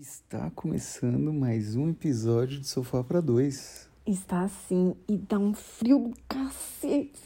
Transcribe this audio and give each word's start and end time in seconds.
Está 0.00 0.48
começando 0.54 1.32
mais 1.32 1.74
um 1.74 1.88
episódio 1.90 2.60
de 2.60 2.68
Sofá 2.68 3.02
para 3.02 3.20
Dois. 3.20 3.88
Está 4.06 4.42
assim 4.42 4.94
e 5.08 5.16
dá 5.16 5.38
um 5.40 5.52
frio 5.52 6.10
do 6.10 6.14
cacete. 6.28 7.20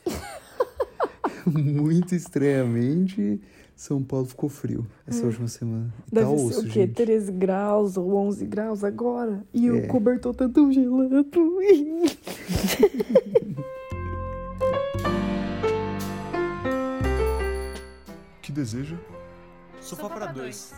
Muito 1.47 2.15
estranhamente, 2.15 3.43
São 3.77 4.03
Paulo 4.03 4.25
ficou 4.27 4.49
frio 4.49 4.87
essa 5.07 5.27
última 5.27 5.49
semana. 5.49 5.93
E 6.07 6.11
tá 6.15 6.21
Deve 6.23 6.33
osso, 6.33 6.53
ser 6.55 6.61
o 6.61 6.63
quê? 6.65 6.71
gente. 6.87 6.95
13 6.95 7.33
graus 7.33 7.97
ou 7.99 8.15
11 8.15 8.47
graus 8.47 8.83
agora? 8.83 9.45
E 9.53 9.69
É. 9.69 9.71
o 9.71 9.87
cobertor 9.89 10.35
tá 10.35 10.49
tão 10.49 10.73
gelado. 10.73 11.27
que 18.41 18.53
deseja? 18.53 18.97
Sofá 19.81 20.09
para 20.09 20.27
dois. 20.27 20.75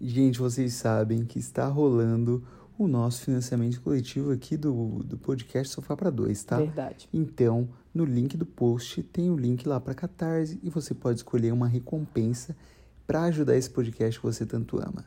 Gente, 0.00 0.38
vocês 0.38 0.74
sabem 0.74 1.24
que 1.24 1.38
está 1.38 1.66
rolando 1.66 2.44
o 2.78 2.86
nosso 2.86 3.22
financiamento 3.22 3.80
coletivo 3.80 4.30
aqui 4.30 4.56
do, 4.56 5.02
do 5.04 5.18
podcast 5.18 5.74
Sofá 5.74 5.96
para 5.96 6.10
Dois, 6.10 6.44
tá? 6.44 6.58
Verdade. 6.58 7.08
Então, 7.12 7.68
no 7.92 8.04
link 8.04 8.36
do 8.36 8.46
post 8.46 9.02
tem 9.02 9.28
o 9.28 9.36
link 9.36 9.66
lá 9.66 9.80
para 9.80 9.94
Catarse 9.94 10.60
e 10.62 10.70
você 10.70 10.94
pode 10.94 11.18
escolher 11.18 11.52
uma 11.52 11.66
recompensa 11.66 12.56
para 13.04 13.22
ajudar 13.24 13.56
esse 13.56 13.68
podcast 13.68 14.20
que 14.20 14.24
você 14.24 14.46
tanto 14.46 14.78
ama. 14.78 15.04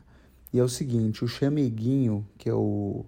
E 0.52 0.58
é 0.58 0.62
o 0.62 0.68
seguinte, 0.68 1.24
o 1.24 1.28
Chameguinho, 1.28 2.26
que 2.36 2.50
é 2.50 2.54
o, 2.54 3.06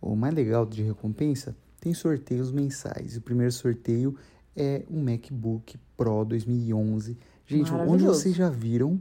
o 0.00 0.16
mais 0.16 0.32
legal 0.32 0.64
de 0.64 0.82
recompensa, 0.82 1.54
tem 1.78 1.92
sorteios 1.92 2.50
mensais. 2.50 3.18
O 3.18 3.20
primeiro 3.20 3.52
sorteio 3.52 4.16
é 4.56 4.84
um 4.90 5.02
MacBook 5.02 5.76
Pro 5.94 6.24
2011. 6.24 7.18
Gente, 7.46 7.70
onde 7.72 8.04
vocês 8.04 8.34
já 8.34 8.48
viram 8.48 8.98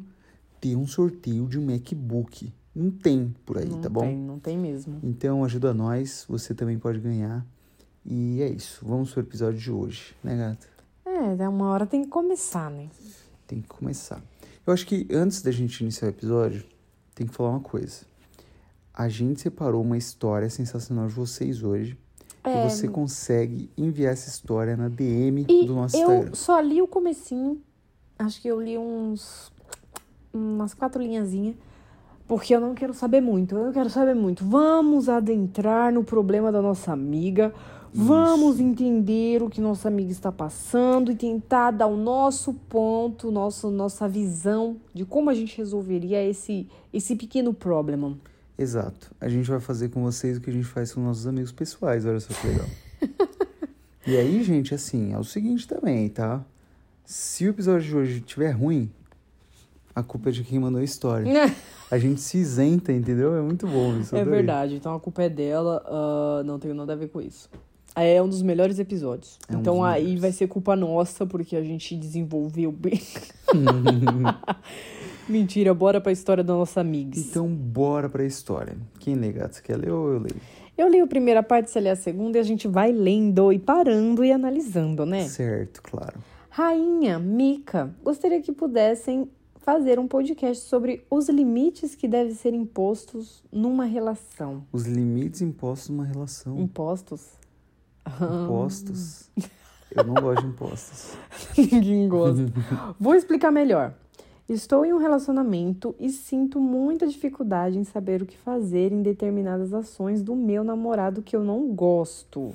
ter 0.70 0.76
um 0.76 0.88
sorteio 0.88 1.48
de 1.48 1.60
um 1.60 1.66
MacBook? 1.66 2.52
Não 2.76 2.90
tem 2.92 3.34
por 3.46 3.58
aí, 3.58 3.70
não 3.70 3.80
tá 3.82 3.88
bom? 3.90 4.02
tem, 4.02 4.18
não 4.18 4.40
tem 4.40 4.58
mesmo. 4.58 5.00
Então 5.04 5.44
ajuda 5.46 5.74
nós, 5.74 6.26
você 6.28 6.54
também 6.54 6.78
pode 6.80 7.00
ganhar. 7.00 7.46
E 8.06 8.42
é 8.42 8.50
isso, 8.50 8.84
vamos 8.86 9.12
pro 9.12 9.22
episódio 9.22 9.60
de 9.60 9.72
hoje, 9.72 10.16
né, 10.24 10.36
gata? 10.36 10.68
É, 11.06 11.36
dá 11.36 11.50
uma 11.50 11.70
hora 11.70 11.86
tem 11.86 12.04
que 12.04 12.10
começar, 12.10 12.70
né? 12.70 12.90
Tem 13.48 13.62
que 13.62 13.68
começar. 13.68 14.22
Eu 14.66 14.74
acho 14.74 14.86
que 14.86 15.08
antes 15.12 15.42
da 15.42 15.52
gente 15.52 15.80
iniciar 15.82 16.08
o 16.08 16.12
episódio, 16.12 16.66
tem 17.14 17.26
que 17.28 17.34
falar 17.34 17.52
uma 17.52 17.60
coisa. 17.62 18.02
A 18.94 19.08
gente 19.08 19.42
separou 19.42 19.82
uma 19.84 19.98
história 19.98 20.50
sensacional 20.50 21.08
de 21.08 21.14
vocês 21.14 21.62
hoje. 21.64 21.98
É, 22.44 22.66
E 22.66 22.70
você 22.70 22.88
consegue 22.88 23.70
enviar 23.78 24.14
essa 24.14 24.30
história 24.30 24.76
na 24.76 24.88
DM 24.90 25.46
E 25.48 25.66
do 25.66 25.74
nosso 25.76 25.96
eu 25.96 26.10
Instagram. 26.12 26.34
só 26.36 26.60
li 26.60 26.82
o 26.82 26.88
comecinho. 26.88 27.62
Acho 28.20 28.42
que 28.42 28.48
eu 28.48 28.62
li 28.62 28.78
uns. 28.78 29.52
Umas 30.36 30.74
quatro 30.74 31.02
linhazinhas. 31.02 31.56
Porque 32.28 32.56
eu 32.56 32.60
não 32.60 32.74
quero 32.74 32.94
saber 32.94 33.22
muito. 33.22 33.56
Eu 33.56 33.66
não 33.66 33.72
quero 33.72 33.90
saber 33.90 34.16
muito. 34.16 34.44
Vamos 34.44 35.10
adentrar 35.10 35.94
no 35.94 36.04
problema 36.04 36.52
da 36.52 36.62
nossa 36.62 36.92
amiga. 36.92 37.54
Vamos 37.98 38.60
entender 38.60 39.42
o 39.42 39.50
que 39.50 39.62
nossa 39.62 39.88
amiga 39.88 40.12
está 40.12 40.30
passando 40.30 41.14
e 41.14 41.16
tentar 41.16 41.72
dar 41.72 41.88
o 41.88 41.96
nosso 41.96 42.54
ponto, 42.54 43.32
nosso, 43.32 43.72
nossa 43.72 44.06
visão 44.06 44.76
de 44.94 45.06
como 45.06 45.30
a 45.30 45.34
gente 45.34 45.58
resolveria 45.58 46.22
esse, 46.22 46.68
esse 46.92 47.16
pequeno 47.16 47.54
problema. 47.54 48.18
Exato. 48.58 49.16
A 49.20 49.30
gente 49.30 49.50
vai 49.50 49.62
fazer 49.62 49.90
com 49.90 50.04
vocês 50.04 50.38
o 50.38 50.42
que 50.42 50.50
a 50.50 50.54
gente 50.54 50.66
faz 50.66 50.94
com 50.94 51.00
nossos 51.00 51.26
amigos 51.26 51.54
pessoais, 51.54 52.06
olha 52.06 52.20
só 52.20 52.34
que 52.34 52.48
legal. 52.48 52.68
e 54.06 54.18
aí, 54.18 54.44
gente, 54.44 54.76
assim, 54.76 55.14
é 55.14 55.18
o 55.18 55.24
seguinte 55.24 55.66
também, 55.66 56.10
tá? 56.10 56.44
Se 57.06 57.46
o 57.46 57.50
episódio 57.50 57.88
de 57.88 57.96
hoje 57.96 58.18
estiver 58.18 58.52
ruim, 58.52 58.92
a 59.96 60.04
culpa 60.04 60.30
é 60.30 60.32
de 60.32 60.44
quem 60.44 60.60
mandou 60.60 60.82
a 60.82 60.84
história. 60.84 61.26
A 61.90 62.00
gente 62.00 62.20
se 62.20 62.38
isenta, 62.38 62.92
entendeu? 62.92 63.36
É 63.36 63.42
muito 63.42 63.68
bom 63.68 63.98
isso. 64.00 64.16
É 64.16 64.22
adorei. 64.22 64.40
verdade, 64.40 64.76
então 64.76 64.96
a 64.96 65.00
culpa 65.00 65.22
é 65.22 65.30
dela, 65.30 65.84
ah, 65.86 66.42
não 66.44 66.58
tenho 66.58 66.74
nada 66.74 66.94
a 66.94 66.96
ver 66.96 67.10
com 67.10 67.22
isso. 67.22 67.48
É 67.96 68.20
um 68.22 68.28
dos 68.28 68.42
melhores 68.42 68.80
episódios. 68.80 69.38
É 69.48 69.56
um 69.56 69.60
então 69.60 69.84
aí 69.84 70.02
melhores. 70.02 70.22
vai 70.22 70.32
ser 70.32 70.48
culpa 70.48 70.76
nossa, 70.76 71.28
porque 71.28 71.56
a 71.56 71.62
gente 71.62 71.96
desenvolveu 71.96 72.72
bem. 72.72 73.00
Mentira, 75.30 75.74
bora 75.76 76.02
pra 76.02 76.12
história 76.12 76.44
da 76.44 76.54
nossa 76.54 76.82
amiga. 76.82 77.18
Então, 77.18 77.48
bora 77.48 78.10
pra 78.10 78.26
história. 78.26 78.76
Quem 79.00 79.14
lê, 79.16 79.32
gato? 79.32 79.56
Você 79.56 79.62
quer 79.62 79.78
ler 79.78 79.92
ou 79.92 80.12
eu 80.12 80.20
leio? 80.20 80.42
Eu 80.78 80.90
li 80.90 81.00
a 81.00 81.08
primeira 81.08 81.42
parte, 81.42 81.72
você 81.72 81.80
lê 81.80 81.90
a 81.90 81.96
segunda, 81.96 82.38
e 82.38 82.42
a 82.42 82.44
gente 82.44 82.68
vai 82.68 82.92
lendo 82.92 83.54
e 83.54 83.58
parando 83.58 84.26
e 84.26 84.32
analisando, 84.32 85.06
né? 85.06 85.24
Certo, 85.24 85.82
claro. 85.82 86.20
Rainha, 86.50 87.18
Mica, 87.18 87.96
gostaria 88.04 88.42
que 88.42 88.52
pudessem 88.52 89.30
fazer 89.66 89.98
um 89.98 90.08
podcast 90.08 90.64
sobre 90.64 91.04
os 91.10 91.28
limites 91.28 91.96
que 91.96 92.08
devem 92.08 92.36
ser 92.36 92.54
impostos 92.54 93.44
numa 93.52 93.84
relação. 93.84 94.64
Os 94.72 94.86
limites 94.86 95.42
impostos 95.42 95.90
numa 95.90 96.06
relação. 96.06 96.60
Impostos? 96.60 97.32
Impostos. 98.06 99.32
Eu 99.90 100.04
não 100.04 100.14
gosto 100.14 100.42
de 100.42 100.48
impostos. 100.48 101.18
Ninguém 101.58 102.08
gosta. 102.08 102.46
Vou 103.00 103.16
explicar 103.16 103.50
melhor. 103.50 103.96
Estou 104.48 104.86
em 104.86 104.94
um 104.94 105.00
relacionamento 105.00 105.96
e 106.00 106.12
sinto 106.12 106.60
muita 106.60 107.08
dificuldade 107.08 107.80
em 107.80 107.84
saber 107.84 108.22
o 108.22 108.26
que 108.28 108.38
fazer 108.38 108.92
em 108.92 109.02
determinadas 109.02 109.74
ações 109.74 110.22
do 110.22 110.36
meu 110.36 110.64
namorado 110.64 111.24
que 111.24 111.36
eu 111.36 111.44
não 111.44 111.74
gosto. 111.74 112.54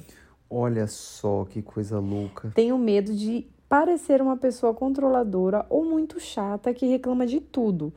Olha 0.48 0.86
só 0.86 1.44
que 1.44 1.60
coisa 1.60 1.98
louca. 1.98 2.52
Tenho 2.54 2.78
medo 2.78 3.12
de 3.12 3.48
parecer 3.70 4.20
uma 4.20 4.36
pessoa 4.36 4.74
controladora 4.74 5.64
ou 5.70 5.84
muito 5.84 6.18
chata 6.18 6.74
que 6.74 6.86
reclama 6.86 7.24
de 7.24 7.40
tudo. 7.40 7.92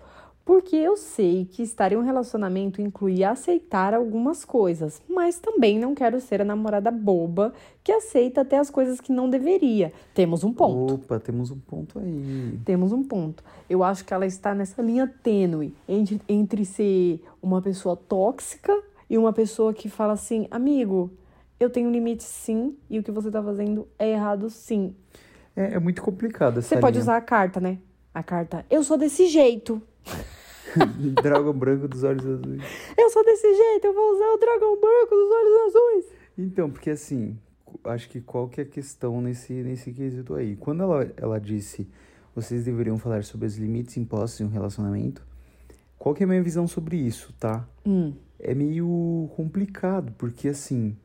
Porque 0.45 0.75
eu 0.75 0.95
sei 0.95 1.45
que 1.45 1.63
estar 1.63 1.91
em 1.91 1.95
um 1.95 2.03
relacionamento 2.03 2.79
inclui 2.79 3.23
aceitar 3.23 3.91
algumas 3.91 4.45
coisas, 4.45 5.01
mas 5.09 5.39
também 5.39 5.79
não 5.79 5.95
quero 5.95 6.19
ser 6.21 6.41
a 6.41 6.45
namorada 6.45 6.91
boba 6.91 7.53
que 7.83 7.91
aceita 7.91 8.41
até 8.41 8.59
as 8.59 8.69
coisas 8.69 9.01
que 9.01 9.11
não 9.11 9.27
deveria. 9.27 9.91
Temos 10.13 10.43
um 10.43 10.53
ponto. 10.53 10.95
Opa, 10.95 11.19
temos 11.19 11.49
um 11.49 11.57
ponto 11.57 11.97
aí. 11.97 12.59
Temos 12.63 12.91
um 12.91 13.01
ponto. 13.01 13.43
Eu 13.67 13.83
acho 13.83 14.05
que 14.05 14.13
ela 14.13 14.27
está 14.27 14.53
nessa 14.53 14.79
linha 14.79 15.11
tênue 15.23 15.73
entre, 15.87 16.21
entre 16.29 16.65
ser 16.65 17.19
uma 17.41 17.63
pessoa 17.63 17.95
tóxica 17.95 18.77
e 19.09 19.17
uma 19.17 19.33
pessoa 19.33 19.73
que 19.73 19.89
fala 19.89 20.13
assim: 20.13 20.45
amigo, 20.51 21.09
eu 21.59 21.69
tenho 21.69 21.89
limite 21.89 22.23
sim, 22.23 22.77
e 22.89 22.99
o 22.99 23.03
que 23.03 23.11
você 23.11 23.31
tá 23.31 23.41
fazendo 23.41 23.87
é 23.97 24.11
errado 24.11 24.51
sim. 24.51 24.93
É, 25.55 25.75
é 25.75 25.79
muito 25.79 26.01
complicado 26.01 26.59
essa 26.59 26.69
Você 26.69 26.77
pode 26.77 26.95
linha. 26.95 27.03
usar 27.03 27.17
a 27.17 27.21
carta, 27.21 27.59
né? 27.59 27.77
A 28.13 28.21
carta, 28.23 28.65
eu 28.69 28.83
sou 28.83 28.97
desse 28.97 29.27
jeito. 29.27 29.81
Dragão 31.21 31.53
branco 31.53 31.87
dos 31.87 32.03
olhos 32.03 32.25
azuis. 32.25 32.61
Eu 32.97 33.09
sou 33.09 33.23
desse 33.23 33.53
jeito, 33.53 33.85
eu 33.85 33.93
vou 33.93 34.13
usar 34.15 34.31
o 34.33 34.37
dragão 34.37 34.79
branco 34.79 35.15
dos 35.15 35.31
olhos 35.31 35.75
azuis. 35.75 36.05
Então, 36.37 36.69
porque 36.69 36.89
assim, 36.89 37.37
acho 37.83 38.09
que 38.09 38.19
qual 38.21 38.47
que 38.49 38.59
é 38.61 38.63
a 38.63 38.67
questão 38.67 39.21
nesse, 39.21 39.53
nesse 39.53 39.91
quesito 39.91 40.33
aí? 40.35 40.55
Quando 40.55 40.81
ela, 40.81 41.11
ela 41.17 41.39
disse, 41.39 41.87
vocês 42.35 42.63
deveriam 42.65 42.97
falar 42.97 43.23
sobre 43.23 43.45
os 43.45 43.55
limites 43.57 43.97
impostos 43.97 44.41
em 44.41 44.45
um 44.45 44.49
relacionamento, 44.49 45.21
qual 45.99 46.15
que 46.15 46.23
é 46.23 46.25
a 46.25 46.27
minha 46.27 46.41
visão 46.41 46.67
sobre 46.67 46.97
isso, 46.97 47.31
tá? 47.39 47.67
Hum, 47.85 48.13
É 48.39 48.55
meio 48.55 49.29
complicado, 49.35 50.11
porque 50.17 50.47
assim, 50.47 50.97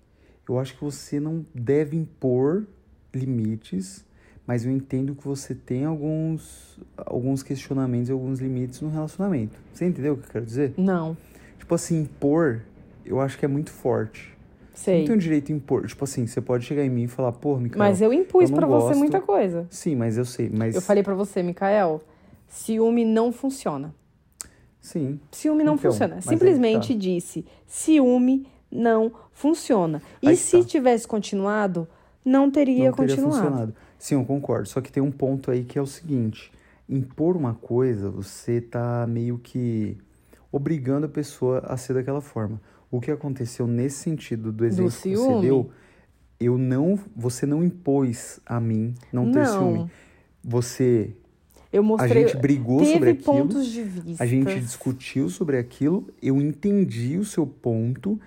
eu 0.49 0.59
acho 0.59 0.75
que 0.77 0.83
você 0.85 1.21
não 1.21 1.45
deve 1.55 1.95
impor 1.97 2.67
limites, 3.15 4.05
mas 4.49 4.65
eu 4.65 4.73
entendo 4.73 5.15
que 5.15 5.23
você 5.25 5.55
tem 5.55 5.85
alguns, 5.85 6.79
alguns 6.97 7.43
questionamentos 7.43 8.09
e 8.09 8.13
alguns 8.13 8.41
limites 8.41 8.81
no 8.81 8.89
relacionamento. 8.89 9.57
Você 9.75 9.85
entendeu 9.87 10.15
o 10.15 10.17
que 10.17 10.25
eu 10.27 10.31
quero 10.33 10.45
dizer? 10.47 10.73
não, 10.79 11.15
Tipo 11.59 11.75
assim, 11.75 12.01
impor, 12.01 12.63
eu 13.05 13.21
acho 13.21 13.37
que 13.39 13.45
é 13.45 13.49
muito 13.49 13.71
forte. 13.71 14.35
sei. 14.73 15.01
Não 15.01 15.07
tem 15.09 15.17
o 15.17 15.19
direito 15.19 15.49
de 15.49 15.53
impor. 15.53 15.87
Tipo 15.87 16.05
assim, 16.05 16.27
você 16.27 16.41
pode 16.41 16.65
chegar 16.65 16.83
em 16.83 16.89
mim 16.89 17.03
e 17.03 17.09
falar, 17.09 17.31
pô, 17.33 17.59
Micael. 17.59 17.79
Mas 17.79 18.01
eu 18.01 18.11
impus 18.11 18.51
pra 18.51 18.67
você 18.67 18.95
muita 18.95 19.21
coisa. 19.21 19.67
Sim, 19.69 19.95
mas 19.95 20.17
eu 20.17 20.25
sei. 20.25 20.49
Mas. 20.51 20.75
Eu 20.75 20.81
falei 20.81 21.03
pra 21.03 21.15
você, 21.15 21.43
Mikael, 21.43 22.01
ciúme 22.49 23.05
não 23.05 23.31
funciona. 23.33 23.95
Sim. 24.81 25.21
Ciúme 25.31 25.63
não 25.63 25.75
Então, 25.75 25.91
funciona. 25.93 26.23
Simplesmente 26.23 26.95
tá. 26.95 26.99
disse: 26.99 27.45
ciúme 27.67 28.47
não 28.73 29.13
funciona. 29.33 30.01
E 30.23 30.29
Aí 30.29 30.37
se 30.37 30.59
tá. 30.63 30.65
tivesse 30.69 31.07
continuado, 31.07 31.87
não 32.25 32.51
teria 32.51 32.87
não 32.91 32.93
teria 32.97 33.15
continuado. 33.17 33.35
funcionado. 33.43 33.75
Sim, 33.99 34.15
eu 34.15 34.25
concordo. 34.25 34.69
Só 34.69 34.81
que 34.81 34.93
tem 34.93 35.03
um 35.03 35.11
ponto 35.11 35.51
aí 35.51 35.65
que 35.65 35.79
é 35.79 35.83
o 35.83 35.87
seguinte: 35.87 36.53
impor 36.89 37.37
uma 37.37 37.55
coisa, 37.55 38.11
você 38.11 38.61
tá 38.61 39.07
meio 39.09 39.39
que 39.39 39.97
obrigando 40.53 41.07
a 41.07 41.09
pessoa 41.09 41.59
a 41.61 41.77
ser 41.77 41.95
daquela 41.95 42.21
forma. 42.21 42.61
O 42.91 43.01
que 43.01 43.11
aconteceu 43.11 43.67
nesse 43.67 43.99
sentido 43.99 44.51
do 44.51 44.65
exemplo 44.65 44.91
que 44.91 45.15
você 45.17 45.41
deu, 45.41 45.71
eu 46.41 46.57
não, 46.57 46.99
você 47.15 47.45
não 47.45 47.63
impôs 47.63 48.41
a 48.47 48.59
mim 48.59 48.95
não 49.13 49.31
ter 49.31 49.41
Não. 49.45 49.53
ciúme. 49.75 49.91
Você, 50.43 51.15
Eu 51.71 51.83
a 51.83 51.85
mostrei. 51.85 52.27
gente 52.27 52.41
brigou 52.41 52.83
sobre 52.85 53.11
aquilo. 53.11 53.25
pontos 53.25 53.67
de 53.67 53.83
vista. 53.83 54.23
A 54.25 54.27
gente 54.27 54.59
discutiu 54.61 55.29
sobre 55.29 55.59
aquilo, 55.59 56.09
eu 56.23 56.41
entendi 56.41 57.19
o 57.19 57.25
seu 57.25 57.47
ponto 57.47 58.19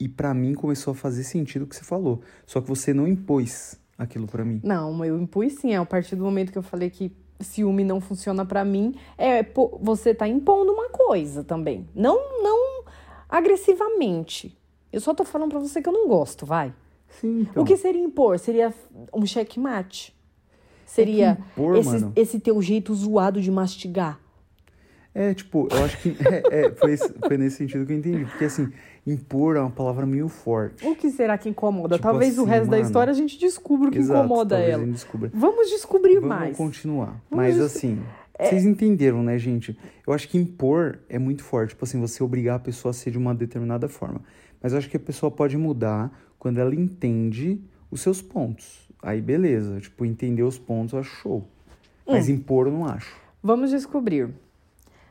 e 0.00 0.08
pra 0.08 0.32
mim 0.32 0.54
começou 0.54 0.92
a 0.92 0.94
fazer 0.94 1.24
sentido 1.24 1.62
o 1.62 1.66
que 1.66 1.76
você 1.76 1.84
falou. 1.84 2.22
Só 2.46 2.60
que 2.62 2.68
você 2.68 2.94
não 2.94 3.06
impôs 3.06 3.78
aquilo 3.98 4.26
pra 4.26 4.44
mim. 4.44 4.60
Não, 4.62 5.04
eu 5.04 5.20
impus 5.20 5.54
sim. 5.54 5.74
A 5.74 5.84
partir 5.84 6.16
do 6.16 6.24
momento 6.24 6.52
que 6.52 6.58
eu 6.58 6.62
falei 6.62 6.90
que 6.90 7.12
ciúme 7.40 7.84
não 7.84 8.00
funciona 8.00 8.44
pra 8.44 8.64
mim, 8.64 8.94
é 9.18 9.44
você 9.80 10.14
tá 10.14 10.26
impondo 10.26 10.72
uma 10.72 10.88
coisa 10.88 11.44
também. 11.44 11.88
Não, 11.94 12.42
não 12.42 12.84
agressivamente. 13.28 14.56
Eu 14.92 15.00
só 15.00 15.12
tô 15.12 15.24
falando 15.24 15.50
pra 15.50 15.58
você 15.58 15.82
que 15.82 15.88
eu 15.88 15.92
não 15.92 16.08
gosto, 16.08 16.46
vai. 16.46 16.72
Sim, 17.08 17.40
então. 17.42 17.62
O 17.62 17.66
que 17.66 17.76
seria 17.76 18.02
impor? 18.02 18.38
Seria 18.38 18.72
um 19.12 19.26
checkmate. 19.26 20.14
Seria 20.84 21.28
É 21.28 21.30
impor, 21.32 21.76
esse, 21.76 22.06
esse 22.16 22.40
teu 22.40 22.60
jeito 22.62 22.94
zoado 22.94 23.40
de 23.40 23.50
mastigar. 23.50 24.20
É, 25.14 25.32
tipo, 25.32 25.66
eu 25.70 25.84
acho 25.84 25.98
que 25.98 26.16
é, 26.28 26.66
é, 26.66 26.70
foi, 26.72 26.96
foi 26.96 27.38
nesse 27.38 27.56
sentido 27.56 27.86
que 27.86 27.92
eu 27.92 27.98
entendi. 27.98 28.24
Porque, 28.26 28.44
assim, 28.44 28.70
impor 29.06 29.56
é 29.56 29.60
uma 29.60 29.70
palavra 29.70 30.04
meio 30.04 30.28
forte. 30.28 30.86
O 30.86 30.96
que 30.96 31.10
será 31.10 31.38
que 31.38 31.48
incomoda? 31.48 31.96
Tipo 31.96 32.08
Talvez 32.08 32.38
o 32.38 32.42
assim, 32.42 32.50
resto 32.50 32.64
da 32.70 32.76
mano. 32.76 32.86
história 32.86 33.10
a 33.10 33.14
gente 33.14 33.38
descubra 33.38 33.88
o 33.88 33.92
que 33.92 33.98
Exato, 33.98 34.24
incomoda 34.24 34.58
ela. 34.58 34.84
descubra. 34.86 35.30
Vamos 35.32 35.68
descobrir 35.70 36.14
Vamos 36.14 36.28
mais. 36.28 36.56
continuar. 36.56 37.20
Vamos 37.30 37.30
Mas 37.30 37.54
des- 37.54 37.64
assim, 37.64 38.02
vocês 38.38 38.64
entenderam, 38.64 39.22
né, 39.22 39.38
gente? 39.38 39.78
Eu 40.06 40.12
acho 40.12 40.28
que 40.28 40.36
impor 40.36 40.98
é 41.08 41.18
muito 41.18 41.42
forte. 41.44 41.70
Tipo 41.70 41.84
assim, 41.84 42.00
você 42.00 42.22
obrigar 42.22 42.56
a 42.56 42.58
pessoa 42.58 42.90
a 42.90 42.92
ser 42.94 43.10
de 43.10 43.18
uma 43.18 43.34
determinada 43.34 43.88
forma. 43.88 44.20
Mas 44.62 44.72
eu 44.72 44.78
acho 44.78 44.90
que 44.90 44.96
a 44.96 45.00
pessoa 45.00 45.30
pode 45.30 45.56
mudar 45.56 46.10
quando 46.38 46.58
ela 46.58 46.74
entende 46.74 47.60
os 47.90 48.00
seus 48.00 48.20
pontos. 48.20 48.88
Aí, 49.02 49.20
beleza. 49.20 49.78
Tipo, 49.80 50.04
entender 50.04 50.42
os 50.42 50.58
pontos 50.58 50.92
eu 50.94 50.98
acho 50.98 51.14
show. 51.22 51.38
Hum. 52.06 52.12
Mas 52.12 52.28
impor 52.28 52.66
eu 52.66 52.72
não 52.72 52.84
acho. 52.86 53.14
Vamos 53.42 53.70
descobrir. 53.70 54.28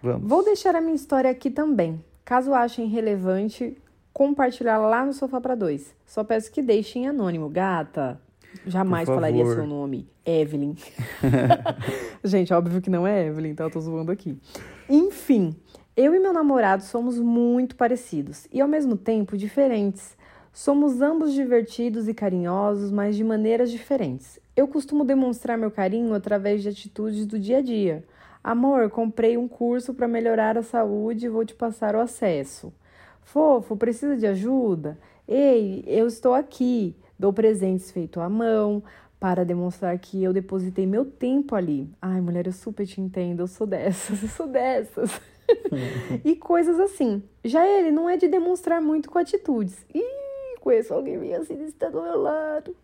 Vamos. 0.04 0.28
Vou 0.30 0.44
deixar 0.44 0.76
a 0.76 0.82
minha 0.82 0.96
história 0.96 1.30
aqui 1.32 1.50
também. 1.50 2.04
Caso 2.24 2.54
achem 2.54 2.88
relevante, 2.88 3.78
compartilhar 4.16 4.78
lá 4.78 5.06
no 5.06 5.12
Sofá 5.12 5.42
para 5.42 5.56
Dois. 5.56 5.94
Só 6.06 6.24
peço 6.24 6.50
que 6.50 6.62
deixem 6.62 7.06
anônimo. 7.06 7.50
Gata, 7.50 8.18
jamais 8.66 9.10
falaria 9.10 9.46
seu 9.46 9.68
nome. 9.68 10.08
Evelyn. 10.26 10.74
Gente, 12.24 12.54
óbvio 12.54 12.82
que 12.82 12.90
não 12.90 13.06
é 13.06 13.28
Evelyn, 13.28 13.52
então 13.52 13.66
eu 13.66 13.72
tô 13.72 13.82
zoando 13.82 14.14
aqui. 14.14 14.40
Enfim, 14.90 15.54
eu 15.98 16.16
e 16.16 16.20
meu 16.20 16.32
namorado 16.32 16.82
somos 16.82 17.20
muito 17.20 17.76
parecidos 17.76 18.48
e 18.54 18.62
ao 18.62 18.70
mesmo 18.70 18.96
tempo 18.96 19.36
diferentes. 19.36 20.16
Somos 20.54 21.02
ambos 21.02 21.34
divertidos 21.34 22.08
e 22.08 22.14
carinhosos, 22.14 22.92
mas 22.92 23.18
de 23.18 23.24
maneiras 23.26 23.70
diferentes. 23.70 24.40
Eu 24.56 24.66
costumo 24.70 25.04
demonstrar 25.04 25.58
meu 25.58 25.70
carinho 25.70 26.14
através 26.14 26.64
de 26.64 26.70
atitudes 26.70 27.26
do 27.26 27.38
dia 27.38 27.58
a 27.58 27.62
dia. 27.62 28.06
Amor, 28.42 28.90
comprei 28.90 29.36
um 29.36 29.50
curso 29.50 29.94
para 29.94 30.08
melhorar 30.08 30.58
a 30.58 30.64
saúde 30.64 31.26
e 31.26 31.30
vou 31.30 31.44
te 31.44 31.54
passar 31.54 31.98
o 31.98 32.00
acesso. 32.00 32.72
Fofo, 33.26 33.76
precisa 33.76 34.16
de 34.16 34.26
ajuda? 34.26 34.98
Ei, 35.28 35.84
eu 35.86 36.08
estou 36.08 36.34
aqui. 36.34 36.96
Dou 37.18 37.34
presentes 37.34 37.92
feitos 37.92 38.22
à 38.22 38.30
mão 38.30 38.84
para 39.20 39.44
demonstrar 39.44 39.98
que 39.98 40.24
eu 40.24 40.32
depositei 40.32 40.86
meu 40.86 41.04
tempo 41.04 41.56
ali. 41.56 41.90
Ai, 42.02 42.22
mulher, 42.22 42.46
eu 42.46 42.54
super 42.54 42.86
te 42.86 43.02
entendo. 43.02 43.42
Eu 43.42 43.48
sou 43.48 43.66
dessas, 43.66 44.22
eu 44.24 44.30
sou 44.30 44.48
dessas. 44.48 45.20
e 46.24 46.36
coisas 46.36 46.80
assim. 46.80 47.24
Já 47.44 47.68
ele 47.68 47.92
não 47.92 48.10
é 48.10 48.16
de 48.16 48.28
demonstrar 48.28 48.82
muito 48.82 49.10
com 49.10 49.18
atitudes. 49.18 49.76
Ih, 49.94 50.60
conheço 50.62 50.94
alguém 50.94 51.18
bem 51.18 51.34
assim, 51.34 51.62
está 51.66 51.90
do 51.90 52.02
meu 52.02 52.22
lado. 52.22 52.76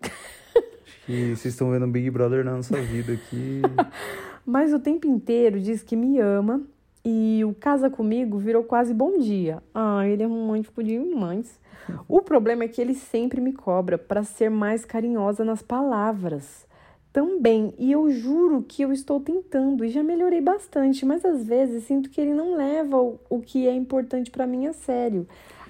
E 1.07 1.35
vocês 1.35 1.53
estão 1.53 1.71
vendo 1.71 1.87
Big 1.87 2.09
Brother 2.09 2.43
na 2.43 2.55
nossa 2.55 2.81
vida 2.81 3.13
aqui. 3.13 3.61
Mas 4.45 4.73
o 4.73 4.79
tempo 4.79 5.07
inteiro 5.07 5.59
diz 5.59 5.83
que 5.83 5.95
me 5.95 6.19
ama 6.19 6.63
e 7.03 7.43
o 7.45 7.53
casa 7.53 7.89
comigo 7.89 8.37
virou 8.37 8.63
quase 8.63 8.93
bom 8.93 9.17
dia. 9.17 9.61
Ah, 9.73 10.07
ele 10.07 10.23
é 10.23 10.25
romântico 10.25 10.83
demais. 10.83 11.59
O 12.07 12.21
problema 12.21 12.63
é 12.63 12.67
que 12.67 12.79
ele 12.79 12.93
sempre 12.93 13.41
me 13.41 13.53
cobra 13.53 13.97
para 13.97 14.23
ser 14.23 14.49
mais 14.49 14.85
carinhosa 14.85 15.43
nas 15.43 15.61
palavras. 15.61 16.67
Também, 17.11 17.73
e 17.77 17.91
eu 17.91 18.09
juro 18.09 18.63
que 18.63 18.81
eu 18.83 18.93
estou 18.93 19.19
tentando 19.19 19.83
e 19.83 19.89
já 19.89 20.01
melhorei 20.01 20.39
bastante, 20.39 21.05
mas 21.05 21.25
às 21.25 21.45
vezes 21.45 21.83
sinto 21.83 22.09
que 22.09 22.21
ele 22.21 22.33
não 22.33 22.55
leva 22.55 22.97
o, 23.01 23.19
o 23.29 23.41
que 23.41 23.67
é 23.67 23.73
importante 23.73 24.31
para 24.31 24.47
mim 24.47 24.67
a 24.67 24.73
sério. 24.73 25.27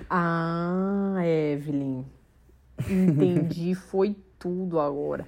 Ah, 0.08 1.16
Evelyn, 1.26 2.06
entendi, 2.88 3.74
foi 3.90 4.16
tudo 4.38 4.80
agora. 4.80 5.26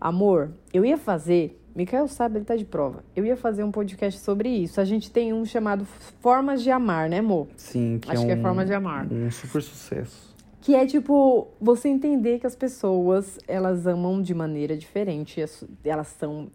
Amor, 0.00 0.50
eu 0.72 0.82
ia 0.82 0.96
fazer, 0.96 1.59
Mikael 1.74 2.08
sabe, 2.08 2.38
ele 2.38 2.44
tá 2.44 2.56
de 2.56 2.64
prova. 2.64 3.04
Eu 3.14 3.24
ia 3.24 3.36
fazer 3.36 3.62
um 3.64 3.70
podcast 3.70 4.20
sobre 4.20 4.48
isso. 4.48 4.80
A 4.80 4.84
gente 4.84 5.10
tem 5.10 5.32
um 5.32 5.44
chamado 5.44 5.84
Formas 6.20 6.62
de 6.62 6.70
Amar, 6.70 7.08
né, 7.08 7.18
amor? 7.18 7.46
Sim, 7.56 7.98
que 8.00 8.10
Acho 8.10 8.22
é 8.22 8.26
que 8.26 8.32
um, 8.34 8.38
é 8.38 8.40
Formas 8.42 8.66
de 8.66 8.74
Amar. 8.74 9.06
um 9.12 9.30
super 9.30 9.62
sucesso. 9.62 10.30
Que 10.60 10.74
é 10.74 10.84
tipo, 10.84 11.48
você 11.60 11.88
entender 11.88 12.38
que 12.38 12.46
as 12.46 12.54
pessoas, 12.56 13.38
elas 13.48 13.86
amam 13.86 14.20
de 14.20 14.34
maneira 14.34 14.76
diferente, 14.76 15.40
as- 15.40 15.64
elas 15.82 16.08
são, 16.08 16.48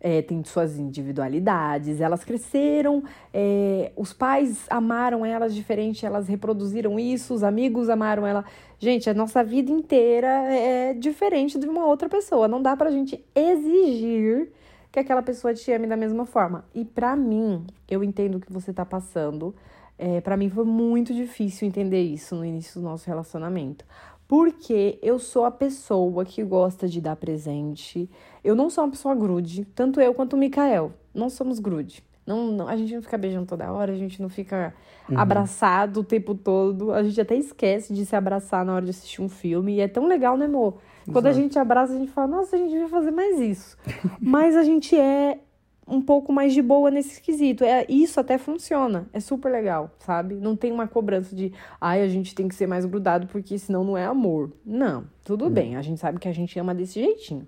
é, 0.00 0.20
têm 0.20 0.42
suas 0.42 0.76
individualidades, 0.80 2.00
elas 2.00 2.24
cresceram, 2.24 3.04
é, 3.32 3.92
os 3.94 4.12
pais 4.12 4.66
amaram 4.68 5.24
elas 5.24 5.54
diferente, 5.54 6.04
elas 6.04 6.26
reproduziram 6.26 6.98
isso, 6.98 7.32
os 7.34 7.44
amigos 7.44 7.88
amaram 7.88 8.26
ela. 8.26 8.44
Gente, 8.80 9.08
a 9.08 9.14
nossa 9.14 9.44
vida 9.44 9.70
inteira 9.70 10.26
é 10.26 10.92
diferente 10.94 11.56
de 11.56 11.68
uma 11.68 11.86
outra 11.86 12.08
pessoa, 12.08 12.48
não 12.48 12.60
dá 12.60 12.76
pra 12.76 12.90
gente 12.90 13.24
exigir 13.32 14.50
que 14.92 15.00
aquela 15.00 15.22
pessoa 15.22 15.54
te 15.54 15.72
ame 15.72 15.86
da 15.86 15.96
mesma 15.96 16.26
forma. 16.26 16.64
E 16.74 16.84
pra 16.84 17.16
mim, 17.16 17.66
eu 17.90 18.04
entendo 18.04 18.36
o 18.36 18.40
que 18.40 18.52
você 18.52 18.72
tá 18.72 18.84
passando. 18.84 19.54
É, 19.98 20.20
para 20.20 20.36
mim 20.36 20.50
foi 20.50 20.64
muito 20.64 21.14
difícil 21.14 21.66
entender 21.66 22.02
isso 22.02 22.36
no 22.36 22.44
início 22.44 22.80
do 22.80 22.84
nosso 22.84 23.06
relacionamento. 23.08 23.84
Porque 24.28 24.98
eu 25.02 25.18
sou 25.18 25.44
a 25.44 25.50
pessoa 25.50 26.24
que 26.24 26.42
gosta 26.44 26.88
de 26.88 27.00
dar 27.00 27.16
presente. 27.16 28.08
Eu 28.44 28.54
não 28.54 28.70
sou 28.70 28.84
uma 28.84 28.90
pessoa 28.90 29.14
grude, 29.14 29.64
tanto 29.74 30.00
eu 30.00 30.14
quanto 30.14 30.34
o 30.34 30.38
Mikael. 30.38 30.92
Não 31.14 31.28
somos 31.30 31.58
grude. 31.58 32.02
Não, 32.26 32.52
não- 32.52 32.68
a 32.68 32.76
gente 32.76 32.94
não 32.94 33.02
fica 33.02 33.18
beijando 33.18 33.46
toda 33.46 33.70
hora, 33.72 33.92
a 33.92 33.96
gente 33.96 34.22
não 34.22 34.28
fica 34.28 34.74
abraçado 35.20 36.00
o 36.00 36.04
tempo 36.04 36.34
todo. 36.34 36.92
A 36.92 37.02
gente 37.02 37.20
até 37.20 37.34
esquece 37.34 37.92
de 37.92 38.06
se 38.06 38.14
abraçar 38.14 38.64
na 38.64 38.74
hora 38.74 38.84
de 38.84 38.90
assistir 38.90 39.20
um 39.20 39.28
filme. 39.28 39.74
E 39.76 39.80
é 39.80 39.88
tão 39.88 40.06
legal, 40.06 40.36
né, 40.36 40.46
amor? 40.46 40.78
Quando 41.10 41.26
a 41.26 41.32
gente 41.32 41.58
abraça, 41.58 41.94
a 41.94 41.98
gente 41.98 42.10
fala, 42.10 42.26
nossa, 42.26 42.56
a 42.56 42.58
gente 42.58 42.70
devia 42.70 42.88
fazer 42.88 43.10
mais 43.10 43.40
isso. 43.40 43.76
Mas 44.20 44.56
a 44.56 44.62
gente 44.62 44.98
é 44.98 45.38
um 45.86 46.00
pouco 46.00 46.32
mais 46.32 46.54
de 46.54 46.62
boa 46.62 46.90
nesse 46.90 47.20
quesito. 47.20 47.64
É, 47.64 47.84
isso 47.88 48.20
até 48.20 48.38
funciona. 48.38 49.08
É 49.12 49.20
super 49.20 49.50
legal, 49.50 49.90
sabe? 49.98 50.36
Não 50.36 50.56
tem 50.56 50.70
uma 50.72 50.86
cobrança 50.86 51.34
de, 51.34 51.52
ai, 51.80 52.02
a 52.02 52.08
gente 52.08 52.34
tem 52.34 52.48
que 52.48 52.54
ser 52.54 52.66
mais 52.66 52.84
grudado 52.84 53.26
porque 53.26 53.58
senão 53.58 53.84
não 53.84 53.96
é 53.96 54.04
amor. 54.04 54.52
Não, 54.64 55.04
tudo 55.24 55.50
bem. 55.50 55.76
A 55.76 55.82
gente 55.82 56.00
sabe 56.00 56.18
que 56.18 56.28
a 56.28 56.32
gente 56.32 56.58
ama 56.58 56.74
desse 56.74 57.00
jeitinho. 57.00 57.46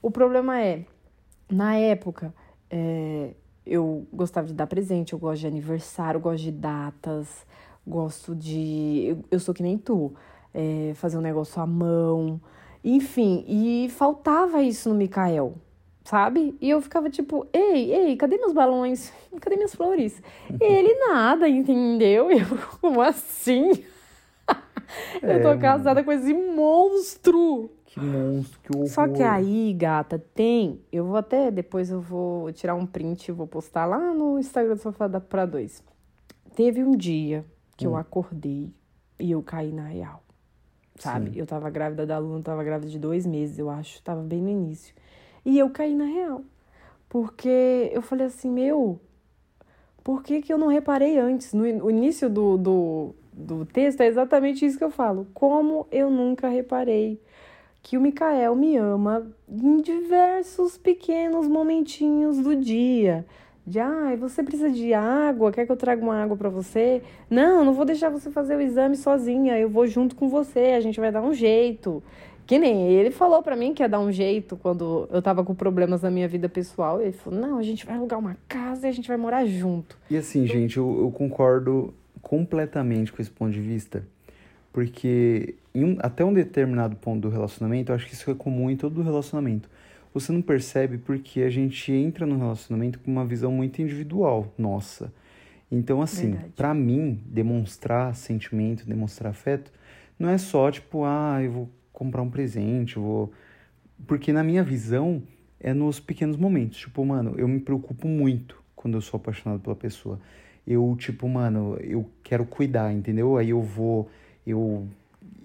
O 0.00 0.10
problema 0.10 0.60
é, 0.60 0.84
na 1.50 1.76
época, 1.76 2.34
é, 2.70 3.34
eu 3.66 4.06
gostava 4.12 4.46
de 4.46 4.54
dar 4.54 4.66
presente, 4.66 5.12
eu 5.12 5.18
gosto 5.18 5.40
de 5.40 5.46
aniversário, 5.46 6.18
eu 6.18 6.22
gosto 6.22 6.42
de 6.42 6.52
datas, 6.52 7.46
gosto 7.86 8.34
de. 8.34 9.04
Eu, 9.06 9.24
eu 9.30 9.40
sou 9.40 9.54
que 9.54 9.62
nem 9.62 9.78
tu, 9.78 10.12
é, 10.52 10.92
fazer 10.94 11.16
um 11.16 11.22
negócio 11.22 11.60
à 11.60 11.66
mão. 11.66 12.40
Enfim, 12.84 13.44
e 13.48 13.88
faltava 13.88 14.62
isso 14.62 14.90
no 14.90 14.94
Mikael, 14.94 15.54
sabe? 16.04 16.54
E 16.60 16.68
eu 16.68 16.82
ficava 16.82 17.08
tipo, 17.08 17.46
ei, 17.50 17.90
ei, 17.92 18.16
cadê 18.16 18.36
meus 18.36 18.52
balões? 18.52 19.10
Cadê 19.40 19.56
minhas 19.56 19.74
flores? 19.74 20.22
E 20.60 20.64
ele 20.64 20.94
nada, 21.08 21.48
entendeu? 21.48 22.30
E 22.30 22.38
eu, 22.40 22.46
como 22.80 23.00
assim? 23.00 23.70
eu 25.22 25.42
tô 25.42 25.48
É, 25.48 25.58
casada 25.58 26.04
com 26.04 26.12
esse 26.12 26.32
monstro. 26.34 27.70
Que 27.86 28.00
monstro, 28.00 28.60
que 28.62 28.76
horror. 28.76 28.88
Só 28.88 29.08
que 29.08 29.22
aí, 29.22 29.72
gata, 29.72 30.18
tem. 30.34 30.80
Eu 30.92 31.04
vou 31.06 31.16
até 31.16 31.50
depois 31.50 31.90
eu 31.90 32.00
vou 32.00 32.52
tirar 32.52 32.74
um 32.74 32.84
print 32.84 33.28
e 33.28 33.32
vou 33.32 33.46
postar 33.46 33.86
lá 33.86 34.12
no 34.12 34.38
Instagram 34.38 34.74
do 34.74 34.80
Sofá 34.82 35.06
da 35.08 35.20
pra 35.20 35.46
dois. 35.46 35.82
Teve 36.54 36.82
um 36.84 36.96
dia 36.96 37.44
que 37.76 37.86
eu 37.86 37.96
acordei 37.96 38.72
e 39.18 39.30
eu 39.30 39.42
caí 39.42 39.72
na 39.72 39.86
real. 39.86 40.23
Sabe? 40.98 41.30
Sim. 41.30 41.38
Eu 41.38 41.46
tava 41.46 41.70
grávida 41.70 42.06
da 42.06 42.18
Luna, 42.18 42.42
tava 42.42 42.62
grávida 42.62 42.90
de 42.90 42.98
dois 42.98 43.26
meses, 43.26 43.58
eu 43.58 43.68
acho. 43.68 44.02
Tava 44.02 44.22
bem 44.22 44.40
no 44.40 44.48
início. 44.48 44.94
E 45.44 45.58
eu 45.58 45.70
caí 45.70 45.94
na 45.94 46.04
real. 46.04 46.42
Porque 47.08 47.90
eu 47.92 48.02
falei 48.02 48.26
assim, 48.26 48.50
meu, 48.50 49.00
por 50.02 50.22
que, 50.22 50.42
que 50.42 50.52
eu 50.52 50.58
não 50.58 50.68
reparei 50.68 51.18
antes? 51.18 51.52
No 51.52 51.90
início 51.90 52.28
do, 52.28 52.56
do, 52.56 53.14
do 53.32 53.64
texto 53.66 54.00
é 54.00 54.06
exatamente 54.06 54.64
isso 54.64 54.78
que 54.78 54.84
eu 54.84 54.90
falo. 54.90 55.26
Como 55.32 55.86
eu 55.90 56.10
nunca 56.10 56.48
reparei 56.48 57.20
que 57.82 57.98
o 57.98 58.00
Mikael 58.00 58.56
me 58.56 58.76
ama 58.76 59.30
em 59.48 59.76
diversos 59.82 60.78
pequenos 60.78 61.46
momentinhos 61.46 62.38
do 62.38 62.56
dia. 62.56 63.26
De, 63.66 63.80
ai, 63.80 64.16
você 64.16 64.42
precisa 64.42 64.70
de 64.70 64.92
água? 64.92 65.50
Quer 65.50 65.64
que 65.64 65.72
eu 65.72 65.76
traga 65.76 66.02
uma 66.02 66.22
água 66.22 66.36
pra 66.36 66.50
você? 66.50 67.02
Não, 67.30 67.64
não 67.64 67.72
vou 67.72 67.84
deixar 67.86 68.10
você 68.10 68.30
fazer 68.30 68.56
o 68.56 68.60
exame 68.60 68.94
sozinha. 68.96 69.58
Eu 69.58 69.70
vou 69.70 69.86
junto 69.86 70.14
com 70.14 70.28
você, 70.28 70.74
a 70.76 70.80
gente 70.80 71.00
vai 71.00 71.10
dar 71.10 71.22
um 71.22 71.32
jeito. 71.32 72.02
Que 72.46 72.58
nem 72.58 72.90
ele 72.92 73.10
falou 73.10 73.42
pra 73.42 73.56
mim 73.56 73.72
que 73.72 73.82
ia 73.82 73.88
dar 73.88 74.00
um 74.00 74.12
jeito 74.12 74.54
quando 74.54 75.08
eu 75.10 75.22
tava 75.22 75.42
com 75.42 75.54
problemas 75.54 76.02
na 76.02 76.10
minha 76.10 76.28
vida 76.28 76.46
pessoal. 76.46 77.00
Ele 77.00 77.12
falou: 77.12 77.40
não, 77.40 77.56
a 77.58 77.62
gente 77.62 77.86
vai 77.86 77.96
alugar 77.96 78.18
uma 78.18 78.36
casa 78.46 78.86
e 78.86 78.90
a 78.90 78.92
gente 78.92 79.08
vai 79.08 79.16
morar 79.16 79.46
junto. 79.46 79.96
E 80.10 80.16
assim, 80.18 80.46
gente, 80.46 80.76
eu, 80.76 80.98
eu 81.00 81.10
concordo 81.10 81.94
completamente 82.20 83.10
com 83.12 83.22
esse 83.22 83.30
ponto 83.30 83.50
de 83.50 83.60
vista. 83.60 84.04
Porque 84.72 85.54
um- 85.74 85.96
até 86.00 86.24
um 86.24 86.34
determinado 86.34 86.96
ponto 86.96 87.20
do 87.22 87.28
relacionamento, 87.30 87.92
eu 87.92 87.96
acho 87.96 88.06
que 88.06 88.12
isso 88.12 88.30
é 88.30 88.34
comum 88.34 88.68
em 88.68 88.76
todo 88.76 89.00
relacionamento. 89.02 89.70
Você 90.14 90.32
não 90.32 90.40
percebe 90.40 90.96
porque 90.96 91.42
a 91.42 91.50
gente 91.50 91.92
entra 91.92 92.24
no 92.24 92.38
relacionamento 92.38 93.00
com 93.00 93.10
uma 93.10 93.26
visão 93.26 93.50
muito 93.50 93.82
individual 93.82 94.54
nossa. 94.56 95.12
Então, 95.70 96.00
assim, 96.00 96.36
pra 96.54 96.72
mim, 96.72 97.20
demonstrar 97.26 98.14
sentimento, 98.14 98.86
demonstrar 98.86 99.32
afeto, 99.32 99.72
não 100.16 100.28
é 100.28 100.38
só 100.38 100.70
tipo, 100.70 101.04
ah, 101.04 101.40
eu 101.42 101.50
vou 101.50 101.70
comprar 101.92 102.22
um 102.22 102.30
presente, 102.30 102.96
vou. 102.96 103.32
Porque 104.06 104.32
na 104.32 104.44
minha 104.44 104.62
visão, 104.62 105.22
é 105.64 105.72
nos 105.72 105.98
pequenos 105.98 106.36
momentos. 106.36 106.78
Tipo, 106.78 107.04
mano, 107.04 107.34
eu 107.38 107.48
me 107.48 107.58
preocupo 107.58 108.06
muito 108.06 108.62
quando 108.76 108.98
eu 108.98 109.00
sou 109.00 109.16
apaixonado 109.18 109.60
pela 109.60 109.74
pessoa. 109.74 110.20
Eu, 110.66 110.94
tipo, 110.98 111.28
mano, 111.28 111.76
eu 111.80 112.08
quero 112.22 112.44
cuidar, 112.44 112.92
entendeu? 112.92 113.36
Aí 113.36 113.50
eu 113.50 113.62
vou, 113.62 114.10
eu, 114.46 114.86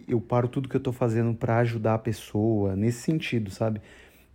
eu 0.08 0.20
paro 0.20 0.48
tudo 0.48 0.68
que 0.68 0.76
eu 0.76 0.80
tô 0.80 0.92
fazendo 0.92 1.34
pra 1.34 1.58
ajudar 1.60 1.96
a 1.96 2.00
pessoa, 2.00 2.76
nesse 2.76 3.02
sentido, 3.02 3.50
sabe? 3.50 3.82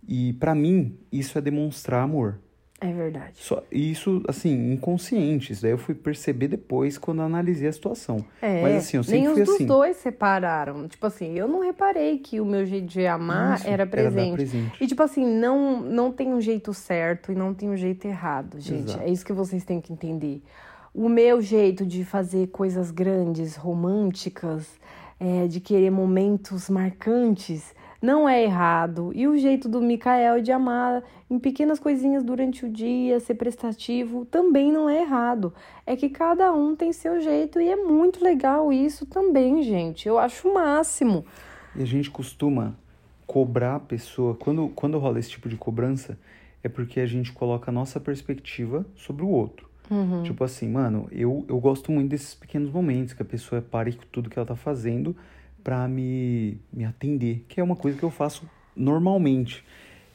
E 0.07 0.33
pra 0.33 0.53
mim, 0.53 0.97
isso 1.11 1.37
é 1.37 1.41
demonstrar 1.41 2.03
amor. 2.03 2.39
É 2.81 2.91
verdade. 2.91 3.33
Só, 3.35 3.63
e 3.71 3.89
isso, 3.89 4.21
assim, 4.27 4.73
inconsciente. 4.73 5.53
Isso 5.53 5.61
daí 5.61 5.71
eu 5.71 5.77
fui 5.77 5.95
perceber 5.95 6.49
depois 6.49 6.97
quando 6.97 7.21
analisei 7.21 7.69
a 7.69 7.71
situação. 7.71 8.23
É, 8.41 8.61
Mas 8.61 8.75
assim, 8.75 8.97
eu 8.97 9.03
sempre 9.03 9.19
nem 9.19 9.27
os 9.29 9.33
fui 9.33 9.45
dos 9.45 9.55
assim. 9.55 9.65
dois 9.65 9.97
separaram. 9.97 10.87
Tipo 10.87 11.07
assim, 11.07 11.33
eu 11.33 11.47
não 11.47 11.61
reparei 11.61 12.19
que 12.19 12.41
o 12.41 12.45
meu 12.45 12.65
jeito 12.65 12.85
de 12.87 13.07
amar 13.07 13.65
era 13.65 13.87
presente. 13.87 14.33
presente. 14.35 14.83
E 14.83 14.87
tipo 14.87 15.01
assim, 15.01 15.25
não, 15.25 15.79
não 15.79 16.11
tem 16.11 16.33
um 16.33 16.41
jeito 16.41 16.73
certo 16.73 17.31
e 17.31 17.35
não 17.35 17.53
tem 17.53 17.69
um 17.69 17.77
jeito 17.77 18.05
errado, 18.05 18.59
gente. 18.59 18.89
Exato. 18.89 19.03
É 19.03 19.09
isso 19.09 19.25
que 19.25 19.33
vocês 19.33 19.63
têm 19.63 19.79
que 19.79 19.93
entender. 19.93 20.43
O 20.93 21.07
meu 21.07 21.41
jeito 21.41 21.85
de 21.85 22.03
fazer 22.03 22.47
coisas 22.47 22.91
grandes, 22.91 23.55
românticas, 23.55 24.67
é, 25.17 25.47
de 25.47 25.61
querer 25.61 25.89
momentos 25.89 26.69
marcantes, 26.69 27.73
não 28.05 28.29
é 28.29 28.43
errado. 28.43 29.11
E 29.15 29.27
o 29.27 29.35
jeito 29.35 29.67
do 29.67 29.81
Mikael 29.81 30.41
de 30.41 30.51
amar 30.51 31.03
em 31.29 31.39
pequenas 31.39 31.79
coisinhas 31.79 32.23
durante 32.23 32.65
o 32.65 32.69
dia, 32.69 33.19
ser 33.19 33.33
prestativo, 33.33 34.25
também 34.25 34.71
não 34.71 34.87
é 34.87 35.01
errado. 35.01 35.51
É 35.85 35.95
que 35.95 36.07
cada 36.07 36.53
um 36.53 36.75
tem 36.75 36.93
seu 36.93 37.19
jeito 37.19 37.59
e 37.59 37.67
é 37.67 37.75
muito 37.75 38.23
legal 38.23 38.71
isso 38.71 39.05
também, 39.07 39.63
gente. 39.63 40.07
Eu 40.07 40.19
acho 40.19 40.47
o 40.47 40.53
máximo. 40.53 41.25
E 41.75 41.81
a 41.81 41.85
gente 41.85 42.11
costuma 42.11 42.75
cobrar 43.25 43.75
a 43.75 43.79
pessoa. 43.79 44.35
Quando, 44.35 44.69
quando 44.69 44.99
rola 44.99 45.17
esse 45.17 45.31
tipo 45.31 45.49
de 45.49 45.57
cobrança, 45.57 46.17
é 46.63 46.69
porque 46.69 46.99
a 46.99 47.07
gente 47.07 47.33
coloca 47.33 47.71
a 47.71 47.73
nossa 47.73 47.99
perspectiva 47.99 48.85
sobre 48.95 49.25
o 49.25 49.29
outro. 49.29 49.67
Uhum. 49.89 50.23
Tipo 50.23 50.43
assim, 50.43 50.69
mano, 50.69 51.07
eu, 51.11 51.43
eu 51.47 51.59
gosto 51.59 51.91
muito 51.91 52.09
desses 52.09 52.35
pequenos 52.35 52.71
momentos 52.71 53.13
que 53.13 53.21
a 53.21 53.25
pessoa 53.25 53.61
pare 53.61 53.93
com 53.93 54.03
tudo 54.11 54.29
que 54.29 54.37
ela 54.37 54.45
tá 54.45 54.55
fazendo 54.55 55.15
pra 55.65 55.87
me, 55.87 56.59
me 56.71 56.85
atender, 56.85 57.43
que 57.47 57.59
é 57.59 57.63
uma 57.63 57.75
coisa 57.75 57.97
que 57.97 58.03
eu 58.03 58.11
faço 58.11 58.47
normalmente. 58.75 59.65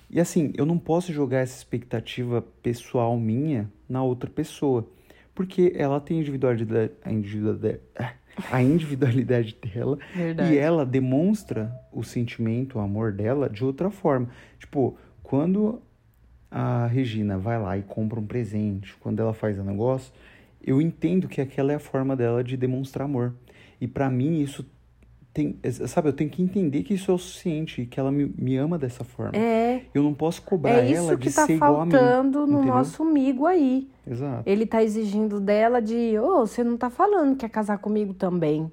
E 0.08 0.20
assim, 0.20 0.52
eu 0.56 0.64
não 0.64 0.78
posso 0.78 1.12
jogar 1.12 1.40
essa 1.40 1.56
expectativa 1.56 2.40
pessoal 2.62 3.18
minha 3.18 3.68
na 3.88 4.00
outra 4.00 4.30
pessoa, 4.30 4.88
porque 5.34 5.72
ela 5.74 6.00
tem 6.00 6.20
individualidade, 6.20 6.92
a 7.04 7.12
individualidade, 7.12 7.80
a 8.48 8.62
individualidade 8.62 9.56
dela 9.60 9.98
Verdade. 10.14 10.54
e 10.54 10.56
ela 10.56 10.86
demonstra 10.86 11.76
o 11.92 12.04
sentimento, 12.04 12.78
o 12.78 12.80
amor 12.80 13.12
dela 13.12 13.50
de 13.50 13.64
outra 13.64 13.90
forma. 13.90 14.28
Tipo, 14.56 14.96
quando 15.20 15.82
a 16.48 16.86
Regina 16.86 17.38
vai 17.38 17.60
lá 17.60 17.76
e 17.76 17.82
compra 17.82 18.20
um 18.20 18.26
presente, 18.26 18.94
quando 19.00 19.18
ela 19.18 19.34
faz 19.34 19.58
um 19.58 19.64
negócio, 19.64 20.12
eu 20.62 20.80
entendo 20.80 21.26
que 21.26 21.40
aquela 21.40 21.72
é 21.72 21.74
a 21.74 21.80
forma 21.80 22.14
dela 22.14 22.44
de 22.44 22.56
demonstrar 22.56 23.06
amor. 23.06 23.34
E 23.80 23.88
pra 23.88 24.08
mim 24.08 24.40
isso 24.40 24.64
tem, 25.32 25.58
sabe, 25.86 26.08
eu 26.08 26.12
tenho 26.12 26.28
que 26.28 26.42
entender 26.42 26.82
que 26.82 26.94
isso 26.94 27.10
é 27.10 27.14
o 27.14 27.18
suficiente, 27.18 27.86
que 27.86 28.00
ela 28.00 28.10
me, 28.10 28.32
me 28.36 28.56
ama 28.56 28.76
dessa 28.76 29.04
forma. 29.04 29.36
É, 29.36 29.82
Eu 29.94 30.02
não 30.02 30.12
posso 30.12 30.42
cobrar 30.42 30.72
é 30.82 30.90
ela 30.92 31.12
isso 31.12 31.16
de 31.16 31.28
que 31.28 31.34
tá 31.34 31.46
ser 31.46 31.54
igual 31.54 31.80
a 31.80 31.86
mim. 31.86 31.92
faltando 31.92 32.46
no 32.46 32.54
entendeu? 32.58 32.74
nosso 32.74 33.02
amigo 33.02 33.46
aí. 33.46 33.88
Exato. 34.08 34.42
Ele 34.44 34.66
tá 34.66 34.82
exigindo 34.82 35.38
dela 35.40 35.80
de, 35.80 36.18
ô, 36.18 36.40
você 36.46 36.64
não 36.64 36.76
tá 36.76 36.90
falando 36.90 37.32
que 37.34 37.40
quer 37.40 37.50
casar 37.50 37.78
comigo 37.78 38.12
também. 38.12 38.70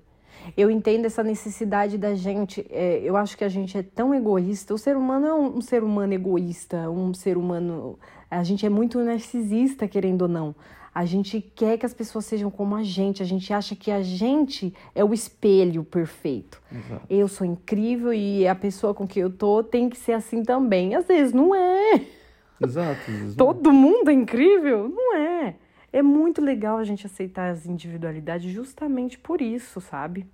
Eu 0.55 0.71
entendo 0.71 1.05
essa 1.05 1.23
necessidade 1.23 1.97
da 1.97 2.15
gente. 2.15 2.65
é, 2.69 3.01
eu 3.03 3.15
acho 3.17 3.37
que 3.37 3.43
a 3.43 3.49
gente 3.49 3.77
é 3.77 3.83
tão 3.83 4.13
egoísta. 4.15 4.73
O 4.73 4.77
ser 4.77 4.95
humano 4.95 5.27
é 5.27 5.33
um, 5.33 5.57
um 5.57 5.61
ser 5.61 5.83
humano 5.83 6.13
egoísta, 6.13 6.89
um 6.89 7.13
ser 7.13 7.37
humano. 7.37 7.99
A 8.31 8.43
gente 8.43 8.65
é 8.65 8.69
muito 8.69 8.97
narcisista, 9.03 9.87
querendo 9.87 10.23
ou 10.23 10.27
não. 10.27 10.55
A 10.97 11.05
gente 11.05 11.39
quer 11.39 11.77
que 11.77 11.85
as 11.85 11.93
pessoas 11.93 12.25
sejam 12.25 12.49
como 12.49 12.75
a 12.75 12.81
gente. 12.81 13.21
A 13.21 13.25
gente 13.25 13.53
acha 13.53 13.75
que 13.75 13.91
a 13.91 14.01
gente 14.01 14.73
é 14.95 15.05
o 15.05 15.13
espelho 15.13 15.83
perfeito. 15.83 16.59
Exato. 16.71 17.05
Eu 17.07 17.27
sou 17.27 17.45
incrível 17.45 18.11
e 18.11 18.47
a 18.47 18.55
pessoa 18.55 18.95
com 18.95 19.05
quem 19.05 19.21
eu 19.21 19.29
tô 19.29 19.63
tem 19.63 19.89
que 19.91 19.95
ser 19.95 20.13
assim 20.13 20.41
também. 20.41 20.95
Às 20.95 21.05
vezes 21.05 21.33
não 21.33 21.53
é. 21.53 22.03
Exato. 22.59 23.11
não. 23.11 23.35
Todo 23.35 23.71
mundo 23.71 24.09
é 24.09 24.13
incrível? 24.13 24.89
Não 24.89 25.15
é. 25.15 25.53
É 25.93 26.01
muito 26.01 26.41
legal 26.41 26.79
a 26.79 26.83
gente 26.83 27.05
aceitar 27.05 27.51
as 27.51 27.67
individualidades 27.67 28.51
justamente 28.51 29.19
por 29.19 29.39
isso, 29.39 29.79
sabe? 29.79 30.25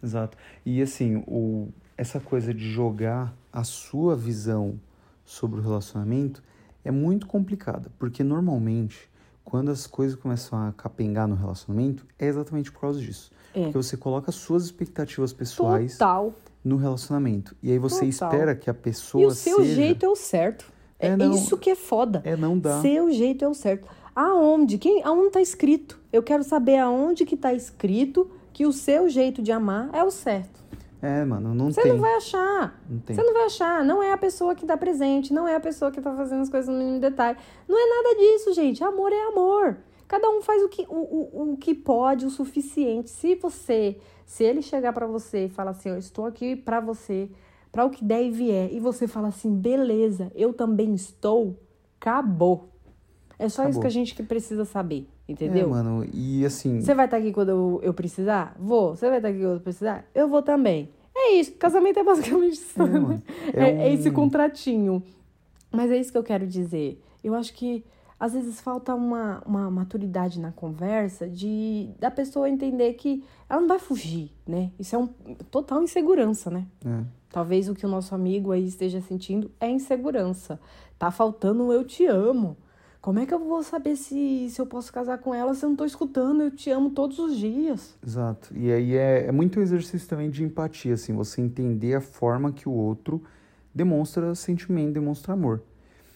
Exato. 0.00 0.38
E 0.64 0.80
assim, 0.80 1.24
o, 1.26 1.66
essa 1.98 2.20
coisa 2.20 2.54
de 2.54 2.70
jogar 2.70 3.36
a 3.52 3.64
sua 3.64 4.14
visão 4.14 4.78
sobre 5.24 5.58
o 5.58 5.62
relacionamento 5.64 6.44
é 6.84 6.92
muito 6.92 7.26
complicada, 7.26 7.90
porque 7.98 8.22
normalmente, 8.22 9.10
quando 9.46 9.70
as 9.70 9.86
coisas 9.86 10.18
começam 10.18 10.58
a 10.58 10.72
capengar 10.72 11.28
no 11.28 11.36
relacionamento, 11.36 12.04
é 12.18 12.26
exatamente 12.26 12.72
por 12.72 12.80
causa 12.80 13.00
disso. 13.00 13.30
É. 13.54 13.62
Porque 13.62 13.78
você 13.78 13.96
coloca 13.96 14.28
as 14.28 14.34
suas 14.34 14.64
expectativas 14.64 15.32
pessoais 15.32 15.92
Total. 15.92 16.34
no 16.64 16.76
relacionamento. 16.76 17.56
E 17.62 17.70
aí 17.70 17.78
você 17.78 18.10
Total. 18.10 18.28
espera 18.32 18.56
que 18.56 18.68
a 18.68 18.74
pessoa 18.74 19.22
E 19.22 19.26
o 19.26 19.30
seu 19.30 19.58
seja... 19.58 19.74
jeito 19.76 20.04
é 20.04 20.08
o 20.08 20.16
certo. 20.16 20.66
É, 20.98 21.08
É, 21.08 21.16
não. 21.16 21.32
isso 21.32 21.56
que 21.56 21.70
é 21.70 21.76
foda. 21.76 22.20
É, 22.24 22.36
não 22.36 22.58
dá. 22.58 22.82
Seu 22.82 23.12
jeito 23.12 23.44
é 23.44 23.48
o 23.48 23.54
certo. 23.54 23.86
Aonde? 24.16 24.78
Quem, 24.78 25.04
aonde 25.04 25.30
tá 25.30 25.40
escrito? 25.40 25.96
Eu 26.12 26.24
quero 26.24 26.42
saber 26.42 26.78
aonde 26.78 27.24
que 27.24 27.36
tá 27.36 27.54
escrito 27.54 28.28
que 28.52 28.66
o 28.66 28.72
seu 28.72 29.08
jeito 29.08 29.40
de 29.42 29.52
amar 29.52 29.90
é 29.92 30.02
o 30.02 30.10
certo. 30.10 30.55
É, 31.02 31.24
mano, 31.24 31.54
não 31.54 31.70
Você 31.70 31.82
tem. 31.82 31.92
não 31.92 32.00
vai 32.00 32.14
achar. 32.14 32.82
Não 32.88 32.98
tem. 33.00 33.14
Você 33.14 33.22
não 33.22 33.32
vai 33.32 33.44
achar. 33.44 33.84
Não 33.84 34.02
é 34.02 34.12
a 34.12 34.16
pessoa 34.16 34.54
que 34.54 34.64
dá 34.64 34.76
presente, 34.76 35.32
não 35.32 35.46
é 35.46 35.54
a 35.54 35.60
pessoa 35.60 35.90
que 35.90 36.00
tá 36.00 36.14
fazendo 36.14 36.40
as 36.42 36.48
coisas 36.48 36.68
no 36.72 36.78
mínimo 36.78 37.00
detalhe. 37.00 37.38
Não 37.68 37.76
é 37.78 38.02
nada 38.02 38.18
disso, 38.18 38.52
gente. 38.54 38.82
Amor 38.82 39.12
é 39.12 39.28
amor. 39.28 39.76
Cada 40.08 40.28
um 40.30 40.40
faz 40.40 40.62
o 40.62 40.68
que, 40.68 40.86
o, 40.88 40.94
o, 40.94 41.52
o 41.52 41.56
que 41.56 41.74
pode, 41.74 42.24
o 42.24 42.30
suficiente. 42.30 43.10
Se 43.10 43.34
você, 43.34 43.98
se 44.24 44.44
ele 44.44 44.62
chegar 44.62 44.92
pra 44.92 45.06
você 45.06 45.46
e 45.46 45.48
falar 45.48 45.72
assim, 45.72 45.88
eu 45.90 45.98
estou 45.98 46.24
aqui 46.26 46.54
pra 46.54 46.80
você, 46.80 47.28
pra 47.72 47.84
o 47.84 47.90
que 47.90 48.04
der 48.04 48.22
e 48.22 48.30
vier, 48.30 48.72
e 48.72 48.78
você 48.78 49.06
fala 49.08 49.28
assim, 49.28 49.52
beleza, 49.54 50.30
eu 50.34 50.52
também 50.52 50.94
estou, 50.94 51.58
acabou. 52.00 52.70
É 53.38 53.48
só 53.48 53.62
isso 53.62 53.62
Acabou. 53.62 53.80
que 53.82 53.86
a 53.88 53.90
gente 53.90 54.14
que 54.14 54.22
precisa 54.22 54.64
saber, 54.64 55.08
É, 55.28 55.32
entendeu? 55.32 55.68
mano, 55.70 56.06
e 56.12 56.44
assim... 56.46 56.80
Você 56.80 56.94
vai 56.94 57.06
estar 57.06 57.16
aqui 57.16 57.32
quando 57.32 57.48
eu, 57.48 57.80
eu 57.82 57.92
precisar? 57.94 58.54
Vou. 58.58 58.94
Você 58.94 59.08
vai 59.08 59.18
estar 59.18 59.28
aqui 59.28 59.38
quando 59.38 59.54
eu 59.54 59.60
precisar? 59.60 60.04
Eu 60.14 60.28
vou 60.28 60.42
também. 60.42 60.88
É 61.16 61.32
isso. 61.34 61.52
Casamento 61.54 61.98
é 61.98 62.04
basicamente 62.04 62.52
isso. 62.54 62.80
É, 62.82 62.86
né? 62.86 62.98
mano, 63.00 63.22
É, 63.54 63.70
é 63.70 63.88
é 63.88 63.92
esse 63.94 64.08
um- 64.10 64.12
contratinho. 64.12 65.02
Mas 65.72 65.90
é 65.90 65.98
isso 65.98 66.12
que 66.12 66.18
eu 66.18 66.22
quero 66.22 66.46
dizer. 66.46 67.02
Eu 67.24 67.34
acho 67.34 67.52
que 67.54 67.84
às 68.18 68.32
vezes 68.32 68.60
falta 68.60 68.94
uma, 68.94 69.42
uma 69.44 69.70
maturidade 69.70 70.40
na 70.40 70.50
conversa 70.52 71.28
de 71.28 71.90
da 71.98 72.10
pessoa 72.10 72.48
entender 72.48 72.92
que 72.94 73.22
ela 73.48 73.60
não 73.60 73.68
vai 73.68 73.78
fugir, 73.78 74.30
né? 74.46 74.70
Isso 74.78 74.94
é 74.94 74.98
um 74.98 75.06
total 75.50 75.82
insegurança, 75.82 76.50
né? 76.50 76.66
É. 76.84 77.02
Talvez 77.30 77.68
o 77.68 77.74
que 77.74 77.84
o 77.84 77.88
nosso 77.88 78.14
amigo 78.14 78.52
aí 78.52 78.64
esteja 78.66 79.00
sentindo 79.02 79.50
é 79.60 79.68
insegurança. 79.68 80.58
Tá 80.98 81.10
faltando 81.10 81.64
um 81.64 81.72
eu 81.72 81.84
te 81.84 82.06
amo. 82.06 82.56
Como 83.06 83.20
é 83.20 83.24
que 83.24 83.32
eu 83.32 83.38
vou 83.38 83.62
saber 83.62 83.94
se, 83.94 84.50
se 84.50 84.60
eu 84.60 84.66
posso 84.66 84.92
casar 84.92 85.18
com 85.18 85.32
ela 85.32 85.54
se 85.54 85.64
eu 85.64 85.68
não 85.68 85.76
tô 85.76 85.84
escutando 85.84 86.42
eu 86.42 86.50
te 86.50 86.70
amo 86.70 86.90
todos 86.90 87.20
os 87.20 87.36
dias? 87.38 87.94
Exato. 88.04 88.52
E 88.52 88.72
aí 88.72 88.96
é, 88.96 89.26
é 89.28 89.30
muito 89.30 89.60
exercício 89.60 90.08
também 90.08 90.28
de 90.28 90.42
empatia, 90.42 90.94
assim, 90.94 91.12
você 91.12 91.40
entender 91.40 91.94
a 91.94 92.00
forma 92.00 92.50
que 92.50 92.68
o 92.68 92.72
outro 92.72 93.22
demonstra 93.72 94.34
sentimento, 94.34 94.94
demonstra 94.94 95.34
amor. 95.34 95.62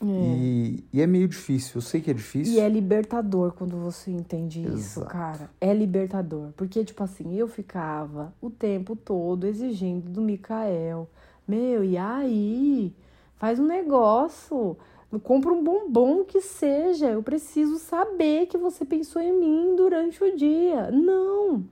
E, 0.02 0.82
e 0.92 1.00
é 1.00 1.06
meio 1.06 1.28
difícil, 1.28 1.74
eu 1.76 1.80
sei 1.80 2.00
que 2.00 2.10
é 2.10 2.14
difícil. 2.14 2.54
E 2.54 2.58
é 2.58 2.68
libertador 2.68 3.52
quando 3.52 3.76
você 3.76 4.10
entende 4.10 4.60
isso, 4.60 4.98
Exato. 4.98 5.12
cara. 5.12 5.50
É 5.60 5.72
libertador. 5.72 6.48
Porque, 6.56 6.84
tipo 6.84 7.04
assim, 7.04 7.36
eu 7.36 7.46
ficava 7.46 8.34
o 8.42 8.50
tempo 8.50 8.96
todo 8.96 9.46
exigindo 9.46 10.10
do 10.10 10.20
Mikael. 10.20 11.08
Meu, 11.46 11.84
e 11.84 11.96
aí? 11.96 12.92
Faz 13.36 13.60
um 13.60 13.66
negócio. 13.66 14.76
Compra 15.18 15.52
um 15.52 15.62
bombom 15.64 16.24
que 16.24 16.40
seja. 16.40 17.06
Eu 17.10 17.22
preciso 17.22 17.78
saber 17.78 18.46
que 18.46 18.56
você 18.56 18.84
pensou 18.84 19.20
em 19.20 19.32
mim 19.32 19.74
durante 19.76 20.22
o 20.22 20.36
dia. 20.36 20.90
Não. 20.90 21.64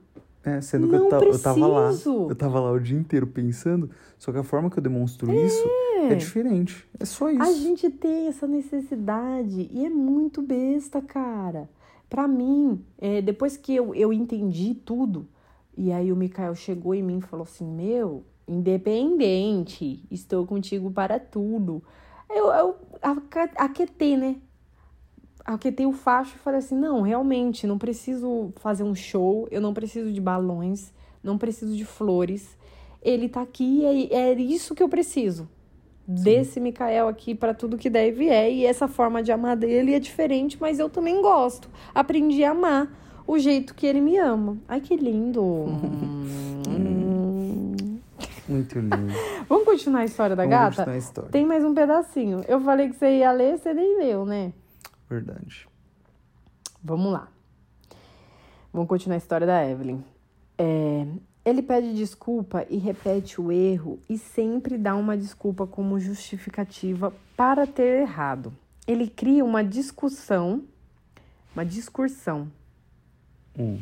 É, 0.42 0.60
sendo 0.60 0.88
que 0.88 0.94
eu, 0.94 1.00
Não 1.02 1.08
ta- 1.08 1.18
eu 1.24 1.38
tava 1.40 1.66
lá. 1.66 1.90
Eu 2.28 2.34
tava 2.34 2.60
lá 2.60 2.72
o 2.72 2.80
dia 2.80 2.98
inteiro 2.98 3.26
pensando, 3.26 3.90
só 4.18 4.32
que 4.32 4.38
a 4.38 4.42
forma 4.42 4.70
que 4.70 4.78
eu 4.78 4.82
demonstro 4.82 5.32
isso 5.32 5.62
é 6.10 6.14
diferente. 6.14 6.86
É 6.98 7.04
só 7.04 7.30
isso. 7.30 7.42
A 7.42 7.52
gente 7.52 7.90
tem 7.90 8.28
essa 8.28 8.46
necessidade 8.46 9.68
e 9.72 9.84
é 9.84 9.90
muito 9.90 10.40
besta, 10.40 11.00
cara. 11.02 11.68
Pra 12.08 12.26
mim, 12.26 12.82
é, 12.98 13.20
depois 13.20 13.56
que 13.56 13.74
eu, 13.74 13.94
eu 13.94 14.12
entendi 14.12 14.74
tudo, 14.74 15.28
e 15.76 15.92
aí 15.92 16.10
o 16.10 16.16
Mikael 16.16 16.54
chegou 16.54 16.94
em 16.94 17.02
mim 17.02 17.18
e 17.18 17.22
falou 17.22 17.42
assim: 17.44 17.66
Meu, 17.66 18.24
independente, 18.46 20.04
estou 20.10 20.46
contigo 20.46 20.90
para 20.90 21.18
tudo. 21.18 21.82
Eu, 22.30 22.46
eu 22.52 22.76
aquetei, 23.56 24.16
né? 24.16 24.36
Aquetei 25.44 25.86
o 25.86 25.92
facho 25.92 26.36
e 26.36 26.38
falei 26.38 26.58
assim: 26.58 26.76
não, 26.76 27.02
realmente, 27.02 27.66
não 27.66 27.78
preciso 27.78 28.52
fazer 28.56 28.82
um 28.82 28.94
show, 28.94 29.48
eu 29.50 29.60
não 29.60 29.72
preciso 29.72 30.12
de 30.12 30.20
balões, 30.20 30.92
não 31.22 31.38
preciso 31.38 31.76
de 31.76 31.84
flores. 31.84 32.56
Ele 33.00 33.28
tá 33.28 33.42
aqui 33.42 33.80
e 33.82 34.12
é, 34.12 34.30
é 34.30 34.32
isso 34.34 34.74
que 34.74 34.82
eu 34.82 34.88
preciso. 34.88 35.48
Desse 36.06 36.58
Mikael 36.58 37.06
aqui 37.06 37.34
para 37.34 37.52
tudo 37.52 37.76
que 37.76 37.90
der 37.90 38.08
e 38.08 38.12
vier. 38.12 38.50
E 38.50 38.64
essa 38.64 38.88
forma 38.88 39.22
de 39.22 39.30
amar 39.30 39.54
dele 39.56 39.92
é 39.92 40.00
diferente, 40.00 40.56
mas 40.58 40.78
eu 40.78 40.88
também 40.88 41.20
gosto. 41.20 41.68
Aprendi 41.94 42.42
a 42.44 42.52
amar 42.52 42.90
o 43.26 43.38
jeito 43.38 43.74
que 43.74 43.86
ele 43.86 44.00
me 44.00 44.16
ama. 44.16 44.56
Ai, 44.66 44.80
que 44.80 44.96
lindo! 44.96 45.42
Hum. 45.42 46.94
Muito 48.48 48.78
lindo. 48.78 49.12
Vamos 49.48 49.64
continuar 49.64 50.00
a 50.00 50.04
história 50.04 50.34
da 50.34 50.44
Vamos 50.44 50.58
gata? 50.58 50.76
continuar 50.76 50.94
a 50.94 50.98
história. 50.98 51.30
Tem 51.30 51.46
mais 51.46 51.64
um 51.64 51.74
pedacinho. 51.74 52.42
Eu 52.48 52.60
falei 52.60 52.88
que 52.88 52.96
você 52.96 53.18
ia 53.18 53.30
ler, 53.32 53.58
você 53.58 53.74
nem 53.74 53.98
leu, 53.98 54.24
né? 54.24 54.52
Verdade. 55.08 55.68
Vamos 56.82 57.12
lá. 57.12 57.28
Vamos 58.72 58.88
continuar 58.88 59.16
a 59.16 59.18
história 59.18 59.46
da 59.46 59.68
Evelyn. 59.68 60.02
É, 60.56 61.06
ele 61.44 61.62
pede 61.62 61.94
desculpa 61.94 62.66
e 62.68 62.76
repete 62.76 63.40
o 63.40 63.50
erro 63.52 64.00
e 64.08 64.18
sempre 64.18 64.76
dá 64.78 64.94
uma 64.96 65.16
desculpa 65.16 65.66
como 65.66 65.98
justificativa 65.98 67.12
para 67.36 67.66
ter 67.66 68.02
errado. 68.02 68.52
Ele 68.86 69.08
cria 69.08 69.44
uma 69.44 69.62
discussão, 69.62 70.62
uma 71.54 71.64
discursão 71.64 72.48
Hum. 73.58 73.80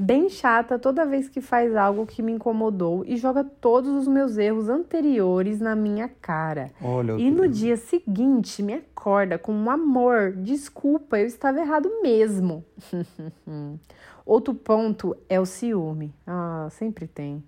Bem 0.00 0.30
chata 0.30 0.78
toda 0.78 1.04
vez 1.04 1.28
que 1.28 1.42
faz 1.42 1.76
algo 1.76 2.06
que 2.06 2.22
me 2.22 2.32
incomodou 2.32 3.04
e 3.06 3.18
joga 3.18 3.44
todos 3.44 3.90
os 3.90 4.08
meus 4.08 4.38
erros 4.38 4.70
anteriores 4.70 5.60
na 5.60 5.76
minha 5.76 6.08
cara. 6.08 6.72
Olha, 6.82 7.12
E 7.12 7.30
no 7.30 7.46
dia 7.46 7.76
seguinte 7.76 8.62
me 8.62 8.72
acorda 8.72 9.38
com 9.38 9.52
um 9.52 9.68
amor. 9.70 10.32
Desculpa, 10.32 11.18
eu 11.18 11.26
estava 11.26 11.60
errado 11.60 11.90
mesmo. 12.02 12.64
Outro 14.24 14.54
ponto 14.54 15.14
é 15.28 15.38
o 15.38 15.44
ciúme. 15.44 16.14
Ah, 16.26 16.68
sempre 16.70 17.06
tem. 17.06 17.44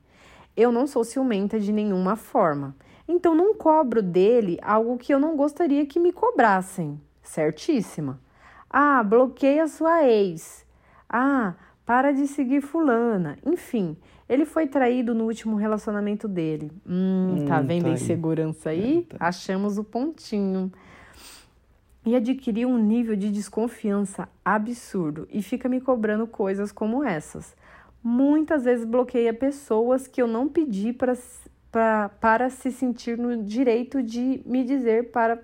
Eu 0.55 0.71
não 0.71 0.87
sou 0.87 1.05
ciumenta 1.05 1.59
de 1.59 1.73
nenhuma 1.73 2.17
forma. 2.17 2.77
Então 3.09 3.35
não 3.35 3.55
cobro 3.55 4.03
dele 4.03 4.59
algo 4.61 4.99
que 4.99 5.13
eu 5.15 5.19
não 5.19 5.37
gostaria 5.37 5.87
que 5.87 5.99
me 5.99 6.13
cobrassem. 6.13 7.01
Certíssima. 7.23 8.21
Ah, 8.69 9.03
bloqueia 9.03 9.67
sua 9.67 10.05
ex. 10.07 10.67
Ah, 11.09 11.55
para 11.85 12.13
de 12.13 12.27
seguir 12.27 12.61
fulana. 12.61 13.37
Enfim, 13.45 13.97
ele 14.29 14.45
foi 14.45 14.67
traído 14.67 15.15
no 15.15 15.25
último 15.25 15.57
relacionamento 15.57 16.29
dele. 16.29 16.71
Hum, 16.87 17.45
tá 17.47 17.61
Hum, 17.61 17.67
vendo 17.67 17.83
tá 17.83 17.89
a 17.89 17.91
aí. 17.91 17.95
insegurança 17.97 18.71
aí? 18.71 19.07
É, 19.11 19.17
tá. 19.17 19.27
Achamos 19.27 19.79
o 19.79 19.85
pontinho. 19.85 20.73
E 22.05 22.17
adquiriu 22.17 22.69
um 22.69 22.79
nível 22.79 23.15
de 23.15 23.31
desconfiança 23.31 24.29
absurdo 24.45 25.29
e 25.31 25.41
fica 25.41 25.69
me 25.69 25.81
cobrando 25.81 26.27
coisas 26.27 26.73
como 26.73 27.05
essas. 27.05 27.55
Muitas 28.03 28.65
vezes 28.65 28.85
bloqueia 28.85 29.33
pessoas 29.33 30.09
que 30.09 30.21
eu 30.21 30.27
não 30.27 30.49
pedi 30.49 30.93
para 30.93 31.17
pra, 31.71 32.09
para 32.21 32.51
se 32.51 32.73
sentir 32.73 33.17
no 33.17 33.43
direito 33.45 34.03
de 34.03 34.43
me 34.45 34.65
dizer 34.65 35.11
para. 35.13 35.41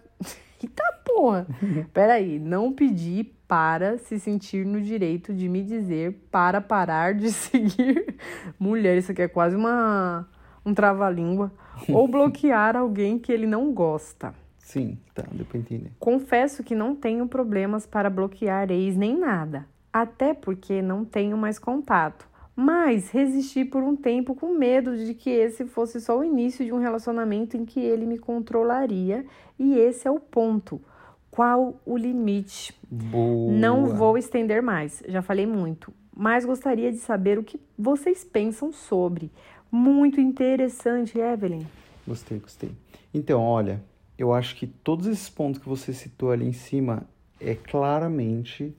Eita 0.63 0.85
porra! 1.05 1.47
Peraí, 1.93 2.39
não 2.39 2.73
pedi 2.73 3.25
para 3.47 3.97
se 3.99 4.19
sentir 4.19 4.67
no 4.67 4.81
direito 4.81 5.33
de 5.33 5.49
me 5.49 5.63
dizer 5.63 6.29
para 6.31 6.61
parar 6.61 7.15
de 7.15 7.31
seguir. 7.33 8.17
Mulher, 8.59 8.99
isso 8.99 9.13
aqui 9.13 9.23
é 9.23 9.29
quase 9.29 9.57
uma 9.57 10.29
um 10.65 10.75
trava-língua. 10.75 11.51
Ou 11.89 12.07
bloquear 12.09 12.77
alguém 12.77 13.19
que 13.19 13.33
ele 13.33 13.47
não 13.47 13.73
gosta. 13.73 14.35
Sim, 14.59 14.99
tá, 15.15 15.25
deu 15.33 15.47
pra 15.47 15.59
entender. 15.59 15.93
Confesso 15.99 16.63
que 16.63 16.75
não 16.75 16.95
tenho 16.95 17.27
problemas 17.27 17.87
para 17.87 18.11
bloquear 18.11 18.71
ex 18.71 18.97
nem 18.97 19.19
nada, 19.19 19.67
até 19.91 20.35
porque 20.35 20.83
não 20.83 21.07
tenho 21.07 21.39
mais 21.39 21.59
contato. 21.59 22.29
Mas 22.61 23.11
resisti 23.11 23.65
por 23.65 23.85
um 23.85 23.95
tempo 23.95 24.35
com 24.35 24.59
medo 24.59 24.97
de 24.97 25.15
que 25.15 25.31
esse 25.31 25.65
fosse 25.65 26.01
só 26.01 26.19
o 26.19 26.25
início 26.25 26.65
de 26.65 26.73
um 26.73 26.81
relacionamento 26.81 27.57
em 27.57 27.65
que 27.65 27.79
ele 27.79 28.05
me 28.05 28.19
controlaria, 28.19 29.25
e 29.57 29.79
esse 29.79 30.09
é 30.09 30.11
o 30.11 30.19
ponto. 30.19 30.81
Qual 31.31 31.81
o 31.87 31.97
limite? 31.97 32.75
Boa. 32.91 33.53
Não 33.53 33.87
vou 33.87 34.19
estender 34.19 34.61
mais, 34.61 35.01
já 35.07 35.23
falei 35.23 35.47
muito, 35.47 35.95
mas 36.13 36.45
gostaria 36.45 36.91
de 36.91 36.99
saber 36.99 37.39
o 37.39 37.45
que 37.45 37.61
vocês 37.79 38.25
pensam 38.25 38.73
sobre. 38.73 39.31
Muito 39.71 40.21
interessante, 40.21 41.17
Evelyn. 41.17 41.63
Gostei, 42.05 42.41
gostei. 42.41 42.73
Então, 43.15 43.41
olha, 43.41 43.81
eu 44.19 44.33
acho 44.33 44.57
que 44.57 44.67
todos 44.67 45.07
esses 45.07 45.31
pontos 45.31 45.61
que 45.61 45.69
você 45.69 45.93
citou 45.93 46.33
ali 46.33 46.49
em 46.49 46.53
cima 46.53 47.05
é 47.41 47.55
claramente 47.55 48.75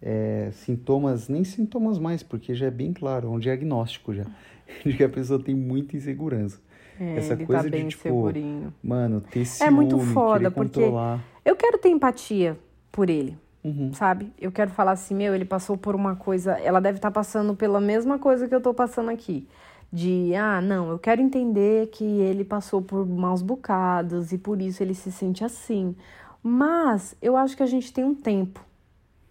é, 0.00 0.50
sintomas, 0.52 1.28
nem 1.28 1.44
sintomas 1.44 1.98
mais, 1.98 2.22
porque 2.22 2.54
já 2.54 2.66
é 2.66 2.70
bem 2.70 2.92
claro, 2.92 3.28
é 3.28 3.30
um 3.30 3.38
diagnóstico 3.38 4.14
já, 4.14 4.24
de 4.84 4.92
que 4.96 5.02
a 5.04 5.08
pessoa 5.08 5.42
tem 5.42 5.54
muita 5.54 5.96
insegurança. 5.96 6.60
É, 7.00 7.16
Essa 7.16 7.34
ele 7.34 7.46
coisa 7.46 7.62
tá 7.64 7.68
de, 7.76 7.84
tipo, 7.88 8.02
segurinho. 8.02 8.74
Mano, 8.82 9.20
ter 9.20 9.40
É 9.42 9.44
ciúme, 9.44 9.70
muito 9.74 9.98
foda, 9.98 10.50
porque- 10.50 10.80
controlar. 10.80 11.22
Eu 11.44 11.54
quero 11.56 11.78
ter 11.78 11.88
empatia 11.90 12.58
por 12.90 13.08
ele, 13.08 13.38
Uhum. 13.64 13.92
sabe? 13.92 14.32
Eu 14.40 14.50
quero 14.52 14.70
falar 14.70 14.92
assim, 14.92 15.14
meu, 15.14 15.34
ele 15.34 15.44
passou 15.44 15.76
por 15.76 15.94
uma 15.94 16.16
coisa, 16.16 16.52
ela 16.58 16.80
deve 16.80 16.98
estar 16.98 17.10
passando 17.10 17.54
pela 17.54 17.80
mesma 17.80 18.18
coisa 18.18 18.48
que 18.48 18.54
eu 18.54 18.60
tô 18.60 18.74
passando 18.74 19.10
aqui. 19.10 19.46
De, 19.92 20.34
ah, 20.34 20.60
não, 20.60 20.90
eu 20.90 20.98
quero 20.98 21.22
entender 21.22 21.86
que 21.86 22.04
ele 22.04 22.44
passou 22.44 22.82
por 22.82 23.06
maus 23.08 23.40
bocados 23.40 24.32
e 24.32 24.36
por 24.38 24.60
isso 24.60 24.82
ele 24.82 24.92
se 24.92 25.10
sente 25.10 25.42
assim. 25.44 25.94
Mas 26.42 27.16
eu 27.22 27.36
acho 27.36 27.56
que 27.56 27.62
a 27.62 27.66
gente 27.66 27.92
tem 27.92 28.04
um 28.04 28.14
tempo, 28.14 28.60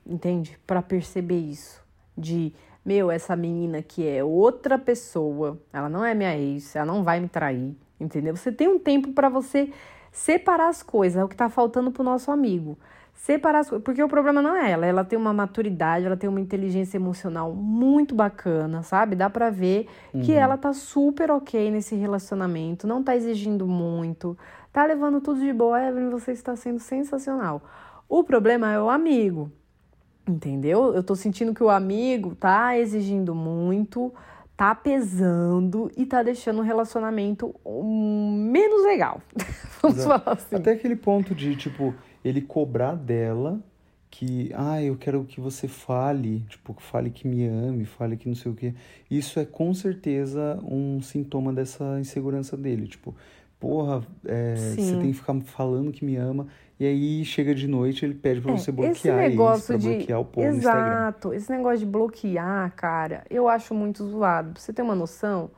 entende? 0.07 0.57
Pra 0.65 0.81
perceber 0.81 1.37
isso. 1.39 1.85
De, 2.17 2.53
meu, 2.83 3.11
essa 3.11 3.35
menina 3.35 3.81
que 3.81 4.07
é 4.07 4.23
outra 4.23 4.77
pessoa, 4.79 5.59
ela 5.71 5.89
não 5.89 6.03
é 6.03 6.15
minha 6.15 6.35
ex, 6.35 6.75
ela 6.75 6.85
não 6.85 7.03
vai 7.03 7.19
me 7.19 7.27
trair, 7.27 7.75
entendeu? 7.99 8.35
Você 8.35 8.51
tem 8.51 8.67
um 8.67 8.79
tempo 8.79 9.11
pra 9.11 9.29
você 9.29 9.71
separar 10.11 10.69
as 10.69 10.81
coisas, 10.81 11.21
é 11.21 11.23
o 11.23 11.27
que 11.27 11.35
tá 11.35 11.49
faltando 11.49 11.91
pro 11.91 12.03
nosso 12.03 12.31
amigo. 12.31 12.77
Separar 13.13 13.59
as 13.59 13.69
coisas, 13.69 13.83
porque 13.83 14.01
o 14.01 14.07
problema 14.07 14.43
não 14.43 14.55
é 14.55 14.71
ela, 14.71 14.85
ela 14.85 15.03
tem 15.03 15.17
uma 15.17 15.33
maturidade, 15.33 16.05
ela 16.05 16.15
tem 16.15 16.29
uma 16.29 16.39
inteligência 16.39 16.97
emocional 16.97 17.51
muito 17.51 18.13
bacana, 18.13 18.83
sabe? 18.83 19.15
Dá 19.15 19.27
pra 19.27 19.49
ver 19.49 19.87
que 20.23 20.33
ela 20.33 20.55
tá 20.55 20.71
super 20.71 21.31
ok 21.31 21.71
nesse 21.71 21.95
relacionamento, 21.95 22.85
não 22.87 23.03
tá 23.03 23.15
exigindo 23.15 23.67
muito, 23.67 24.37
tá 24.71 24.85
levando 24.85 25.19
tudo 25.19 25.39
de 25.39 25.51
boa, 25.51 25.83
Evelyn, 25.83 26.09
você 26.09 26.31
está 26.31 26.55
sendo 26.55 26.79
sensacional. 26.79 27.63
O 28.07 28.23
problema 28.23 28.71
é 28.71 28.79
o 28.79 28.87
amigo, 28.87 29.51
entendeu? 30.31 30.93
Eu 30.93 31.03
tô 31.03 31.15
sentindo 31.15 31.53
que 31.53 31.63
o 31.63 31.69
amigo 31.69 32.35
tá 32.35 32.77
exigindo 32.77 33.33
muito, 33.33 34.13
tá 34.55 34.73
pesando 34.73 35.91
e 35.95 36.05
tá 36.05 36.23
deixando 36.23 36.59
o 36.59 36.63
relacionamento 36.63 37.55
hum, 37.65 38.49
menos 38.51 38.83
legal. 38.83 39.21
Vamos 39.81 39.99
Exato. 39.99 40.23
falar 40.23 40.35
assim. 40.35 40.55
Até 40.55 40.71
aquele 40.71 40.95
ponto 40.95 41.35
de, 41.35 41.55
tipo, 41.55 41.93
ele 42.23 42.41
cobrar 42.41 42.95
dela 42.95 43.59
que, 44.09 44.51
ah, 44.55 44.81
eu 44.81 44.97
quero 44.97 45.23
que 45.25 45.39
você 45.39 45.67
fale, 45.67 46.43
tipo, 46.49 46.75
fale 46.79 47.11
que 47.11 47.27
me 47.27 47.45
ame, 47.45 47.85
fale 47.85 48.17
que 48.17 48.27
não 48.27 48.35
sei 48.35 48.51
o 48.51 48.55
quê. 48.55 48.73
Isso 49.11 49.39
é 49.39 49.45
com 49.45 49.73
certeza 49.73 50.59
um 50.63 51.01
sintoma 51.01 51.53
dessa 51.53 51.99
insegurança 51.99 52.57
dele. 52.57 52.87
Tipo, 52.87 53.15
porra, 53.59 54.03
é, 54.25 54.55
você 54.55 54.97
tem 54.97 55.11
que 55.11 55.13
ficar 55.13 55.39
falando 55.41 55.91
que 55.91 56.03
me 56.03 56.15
ama. 56.15 56.47
E 56.79 56.85
aí 56.85 57.25
chega 57.25 57.55
de 57.55 57.67
noite, 57.67 58.05
ele 58.05 58.13
pede 58.13 58.39
pra 58.39 58.51
É, 58.51 58.55
você 58.57 58.69
esse 58.69 58.71
bloquear 58.71 58.95
isso, 59.19 59.29
negócio 59.29 59.67
pra 59.67 59.77
de 59.77 59.89
bloquear 59.95 60.19
o 60.19 60.25
povo 60.25 60.47
exato 60.47 61.33
esse 61.33 61.51
negócio 61.51 61.79
de 61.79 61.85
bloquear 61.87 62.71
cara 62.75 63.23
eu 63.29 63.47
acho 63.49 63.73
muito 63.73 64.05
zoado. 64.05 64.51
Pra 64.53 64.61
você 64.61 64.71
ter 64.71 64.83
uma 64.83 64.93
noção 64.93 65.49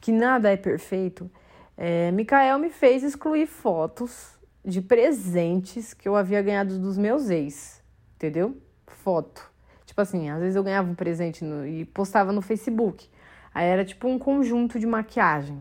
que 0.00 0.12
nada 0.12 0.50
é 0.52 0.56
perfeito 0.56 1.28
é, 1.76 2.12
Mikael 2.12 2.58
me 2.60 2.70
fez 2.70 3.02
excluir 3.02 3.46
fotos 3.46 4.38
de 4.64 4.80
presentes 4.80 5.92
que 5.94 6.08
eu 6.08 6.14
havia 6.14 6.40
ganhado 6.42 6.78
dos 6.78 6.96
meus 6.96 7.28
ex 7.28 7.82
entendeu? 8.14 8.56
Foto. 8.86 9.50
Tipo 9.84 10.00
assim 10.00 10.30
às 10.30 10.38
vezes 10.38 10.54
eu 10.54 10.62
ganhava 10.62 10.88
um 10.88 10.94
presente 10.94 11.42
no- 11.44 11.66
e 11.66 11.84
postava 11.86 12.30
no 12.32 12.40
Facebook. 12.40 13.08
Aí 13.52 13.66
era 13.66 13.84
tipo 13.84 14.06
um 14.06 14.16
conjunto 14.16 14.78
de 14.78 14.86
maquiagem. 14.86 15.60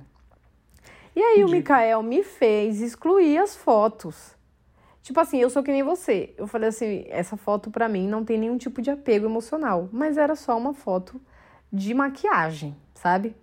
E 1.16 1.20
aí 1.20 1.38
o 1.38 1.48
Entendi. 1.48 1.54
Mikael 1.56 2.04
me 2.04 2.22
fez 2.24 2.82
excluir 2.82 3.40
as 3.40 3.56
fotos 3.56 4.37
Tipo 5.08 5.22
assim, 5.22 5.38
eu 5.40 5.50
sou 5.50 5.64
que 5.64 5.72
nem 5.72 5.84
você. 5.84 6.34
Eu 6.38 6.48
falei 6.48 6.68
assim, 6.68 7.06
essa 7.08 7.38
foto 7.38 7.72
pra 7.72 7.88
mim 7.88 8.06
não 8.10 8.26
tem 8.26 8.38
nenhum 8.38 8.58
tipo 8.58 8.82
de 8.82 8.92
apego 8.92 9.26
emocional, 9.26 9.88
mas 9.90 10.18
era 10.18 10.36
só 10.36 10.58
uma 10.58 10.74
foto 10.74 11.22
de 11.72 11.94
maquiagem, 11.94 12.76
sabe? 12.94 13.34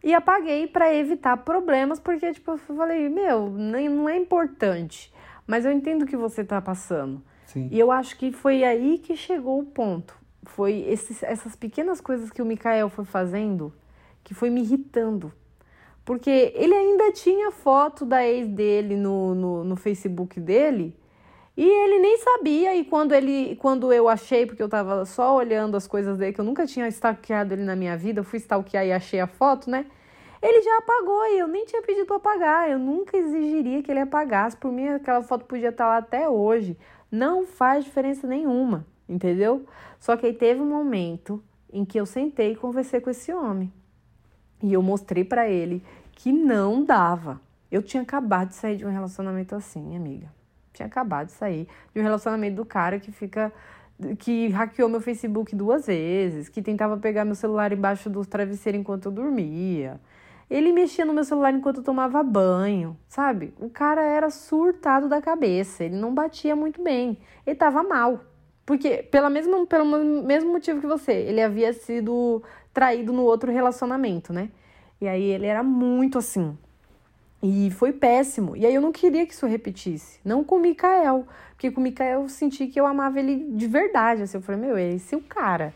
E 0.00 0.14
apaguei 0.14 0.68
pra 0.68 0.94
evitar 0.94 1.38
problemas, 1.38 1.98
porque 1.98 2.32
tipo, 2.32 2.52
eu 2.52 2.56
falei, 2.58 3.08
meu, 3.08 3.50
nem- 3.50 3.88
não 3.88 4.08
é 4.08 4.16
importante. 4.16 5.12
Mas 5.44 5.64
eu 5.64 5.72
entendo 5.72 6.02
o 6.02 6.06
que 6.06 6.16
você 6.16 6.44
tá 6.44 6.62
passando. 6.62 7.20
Sim. 7.46 7.66
E 7.72 7.80
eu 7.80 7.90
acho 7.90 8.16
que 8.16 8.30
foi 8.30 8.62
aí 8.62 8.96
que 8.98 9.16
chegou 9.16 9.58
o 9.58 9.66
ponto. 9.66 10.16
Foi 10.44 10.84
esses- 10.88 11.24
essas 11.24 11.56
pequenas 11.56 12.00
coisas 12.00 12.30
que 12.30 12.40
o 12.40 12.44
Mikael 12.46 12.88
foi 12.88 13.04
fazendo 13.04 13.74
que 14.22 14.34
foi 14.34 14.50
me 14.50 14.60
irritando. 14.60 15.32
Porque 16.04 16.52
ele 16.54 16.74
ainda 16.74 17.12
tinha 17.12 17.50
foto 17.50 18.04
da 18.04 18.26
ex 18.26 18.48
dele 18.48 18.96
no, 18.96 19.34
no, 19.34 19.64
no 19.64 19.76
Facebook 19.76 20.40
dele. 20.40 20.96
E 21.56 21.64
ele 21.64 21.98
nem 21.98 22.16
sabia, 22.18 22.74
e 22.74 22.84
quando 22.84 23.12
ele, 23.12 23.56
quando 23.56 23.92
eu 23.92 24.08
achei, 24.08 24.46
porque 24.46 24.62
eu 24.62 24.68
tava 24.68 25.04
só 25.04 25.36
olhando 25.36 25.76
as 25.76 25.86
coisas 25.86 26.16
dele, 26.16 26.32
que 26.32 26.40
eu 26.40 26.44
nunca 26.44 26.66
tinha 26.66 26.88
stalkeado 26.88 27.54
ele 27.54 27.62
na 27.62 27.76
minha 27.76 27.96
vida, 27.96 28.20
eu 28.20 28.24
fui 28.24 28.38
stalkear 28.38 28.86
e 28.86 28.92
achei 28.92 29.20
a 29.20 29.26
foto, 29.26 29.68
né? 29.68 29.84
Ele 30.42 30.60
já 30.60 30.78
apagou 30.78 31.24
e 31.26 31.38
eu 31.38 31.46
nem 31.46 31.64
tinha 31.64 31.80
pedido 31.82 32.12
apagar. 32.14 32.68
Eu 32.68 32.78
nunca 32.78 33.16
exigiria 33.16 33.80
que 33.80 33.90
ele 33.90 34.00
apagasse. 34.00 34.56
Por 34.56 34.72
mim, 34.72 34.88
aquela 34.88 35.22
foto 35.22 35.44
podia 35.44 35.68
estar 35.68 35.86
lá 35.86 35.98
até 35.98 36.28
hoje. 36.28 36.76
Não 37.10 37.46
faz 37.46 37.84
diferença 37.84 38.26
nenhuma, 38.26 38.84
entendeu? 39.08 39.64
Só 40.00 40.16
que 40.16 40.26
aí 40.26 40.32
teve 40.34 40.60
um 40.60 40.66
momento 40.66 41.40
em 41.72 41.84
que 41.84 41.98
eu 41.98 42.04
sentei 42.04 42.52
e 42.52 42.56
conversei 42.56 43.00
com 43.00 43.10
esse 43.10 43.32
homem. 43.32 43.72
E 44.62 44.72
eu 44.72 44.82
mostrei 44.82 45.24
para 45.24 45.48
ele 45.48 45.82
que 46.12 46.32
não 46.32 46.84
dava. 46.84 47.40
Eu 47.70 47.82
tinha 47.82 48.02
acabado 48.02 48.48
de 48.48 48.54
sair 48.54 48.76
de 48.76 48.86
um 48.86 48.90
relacionamento 48.90 49.54
assim, 49.54 49.96
amiga. 49.96 50.28
Tinha 50.72 50.86
acabado 50.86 51.26
de 51.26 51.32
sair 51.32 51.66
de 51.94 52.00
um 52.00 52.02
relacionamento 52.02 52.56
do 52.56 52.64
cara 52.64 52.98
que 52.98 53.10
fica 53.10 53.52
que 54.18 54.48
hackeou 54.48 54.88
meu 54.88 55.00
Facebook 55.00 55.54
duas 55.54 55.86
vezes, 55.86 56.48
que 56.48 56.60
tentava 56.60 56.96
pegar 56.96 57.24
meu 57.24 57.34
celular 57.34 57.72
embaixo 57.72 58.10
do 58.10 58.24
travesseiro 58.24 58.76
enquanto 58.76 59.06
eu 59.06 59.12
dormia. 59.12 60.00
Ele 60.50 60.72
mexia 60.72 61.04
no 61.04 61.14
meu 61.14 61.24
celular 61.24 61.54
enquanto 61.54 61.78
eu 61.78 61.82
tomava 61.82 62.22
banho, 62.22 62.96
sabe? 63.08 63.54
O 63.58 63.70
cara 63.70 64.02
era 64.02 64.28
surtado 64.28 65.08
da 65.08 65.22
cabeça, 65.22 65.84
ele 65.84 65.96
não 65.96 66.12
batia 66.12 66.54
muito 66.54 66.82
bem, 66.82 67.18
ele 67.46 67.56
tava 67.56 67.82
mal. 67.82 68.20
Porque, 68.66 69.02
pela 69.02 69.28
mesma, 69.28 69.66
pelo 69.66 69.84
mesmo 70.22 70.52
motivo 70.52 70.80
que 70.80 70.86
você, 70.86 71.12
ele 71.12 71.40
havia 71.40 71.72
sido 71.72 72.42
traído 72.72 73.12
no 73.12 73.22
outro 73.22 73.52
relacionamento, 73.52 74.32
né? 74.32 74.48
E 75.00 75.08
aí 75.08 75.22
ele 75.22 75.46
era 75.46 75.62
muito 75.62 76.18
assim. 76.18 76.56
E 77.42 77.70
foi 77.72 77.92
péssimo. 77.92 78.56
E 78.56 78.64
aí 78.64 78.74
eu 78.74 78.80
não 78.80 78.92
queria 78.92 79.26
que 79.26 79.32
isso 79.32 79.46
repetisse. 79.46 80.20
Não 80.24 80.44
com 80.44 80.56
o 80.56 80.60
Mikael. 80.60 81.26
Porque 81.50 81.70
com 81.70 81.80
o 81.80 81.82
Mikael 81.82 82.22
eu 82.22 82.28
senti 82.28 82.68
que 82.68 82.78
eu 82.78 82.86
amava 82.86 83.18
ele 83.18 83.48
de 83.50 83.66
verdade. 83.66 84.22
Assim, 84.22 84.36
eu 84.36 84.42
falei, 84.42 84.60
meu, 84.60 84.78
esse 84.78 85.14
é 85.14 85.18
o 85.18 85.22
cara. 85.22 85.74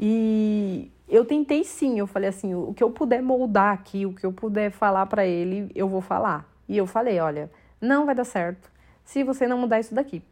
E 0.00 0.90
eu 1.06 1.26
tentei 1.26 1.62
sim. 1.62 1.98
Eu 1.98 2.06
falei 2.06 2.30
assim, 2.30 2.54
o 2.54 2.72
que 2.72 2.82
eu 2.82 2.90
puder 2.90 3.22
moldar 3.22 3.74
aqui, 3.74 4.06
o 4.06 4.14
que 4.14 4.24
eu 4.24 4.32
puder 4.32 4.70
falar 4.70 5.04
para 5.06 5.26
ele, 5.26 5.70
eu 5.74 5.86
vou 5.86 6.00
falar. 6.00 6.48
E 6.66 6.76
eu 6.76 6.86
falei, 6.86 7.20
olha, 7.20 7.50
não 7.80 8.06
vai 8.06 8.14
dar 8.14 8.24
certo 8.24 8.72
se 9.04 9.22
você 9.22 9.46
não 9.46 9.58
mudar 9.58 9.80
isso 9.80 9.94
daqui, 9.94 10.22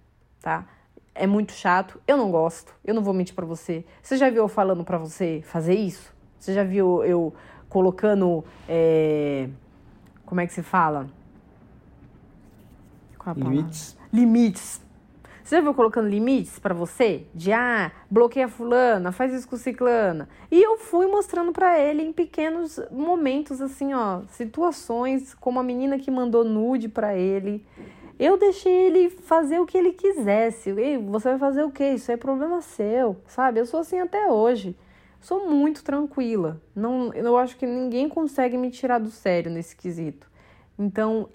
tá? 0.41 0.67
É 1.15 1.27
muito 1.27 1.53
chato, 1.53 2.01
eu 2.07 2.17
não 2.17 2.31
gosto, 2.31 2.75
eu 2.85 2.95
não 2.95 3.03
vou 3.03 3.13
mentir 3.13 3.35
para 3.35 3.45
você. 3.45 3.85
Você 4.03 4.17
já 4.17 4.31
viu 4.31 4.43
eu 4.43 4.49
falando 4.49 4.83
para 4.83 4.97
você 4.97 5.43
fazer 5.45 5.75
isso? 5.75 6.13
Você 6.39 6.55
já 6.55 6.65
viu 6.65 7.05
eu 7.05 7.35
colocando. 7.69 8.45
É... 8.69 9.49
Como 10.25 10.41
é 10.41 10.47
que 10.47 10.53
se 10.53 10.63
fala? 10.63 11.09
Qual 13.19 13.37
a 13.37 13.39
limites. 13.39 13.97
Limites. 14.13 14.83
Você 15.45 15.57
já 15.57 15.63
viu 15.63 15.75
colocando 15.75 16.09
limites 16.09 16.59
para 16.59 16.73
você? 16.73 17.27
De 17.35 17.53
ah, 17.53 17.93
bloqueia 18.11 18.49
fulana, 18.49 19.13
faz 19.13 19.35
isso 19.35 19.47
com 19.47 19.57
ciclana. 19.57 20.29
E 20.51 20.63
eu 20.63 20.79
fui 20.79 21.07
mostrando 21.07 21.53
para 21.53 21.79
ele 21.79 22.03
em 22.03 22.13
pequenos 22.13 22.81
momentos, 22.91 23.61
assim, 23.61 23.93
ó, 23.93 24.23
situações, 24.31 25.35
como 25.35 25.61
a 25.61 25.63
menina 25.63 25.99
que 25.99 26.11
mandou 26.11 26.45
nude 26.45 26.89
para 26.89 27.17
ele. 27.17 27.67
Eu 28.23 28.39
deixei 28.39 28.73
ele 28.73 29.11
fazer 29.11 29.59
o 29.59 29.67
que 29.67 29.77
ele 29.77 29.93
quisesse. 29.93 30.71
Ei, 30.71 30.99
você 30.99 31.31
vai 31.31 31.39
fazer 31.39 31.65
o 31.65 31.71
quê? 31.71 31.95
Isso 31.95 32.13
é 32.13 32.17
problema 32.17 32.61
seu, 32.61 33.17
sabe? 33.27 33.61
Eu 33.61 33.67
sou 33.67 33.81
assim 33.81 33.99
até 33.99 34.31
hoje 34.31 34.77
sou 35.23 35.49
muito 35.49 35.83
tranquila. 35.85 36.61
Não, 36.75 37.15
eu 37.15 37.39
acho 37.39 37.57
que 37.57 37.65
ninguém 37.65 38.09
consegue 38.09 38.59
me 38.59 38.71
tirar 38.71 38.99
do 38.99 39.11
sério 39.11 39.51
nesse 39.51 39.75
quesito. 39.75 40.29
Então, 40.79 41.29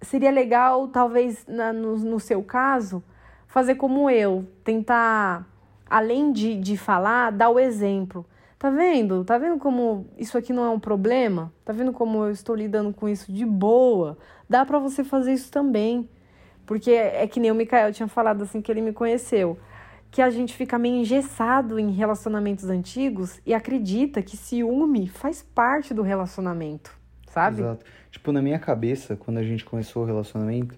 seria 0.00 0.30
legal, 0.30 0.88
talvez, 0.88 1.44
na, 1.46 1.72
no, 1.72 1.96
no 1.98 2.18
seu 2.18 2.42
caso, 2.42 3.04
fazer 3.46 3.74
como 3.74 4.08
eu, 4.08 4.46
tentar, 4.64 5.46
além 5.88 6.32
de, 6.32 6.56
de 6.58 6.76
falar, 6.76 7.30
dar 7.30 7.50
o 7.50 7.60
exemplo. 7.60 8.24
Tá 8.58 8.70
vendo? 8.70 9.24
Tá 9.24 9.38
vendo 9.38 9.58
como 9.58 10.06
isso 10.16 10.36
aqui 10.36 10.52
não 10.52 10.64
é 10.64 10.70
um 10.70 10.80
problema? 10.80 11.52
Tá 11.64 11.72
vendo 11.72 11.92
como 11.92 12.24
eu 12.24 12.30
estou 12.32 12.56
lidando 12.56 12.92
com 12.92 13.08
isso 13.08 13.30
de 13.30 13.44
boa? 13.44 14.18
Dá 14.48 14.64
para 14.64 14.80
você 14.80 15.04
fazer 15.04 15.34
isso 15.34 15.52
também. 15.52 16.08
Porque 16.68 16.90
é, 16.90 17.24
é 17.24 17.26
que 17.26 17.40
nem 17.40 17.50
o 17.50 17.54
Mikael 17.54 17.90
tinha 17.94 18.06
falado 18.06 18.42
assim 18.42 18.60
que 18.60 18.70
ele 18.70 18.82
me 18.82 18.92
conheceu 18.92 19.58
que 20.10 20.20
a 20.20 20.28
gente 20.28 20.54
fica 20.54 20.78
meio 20.78 20.96
engessado 20.96 21.78
em 21.78 21.90
relacionamentos 21.90 22.68
antigos 22.68 23.40
e 23.44 23.54
acredita 23.54 24.22
que 24.22 24.36
ciúme 24.36 25.08
faz 25.08 25.42
parte 25.42 25.92
do 25.92 26.02
relacionamento, 26.02 26.94
sabe? 27.30 27.60
Exato. 27.60 27.84
Tipo, 28.10 28.32
na 28.32 28.42
minha 28.42 28.58
cabeça, 28.58 29.16
quando 29.16 29.38
a 29.38 29.42
gente 29.42 29.64
começou 29.64 30.02
o 30.02 30.06
relacionamento, 30.06 30.74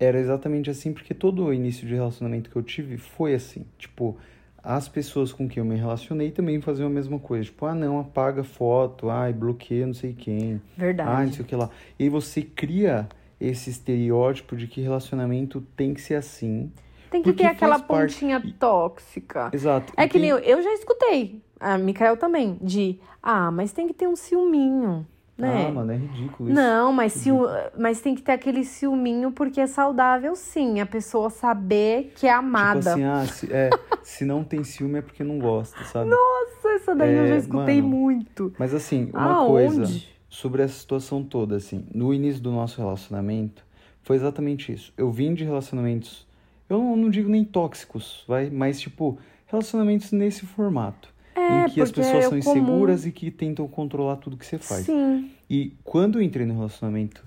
era 0.00 0.18
exatamente 0.18 0.70
assim, 0.70 0.92
porque 0.92 1.14
todo 1.14 1.44
o 1.44 1.52
início 1.52 1.86
de 1.86 1.94
relacionamento 1.94 2.50
que 2.50 2.56
eu 2.56 2.62
tive 2.62 2.96
foi 2.96 3.34
assim. 3.34 3.66
Tipo, 3.78 4.18
as 4.62 4.88
pessoas 4.88 5.32
com 5.32 5.48
quem 5.48 5.62
eu 5.62 5.66
me 5.66 5.76
relacionei 5.76 6.30
também 6.30 6.60
faziam 6.60 6.88
a 6.88 6.90
mesma 6.90 7.18
coisa. 7.18 7.44
Tipo, 7.44 7.66
ah, 7.66 7.74
não, 7.74 8.00
apaga 8.00 8.44
foto, 8.44 9.08
ai, 9.08 9.32
bloqueia 9.32 9.86
não 9.86 9.94
sei 9.94 10.12
quem. 10.12 10.60
Verdade. 10.76 11.10
Ah, 11.10 11.24
não 11.24 11.32
sei 11.32 11.42
o 11.42 11.46
que 11.46 11.56
lá. 11.56 11.70
E 11.98 12.04
aí 12.04 12.08
você 12.08 12.42
cria 12.42 13.08
esse 13.42 13.70
estereótipo 13.70 14.56
de 14.56 14.66
que 14.66 14.80
relacionamento 14.80 15.60
tem 15.76 15.92
que 15.92 16.00
ser 16.00 16.14
assim. 16.14 16.70
Tem 17.10 17.22
que 17.22 17.32
ter 17.32 17.46
aquela 17.46 17.78
pontinha 17.78 18.40
parte... 18.40 18.54
tóxica. 18.54 19.50
Exato. 19.52 19.92
É 19.96 20.08
que 20.08 20.18
nem 20.18 20.30
eu, 20.30 20.38
eu 20.38 20.62
já 20.62 20.72
escutei, 20.72 21.42
a 21.60 21.76
Mikael 21.76 22.16
também, 22.16 22.56
de 22.60 22.98
ah, 23.22 23.50
mas 23.50 23.72
tem 23.72 23.86
que 23.86 23.92
ter 23.92 24.06
um 24.06 24.16
ciúminho. 24.16 25.06
Né? 25.36 25.66
Ah, 25.68 25.72
mano, 25.72 25.92
é 25.92 25.96
ridículo 25.96 26.50
isso. 26.50 26.60
Não, 26.60 26.92
mas, 26.92 27.12
ciú... 27.14 27.46
mas 27.76 28.00
tem 28.00 28.14
que 28.14 28.22
ter 28.22 28.32
aquele 28.32 28.64
ciúminho 28.64 29.32
porque 29.32 29.60
é 29.60 29.66
saudável, 29.66 30.36
sim. 30.36 30.80
A 30.80 30.86
pessoa 30.86 31.30
saber 31.30 32.12
que 32.14 32.26
é 32.26 32.32
amada. 32.32 32.78
Tipo 32.80 32.90
assim, 32.90 33.04
ah, 33.04 33.26
se, 33.26 33.52
é, 33.52 33.70
se 34.04 34.24
não 34.24 34.44
tem 34.44 34.62
ciúme 34.62 34.98
é 34.98 35.02
porque 35.02 35.24
não 35.24 35.38
gosta, 35.38 35.82
sabe? 35.84 36.10
Nossa, 36.10 36.68
essa 36.74 36.94
daí 36.94 37.14
é, 37.14 37.22
eu 37.22 37.28
já 37.28 37.36
escutei 37.38 37.82
mano, 37.82 37.96
muito. 37.96 38.52
Mas 38.58 38.72
assim, 38.72 39.10
uma 39.12 39.32
Aonde? 39.32 39.76
coisa 39.76 40.11
sobre 40.32 40.62
essa 40.62 40.74
situação 40.74 41.22
toda, 41.22 41.56
assim, 41.56 41.84
no 41.94 42.14
início 42.14 42.40
do 42.40 42.50
nosso 42.50 42.80
relacionamento, 42.80 43.62
foi 44.02 44.16
exatamente 44.16 44.72
isso. 44.72 44.92
Eu 44.96 45.12
vim 45.12 45.34
de 45.34 45.44
relacionamentos 45.44 46.26
eu 46.72 46.96
não 46.96 47.10
digo 47.10 47.28
nem 47.28 47.44
tóxicos, 47.44 48.24
vai, 48.26 48.48
mas 48.48 48.80
tipo, 48.80 49.18
relacionamentos 49.46 50.10
nesse 50.10 50.46
formato. 50.46 51.12
É, 51.34 51.66
em 51.66 51.68
que 51.68 51.80
as 51.80 51.90
pessoas 51.90 52.24
é 52.24 52.28
são 52.28 52.38
inseguras 52.38 53.00
comum. 53.00 53.08
e 53.08 53.12
que 53.12 53.30
tentam 53.30 53.68
controlar 53.68 54.16
tudo 54.16 54.36
que 54.36 54.46
você 54.46 54.58
faz. 54.58 54.86
Sim. 54.86 55.30
E 55.48 55.74
quando 55.84 56.18
eu 56.18 56.22
entrei 56.22 56.46
no 56.46 56.54
relacionamento, 56.54 57.22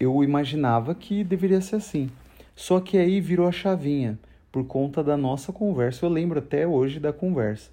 eu 0.00 0.24
imaginava 0.24 0.94
que 0.94 1.22
deveria 1.22 1.60
ser 1.60 1.76
assim. 1.76 2.10
Só 2.56 2.80
que 2.80 2.96
aí 2.96 3.20
virou 3.20 3.46
a 3.46 3.52
chavinha 3.52 4.18
por 4.50 4.64
conta 4.64 5.04
da 5.04 5.16
nossa 5.16 5.52
conversa. 5.52 6.04
Eu 6.04 6.10
lembro 6.10 6.38
até 6.38 6.66
hoje 6.66 6.98
da 6.98 7.12
conversa. 7.12 7.70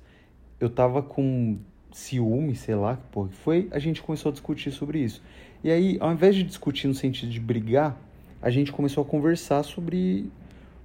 Eu 0.59 0.69
tava 0.69 1.01
com 1.01 1.57
ciúme, 1.95 2.55
sei 2.55 2.75
lá 2.75 2.97
que 2.97 3.03
porra 3.09 3.29
que 3.29 3.35
foi, 3.35 3.69
a 3.71 3.79
gente 3.79 4.01
começou 4.01 4.29
a 4.29 4.33
discutir 4.33 4.69
sobre 4.69 4.99
isso. 4.99 5.23
E 5.63 5.71
aí, 5.71 5.97
ao 6.01 6.11
invés 6.11 6.35
de 6.35 6.43
discutir 6.43 6.87
no 6.87 6.93
sentido 6.93 7.31
de 7.31 7.39
brigar, 7.39 7.97
a 8.41 8.49
gente 8.49 8.69
começou 8.69 9.01
a 9.01 9.05
conversar 9.05 9.63
sobre 9.63 10.29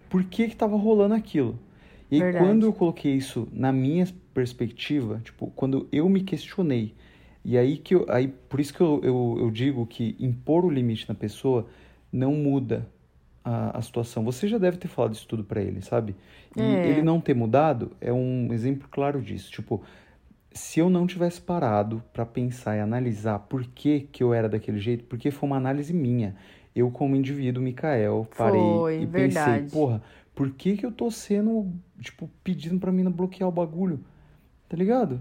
por 0.08 0.22
que 0.22 0.44
estava 0.44 0.76
rolando 0.76 1.14
aquilo. 1.14 1.58
E 2.12 2.22
aí, 2.22 2.32
quando 2.32 2.64
eu 2.64 2.72
coloquei 2.72 3.12
isso 3.12 3.48
na 3.52 3.72
minha 3.72 4.06
perspectiva, 4.32 5.20
tipo, 5.24 5.48
quando 5.56 5.88
eu 5.90 6.08
me 6.08 6.22
questionei, 6.22 6.94
e 7.44 7.58
aí 7.58 7.76
que 7.76 7.96
eu, 7.96 8.06
aí 8.08 8.28
por 8.28 8.60
isso 8.60 8.72
que 8.72 8.80
eu, 8.80 9.00
eu, 9.02 9.36
eu 9.40 9.50
digo 9.50 9.84
que 9.86 10.14
impor 10.20 10.64
o 10.64 10.70
limite 10.70 11.08
na 11.08 11.14
pessoa 11.14 11.66
não 12.12 12.34
muda 12.34 12.86
a, 13.44 13.78
a 13.78 13.82
situação. 13.82 14.24
Você 14.24 14.46
já 14.46 14.58
deve 14.58 14.76
ter 14.76 14.88
falado 14.88 15.14
isso 15.14 15.26
tudo 15.26 15.42
para 15.42 15.60
ele, 15.60 15.82
sabe? 15.82 16.14
E 16.56 16.60
é. 16.60 16.88
ele 16.88 17.02
não 17.02 17.20
ter 17.20 17.34
mudado 17.34 17.90
é 18.00 18.12
um 18.12 18.52
exemplo 18.52 18.86
claro 18.88 19.20
disso. 19.20 19.50
Tipo, 19.50 19.82
se 20.52 20.80
eu 20.80 20.90
não 20.90 21.06
tivesse 21.06 21.40
parado 21.40 22.02
para 22.12 22.26
pensar 22.26 22.76
e 22.76 22.80
analisar 22.80 23.38
por 23.40 23.64
que, 23.64 24.00
que 24.12 24.22
eu 24.22 24.34
era 24.34 24.48
daquele 24.48 24.80
jeito, 24.80 25.04
porque 25.04 25.30
foi 25.30 25.48
uma 25.48 25.56
análise 25.56 25.92
minha 25.92 26.34
eu 26.74 26.90
como 26.90 27.16
indivíduo, 27.16 27.62
Mikael, 27.62 28.26
parei 28.36 28.60
Foi, 28.60 29.02
e 29.02 29.06
verdade. 29.06 29.62
pensei, 29.62 29.78
porra, 29.78 30.02
por 30.34 30.50
que 30.50 30.76
que 30.76 30.86
eu 30.86 30.92
tô 30.92 31.10
sendo, 31.10 31.72
tipo, 32.00 32.30
pedindo 32.44 32.78
pra 32.78 32.92
mina 32.92 33.10
bloquear 33.10 33.48
o 33.48 33.52
bagulho? 33.52 34.00
Tá 34.68 34.76
ligado? 34.76 35.20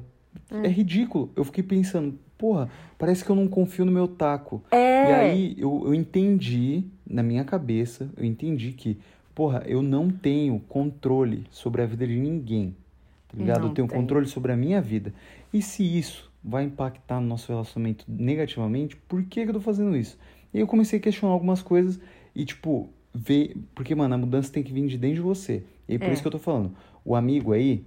É. 0.51 0.67
é 0.67 0.67
ridículo. 0.67 1.31
Eu 1.35 1.43
fiquei 1.43 1.63
pensando, 1.63 2.17
porra, 2.37 2.69
parece 2.97 3.25
que 3.25 3.29
eu 3.29 3.35
não 3.35 3.47
confio 3.47 3.83
no 3.83 3.91
meu 3.91 4.07
taco. 4.07 4.63
É. 4.71 5.09
E 5.09 5.13
aí 5.13 5.55
eu, 5.57 5.83
eu 5.85 5.93
entendi, 5.93 6.85
na 7.05 7.23
minha 7.23 7.43
cabeça, 7.43 8.09
eu 8.15 8.23
entendi 8.23 8.71
que, 8.71 8.99
porra, 9.33 9.63
eu 9.65 9.81
não 9.81 10.09
tenho 10.09 10.59
controle 10.69 11.45
sobre 11.49 11.81
a 11.81 11.85
vida 11.85 12.05
de 12.05 12.15
ninguém. 12.15 12.75
Tá 13.29 13.37
ligado? 13.37 13.61
Não 13.61 13.67
eu 13.69 13.73
tenho 13.73 13.87
tem. 13.87 13.97
controle 13.97 14.27
sobre 14.27 14.51
a 14.51 14.57
minha 14.57 14.81
vida. 14.81 15.13
E 15.53 15.61
se 15.61 15.83
isso 15.83 16.31
vai 16.43 16.63
impactar 16.63 17.21
no 17.21 17.27
nosso 17.27 17.51
relacionamento 17.51 18.05
negativamente, 18.07 18.95
por 18.95 19.23
que, 19.23 19.43
que 19.43 19.49
eu 19.49 19.53
tô 19.53 19.61
fazendo 19.61 19.95
isso? 19.95 20.17
E 20.53 20.59
eu 20.59 20.67
comecei 20.67 20.99
a 20.99 21.01
questionar 21.01 21.33
algumas 21.33 21.61
coisas 21.61 21.99
e, 22.35 22.43
tipo, 22.43 22.89
ver. 23.13 23.55
Porque, 23.75 23.93
mano, 23.93 24.15
a 24.15 24.17
mudança 24.17 24.51
tem 24.51 24.63
que 24.63 24.73
vir 24.73 24.87
de 24.87 24.97
dentro 24.97 25.17
de 25.17 25.21
você. 25.21 25.63
E 25.87 25.97
por 25.97 26.07
é. 26.07 26.13
isso 26.13 26.21
que 26.21 26.27
eu 26.27 26.31
tô 26.31 26.39
falando. 26.39 26.75
O 27.05 27.15
amigo 27.15 27.53
aí, 27.53 27.85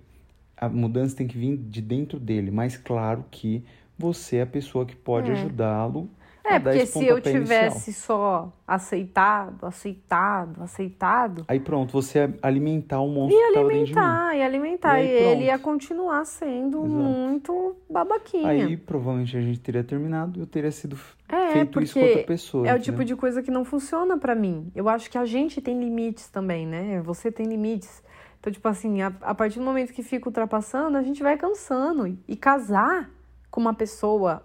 a 0.57 0.69
mudança 0.69 1.17
tem 1.17 1.27
que 1.27 1.37
vir 1.37 1.57
de 1.57 1.83
dentro 1.83 2.21
dele. 2.21 2.51
Mas 2.51 2.77
claro 2.77 3.25
que 3.31 3.65
você 3.99 4.37
é 4.37 4.43
a 4.43 4.47
pessoa 4.47 4.87
que 4.87 4.95
pode 4.95 5.31
é. 5.31 5.35
ajudá-lo 5.35 6.09
É, 6.45 6.59
porque 6.59 6.87
se 6.87 7.07
eu 7.07 7.21
tivesse 7.21 7.91
inicial. 7.91 8.19
só 8.19 8.53
aceitado, 8.67 9.65
aceitado, 9.65 10.63
aceitado, 10.63 11.45
Aí 11.47 11.61
pronto, 11.61 11.93
você 11.93 12.19
ia 12.19 12.39
alimentar 12.43 13.01
o 13.01 13.09
monstro 13.09 13.39
ia 13.39 13.61
alimentar, 13.61 14.37
ia 14.37 14.45
alimentar. 14.45 15.01
E 15.01 15.07
E, 15.07 15.11
ele 15.11 15.45
ia 15.45 15.59
continuar 15.59 16.25
sendo 16.25 16.79
Exato. 16.79 16.89
muito 16.89 17.77
babaquinha. 17.89 18.49
Aí 18.49 18.77
provavelmente 18.77 19.37
a 19.37 19.41
gente 19.41 19.61
teria 19.61 19.85
terminado 19.85 20.39
e 20.39 20.43
eu 20.43 20.47
teria 20.47 20.71
sido 20.71 20.99
é, 21.29 21.53
feito 21.53 21.81
isso 21.81 21.95
com 21.95 22.05
outra 22.05 22.25
pessoa. 22.25 22.69
é 22.69 22.75
o 22.75 22.81
tipo 22.81 23.05
de 23.05 23.15
coisa 23.15 23.43
que 23.43 23.51
não 23.51 23.65
funciona 23.65 24.19
pra 24.19 24.35
mim. 24.35 24.71
Eu 24.75 24.89
acho 24.89 25.11
que 25.11 25.19
a 25.19 25.25
gente 25.25 25.61
tem 25.61 25.79
limites 25.79 26.29
também, 26.29 26.67
né? 26.67 27.01
Você 27.03 27.31
tem 27.31 27.47
limites. 27.47 28.03
Então, 28.41 28.53
tipo 28.53 28.67
assim, 28.67 29.03
a, 29.03 29.13
a 29.21 29.35
partir 29.35 29.61
do 29.61 29.65
momento 29.65 29.93
que 29.93 30.03
fica 30.03 30.29
ultrapassando, 30.29 30.99
a 30.99 31.03
gente 31.03 31.23
vai 31.23 31.37
cansando. 31.37 32.09
E, 32.09 32.19
e 32.27 32.37
casar 32.37 33.09
com 33.51 33.61
uma 33.61 33.73
pessoa 33.73 34.43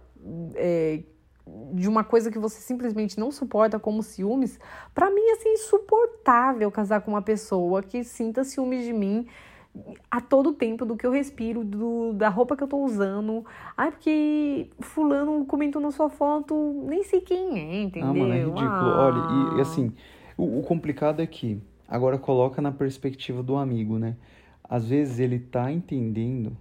é, 0.54 1.02
de 1.74 1.88
uma 1.88 2.04
coisa 2.04 2.32
que 2.32 2.40
você 2.40 2.62
simplesmente 2.62 3.20
não 3.20 3.32
suporta, 3.32 3.80
como 3.80 4.02
ciúmes, 4.02 4.60
pra 4.94 5.10
mim 5.10 5.22
é 5.22 5.34
assim, 5.34 5.54
insuportável 5.54 6.72
casar 6.72 7.02
com 7.02 7.12
uma 7.12 7.22
pessoa 7.22 7.82
que 7.82 8.04
sinta 8.04 8.44
ciúmes 8.44 8.84
de 8.86 8.94
mim 8.94 9.28
a 10.10 10.22
todo 10.22 10.54
tempo 10.54 10.86
do 10.86 10.96
que 10.96 11.06
eu 11.06 11.12
respiro, 11.12 11.64
do, 11.64 12.14
da 12.14 12.30
roupa 12.30 12.56
que 12.56 12.64
eu 12.64 12.68
tô 12.68 12.78
usando. 12.78 13.46
Ai, 13.76 13.92
porque 13.92 14.70
fulano 14.80 15.46
comentou 15.46 15.82
na 15.82 15.92
sua 15.92 16.10
foto, 16.10 16.84
nem 16.88 17.04
sei 17.04 17.22
quem 17.22 17.60
é, 17.60 17.82
entendeu? 17.84 18.10
Ah, 18.10 18.14
mano, 18.14 18.34
é 18.34 18.40
ridículo. 18.40 18.66
Ah. 18.66 19.06
Olha, 19.06 19.56
e, 19.56 19.58
e 19.58 19.62
assim, 19.62 19.94
o, 20.36 20.60
o 20.60 20.64
complicado 20.64 21.22
é 21.22 21.28
que, 21.28 21.62
agora 21.88 22.18
coloca 22.18 22.62
na 22.62 22.72
perspectiva 22.72 23.44
do 23.44 23.56
amigo, 23.56 23.98
né? 23.98 24.16
Às 24.64 24.88
vezes 24.88 25.20
ele 25.20 25.40
tá 25.40 25.72
entendendo 25.72 26.58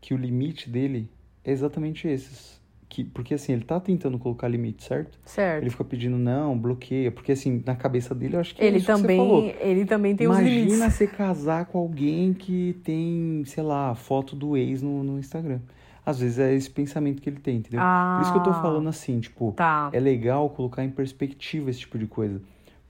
que 0.00 0.14
o 0.14 0.16
limite 0.16 0.70
dele 0.70 1.10
é 1.44 1.50
exatamente 1.50 2.08
esses. 2.08 2.59
Que, 2.90 3.04
porque 3.04 3.34
assim, 3.34 3.52
ele 3.52 3.62
tá 3.62 3.78
tentando 3.78 4.18
colocar 4.18 4.48
limite, 4.48 4.82
certo? 4.82 5.16
Certo. 5.24 5.62
Ele 5.62 5.70
fica 5.70 5.84
pedindo, 5.84 6.18
não, 6.18 6.58
bloqueia. 6.58 7.12
Porque 7.12 7.30
assim, 7.30 7.62
na 7.64 7.76
cabeça 7.76 8.12
dele, 8.16 8.34
eu 8.34 8.40
acho 8.40 8.52
que 8.52 8.60
é 8.60 8.66
Ele 8.66 8.78
isso 8.78 8.86
que 8.86 8.92
você 9.00 9.16
falou. 9.16 9.42
também, 9.52 9.56
ele 9.60 9.84
também 9.84 10.16
tem 10.16 10.26
os 10.26 10.36
Imagina 10.38 10.56
limites. 10.64 10.78
você 10.92 11.06
casar 11.06 11.66
com 11.66 11.78
alguém 11.78 12.34
que 12.34 12.76
tem, 12.82 13.44
sei 13.46 13.62
lá, 13.62 13.94
foto 13.94 14.34
do 14.34 14.56
ex 14.56 14.82
no, 14.82 15.04
no 15.04 15.20
Instagram. 15.20 15.60
Às 16.04 16.18
vezes 16.18 16.40
é 16.40 16.52
esse 16.52 16.68
pensamento 16.68 17.22
que 17.22 17.28
ele 17.30 17.38
tem, 17.38 17.58
entendeu? 17.58 17.80
Por 17.80 18.22
isso 18.22 18.32
que 18.32 18.38
eu 18.38 18.42
tô 18.42 18.50
Ah. 18.50 18.60
falando 18.60 18.88
assim, 18.88 19.20
tipo, 19.20 19.52
Tá. 19.52 19.88
é 19.92 20.00
legal 20.00 20.50
colocar 20.50 20.82
em 20.84 20.90
perspectiva 20.90 21.70
esse 21.70 21.78
tipo 21.80 21.96
de 21.96 22.08
coisa. 22.08 22.40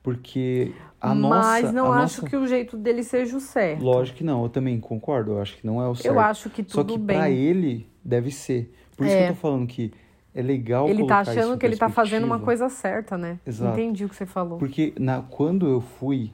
Porque 0.03 0.73
a 0.99 1.15
Mas 1.15 1.65
nossa. 1.65 1.73
não 1.73 1.93
a 1.93 1.99
acho 2.05 2.23
nossa... 2.23 2.27
que 2.31 2.37
o 2.37 2.47
jeito 2.47 2.77
dele 2.77 3.03
seja 3.03 3.37
o 3.37 3.41
certo. 3.41 3.83
Lógico 3.85 4.19
que 4.19 4.25
não, 4.25 4.43
eu 4.45 4.49
também 4.49 4.81
concordo, 4.81 5.33
eu 5.33 5.41
acho 5.43 5.59
que 5.59 5.67
não 5.67 5.83
é 5.83 5.87
o 5.87 5.95
certo. 5.95 6.15
Eu 6.15 6.19
acho 6.19 6.49
que 6.49 6.65
Só 6.67 6.83
tudo 6.83 6.95
que 6.95 7.05
bem. 7.05 7.19
pra 7.19 7.29
ele 7.31 7.87
deve 8.03 8.31
ser. 8.31 8.75
Por 9.01 9.07
isso 9.07 9.17
É. 9.17 9.25
que 9.25 9.31
eu 9.31 9.35
tô 9.35 9.41
falando 9.41 9.67
que 9.67 9.91
é 10.35 10.43
legal 10.43 10.87
Ele 10.89 11.07
tá 11.07 11.21
achando 11.21 11.57
que 11.57 11.65
ele 11.65 11.77
tá 11.77 11.89
fazendo 11.89 12.25
uma 12.25 12.39
coisa 12.39 12.69
certa, 12.69 13.17
né? 13.17 13.41
Exato. 13.47 13.73
Entendi 13.81 14.05
o 14.05 14.09
que 14.11 14.15
você 14.15 14.27
falou. 14.27 14.59
Porque 14.59 14.93
na, 14.99 15.23
quando 15.23 15.67
eu 15.67 15.81
fui 15.81 16.31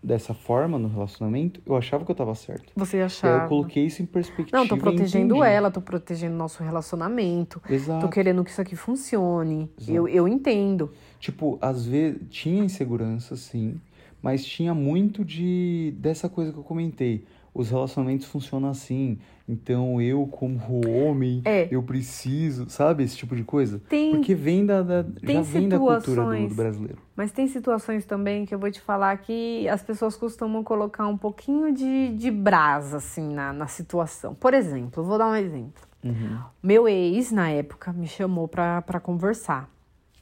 dessa 0.00 0.32
forma 0.32 0.78
no 0.78 0.86
relacionamento, 0.86 1.60
eu 1.66 1.74
achava 1.76 2.04
que 2.04 2.10
eu 2.10 2.14
tava 2.14 2.34
certo. 2.36 2.72
Você 2.76 2.98
E 2.98 3.00
aí 3.00 3.06
achava. 3.06 3.44
eu 3.44 3.48
coloquei 3.48 3.86
isso 3.86 4.00
em 4.02 4.06
perspectiva. 4.06 4.56
Não, 4.56 4.68
tô 4.68 4.76
protegendo 4.76 5.42
ela, 5.42 5.70
tô 5.72 5.80
protegendo 5.80 6.36
nosso 6.36 6.62
relacionamento. 6.62 7.60
Exato. 7.68 8.06
Tô 8.06 8.08
querendo 8.12 8.44
que 8.44 8.50
isso 8.50 8.60
aqui 8.60 8.76
funcione. 8.76 9.68
Exato. 9.76 9.92
Eu, 9.92 10.06
eu 10.06 10.28
entendo. 10.28 10.92
Tipo, 11.18 11.58
às 11.60 11.84
vezes 11.84 12.20
tinha 12.30 12.62
insegurança, 12.62 13.34
sim, 13.34 13.80
mas 14.22 14.44
tinha 14.44 14.72
muito 14.74 15.24
de 15.24 15.94
dessa 15.98 16.28
coisa 16.28 16.52
que 16.52 16.58
eu 16.58 16.62
comentei. 16.64 17.24
Os 17.54 17.70
relacionamentos 17.70 18.26
funcionam 18.26 18.68
assim, 18.68 19.18
então 19.48 20.00
eu, 20.00 20.26
como 20.26 20.58
homem, 20.88 21.42
É. 21.44 21.68
eu 21.70 21.82
preciso, 21.82 22.68
sabe? 22.70 23.02
Esse 23.04 23.16
tipo 23.16 23.36
de 23.36 23.44
coisa. 23.44 23.78
Tem, 23.88 24.12
Porque 24.12 24.34
vem 24.34 24.64
da, 24.64 24.82
da- 24.82 25.02
já 25.22 25.40
vem 25.42 25.68
da 25.68 25.78
cultura 25.78 26.24
do, 26.24 26.48
do 26.48 26.54
brasileiro. 26.54 26.98
mas 27.14 27.30
tem 27.30 27.46
situações 27.46 28.04
também 28.06 28.46
que 28.46 28.54
eu 28.54 28.58
vou 28.58 28.70
te 28.70 28.80
falar 28.80 29.16
que 29.18 29.68
as 29.68 29.82
pessoas 29.82 30.16
costumam 30.16 30.64
colocar 30.64 31.06
um 31.06 31.16
pouquinho 31.18 31.72
de, 31.74 32.14
de 32.16 32.30
brasa, 32.30 32.96
assim, 32.96 33.34
na, 33.34 33.52
na 33.52 33.66
situação. 33.66 34.34
Por 34.34 34.54
exemplo, 34.54 35.04
vou 35.04 35.18
dar 35.18 35.28
um 35.28 35.36
exemplo. 35.36 35.82
Uhum. 36.02 36.38
Meu 36.62 36.88
ex, 36.88 37.30
na 37.32 37.48
época, 37.50 37.92
me 37.92 38.06
chamou 38.06 38.46
pra, 38.48 38.80
pra 38.82 38.98
conversar. 39.00 39.68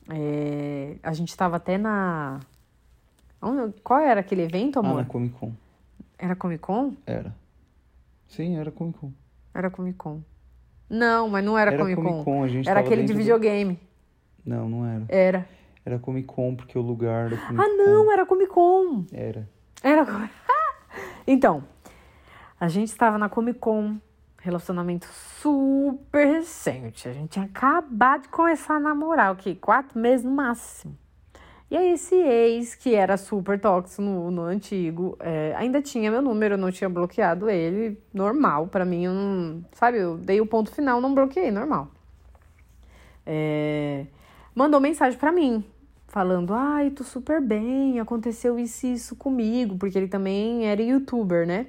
É, 0.09 0.97
a 1.03 1.13
gente 1.13 1.37
tava 1.37 1.57
até 1.57 1.79
na. 1.79 2.41
Qual 3.83 3.99
era 4.01 4.21
aquele 4.21 4.43
evento, 4.43 4.79
Ah, 4.79 4.81
amor? 4.81 4.97
na 4.99 5.05
Comic 5.05 5.35
Con. 5.39 5.53
Era 6.19 6.37
Comic 6.37 6.61
Con? 6.61 6.95
Era. 7.07 7.35
Sim, 8.35 8.57
era 8.57 8.71
Comic 8.71 8.99
Con. 8.99 9.13
Era 9.55 9.71
Comic 9.71 9.97
Con. 9.97 10.23
Não, 10.89 11.29
mas 11.29 11.45
não 11.45 11.57
era, 11.59 11.71
Era 11.73 11.79
Comic, 11.83 11.97
Comic 11.97 12.15
Con. 12.17 12.25
Con, 12.25 12.43
a 12.45 12.49
gente 12.49 12.69
Era 12.69 12.81
aquele 12.81 12.97
de 13.03 13.09
dentro 13.09 13.15
do- 13.15 13.19
videogame. 13.19 13.79
Não, 14.45 14.69
não 14.69 14.87
era. 14.87 15.05
Era. 15.09 15.49
Era 15.85 15.99
Comic 15.99 16.27
Con, 16.27 16.55
porque 16.57 16.79
o 16.79 16.83
lugar 16.83 17.31
da 17.31 17.37
Comic 17.37 17.61
Ah, 17.61 17.65
Con 17.65 17.77
não, 17.77 18.13
era 18.13 18.27
Comic 18.27 18.51
Con. 18.53 19.07
era. 19.13 19.49
Era. 19.83 20.05
Então, 21.27 21.63
a 22.61 22.69
gente 22.69 22.89
estava 22.89 23.17
na 23.17 23.29
Comic 23.29 23.59
Con, 23.59 23.99
relacionamento 24.39 25.07
super 25.07 26.27
recente. 26.27 27.09
A 27.09 27.13
gente 27.13 27.31
tinha 27.31 27.45
acabado 27.45 28.23
de 28.23 28.29
começar 28.29 28.75
a 28.77 28.81
namorar, 28.81 29.33
o 29.33 29.37
quê? 29.37 29.55
Quatro 29.55 29.99
meses 29.99 30.25
no 30.25 30.33
máximo. 30.33 30.99
E 31.73 31.77
aí, 31.79 31.93
esse 31.95 32.15
ex, 32.15 32.75
que 32.75 32.95
era 32.95 33.17
super 33.17 33.59
tóxico 33.59 34.03
no, 34.03 34.31
no 34.31 34.43
antigo, 34.43 35.17
é, 35.19 35.55
ainda 35.57 35.81
tinha 35.81 36.11
meu 36.11 36.21
número, 36.21 36.53
eu 36.53 36.59
não 36.59 36.71
tinha 36.71 36.87
bloqueado 36.87 37.49
ele, 37.49 37.99
normal. 38.13 38.67
Pra 38.67 38.85
mim. 38.85 39.65
Sabe, 39.73 39.97
eu 39.97 40.19
dei 40.19 40.39
o 40.39 40.45
ponto 40.45 40.71
final, 40.71 41.01
não 41.01 41.15
bloqueei, 41.15 41.51
normal. 41.51 41.89
É, 43.25 44.05
mandou 44.55 44.81
mensagem 44.81 45.19
pra 45.19 45.33
mim, 45.33 45.65
falando: 46.09 46.53
Ai, 46.53 46.91
tô 46.91 47.03
super 47.05 47.41
bem, 47.41 47.99
aconteceu 47.99 48.59
isso 48.59 48.87
e 48.87 48.93
isso 48.93 49.17
comigo, 49.17 49.79
porque 49.79 49.97
ele 49.97 50.09
também 50.09 50.67
era 50.67 50.83
youtuber, 50.83 51.47
né? 51.47 51.69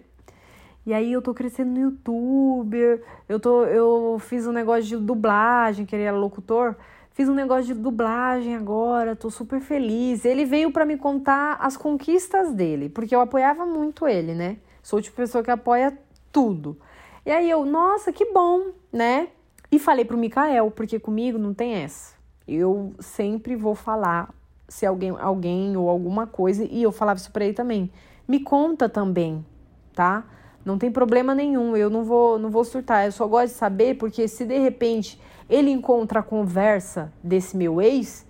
E 0.85 0.93
aí 0.93 1.13
eu 1.13 1.21
tô 1.21 1.33
crescendo 1.33 1.71
no 1.71 1.79
YouTube, 1.79 3.01
eu, 3.29 3.39
tô, 3.39 3.63
eu 3.63 4.17
fiz 4.19 4.45
um 4.45 4.51
negócio 4.51 4.83
de 4.83 4.97
dublagem, 4.97 5.85
que 5.85 5.95
ele 5.95 6.03
era 6.03 6.17
locutor, 6.17 6.75
fiz 7.13 7.29
um 7.29 7.33
negócio 7.33 7.73
de 7.73 7.73
dublagem 7.75 8.55
agora, 8.55 9.15
tô 9.15 9.29
super 9.29 9.61
feliz. 9.61 10.25
Ele 10.25 10.45
veio 10.45 10.71
pra 10.71 10.85
me 10.85 10.97
contar 10.97 11.57
as 11.59 11.77
conquistas 11.77 12.51
dele, 12.51 12.89
porque 12.89 13.15
eu 13.15 13.21
apoiava 13.21 13.65
muito 13.65 14.07
ele, 14.07 14.33
né? 14.33 14.57
Sou 14.81 15.01
tipo 15.01 15.15
pessoa 15.15 15.43
que 15.43 15.51
apoia 15.51 15.97
tudo. 16.31 16.77
E 17.25 17.31
aí 17.31 17.49
eu, 17.49 17.65
nossa, 17.65 18.11
que 18.11 18.25
bom, 18.33 18.71
né? 18.91 19.29
E 19.71 19.79
falei 19.79 20.03
pro 20.03 20.17
Mikael, 20.17 20.69
porque 20.71 20.99
comigo 20.99 21.37
não 21.37 21.53
tem 21.53 21.75
essa. 21.75 22.15
Eu 22.47 22.93
sempre 22.99 23.55
vou 23.55 23.75
falar 23.75 24.33
se 24.67 24.85
alguém, 24.85 25.11
alguém 25.11 25.77
ou 25.77 25.89
alguma 25.89 26.27
coisa, 26.27 26.63
e 26.63 26.83
eu 26.83 26.91
falava 26.91 27.19
isso 27.19 27.31
pra 27.31 27.45
ele 27.45 27.53
também. 27.53 27.91
Me 28.27 28.39
conta 28.39 28.89
também, 28.89 29.45
tá? 29.93 30.25
Não 30.65 30.77
tem 30.77 30.91
problema 30.91 31.35
nenhum, 31.35 31.75
eu 31.75 31.89
não 31.89 32.03
vou, 32.03 32.39
não 32.39 32.49
vou 32.49 32.63
surtar. 32.63 33.05
Eu 33.05 33.11
só 33.11 33.27
gosto 33.27 33.53
de 33.53 33.59
saber 33.59 33.95
porque 33.95 34.27
se 34.27 34.45
de 34.45 34.57
repente 34.57 35.19
ele 35.49 35.69
encontra 35.71 36.19
a 36.19 36.23
conversa 36.23 37.11
desse 37.21 37.57
meu 37.57 37.81
ex 37.81 38.25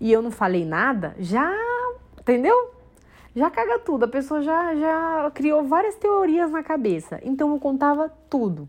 e 0.00 0.12
eu 0.12 0.20
não 0.20 0.30
falei 0.30 0.64
nada, 0.64 1.14
já, 1.18 1.52
entendeu? 2.18 2.72
Já 3.34 3.50
caga 3.50 3.78
tudo. 3.78 4.04
A 4.04 4.08
pessoa 4.08 4.42
já, 4.42 4.74
já 4.74 5.30
criou 5.32 5.62
várias 5.64 5.94
teorias 5.94 6.50
na 6.50 6.62
cabeça. 6.62 7.20
Então 7.22 7.52
eu 7.52 7.60
contava 7.60 8.10
tudo. 8.28 8.68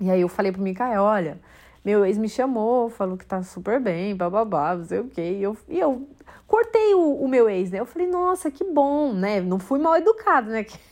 E 0.00 0.10
aí 0.10 0.20
eu 0.20 0.28
falei 0.28 0.50
pro 0.50 0.60
Mikael, 0.60 1.02
olha, 1.02 1.38
meu 1.84 2.04
ex 2.04 2.18
me 2.18 2.28
chamou, 2.28 2.88
falou 2.88 3.16
que 3.16 3.24
tá 3.24 3.42
super 3.42 3.80
bem, 3.80 4.16
bababá, 4.16 4.74
não 4.74 4.84
sei 4.84 5.00
o 5.00 5.08
quê. 5.08 5.36
E 5.38 5.42
eu, 5.42 5.56
e 5.68 5.78
eu 5.78 6.06
cortei 6.46 6.94
o, 6.94 7.14
o 7.14 7.28
meu 7.28 7.48
ex, 7.48 7.70
né? 7.70 7.80
Eu 7.80 7.86
falei, 7.86 8.08
nossa, 8.08 8.50
que 8.50 8.64
bom, 8.64 9.12
né? 9.12 9.40
Não 9.40 9.58
fui 9.58 9.78
mal 9.78 9.96
educado, 9.96 10.50
né? 10.50 10.66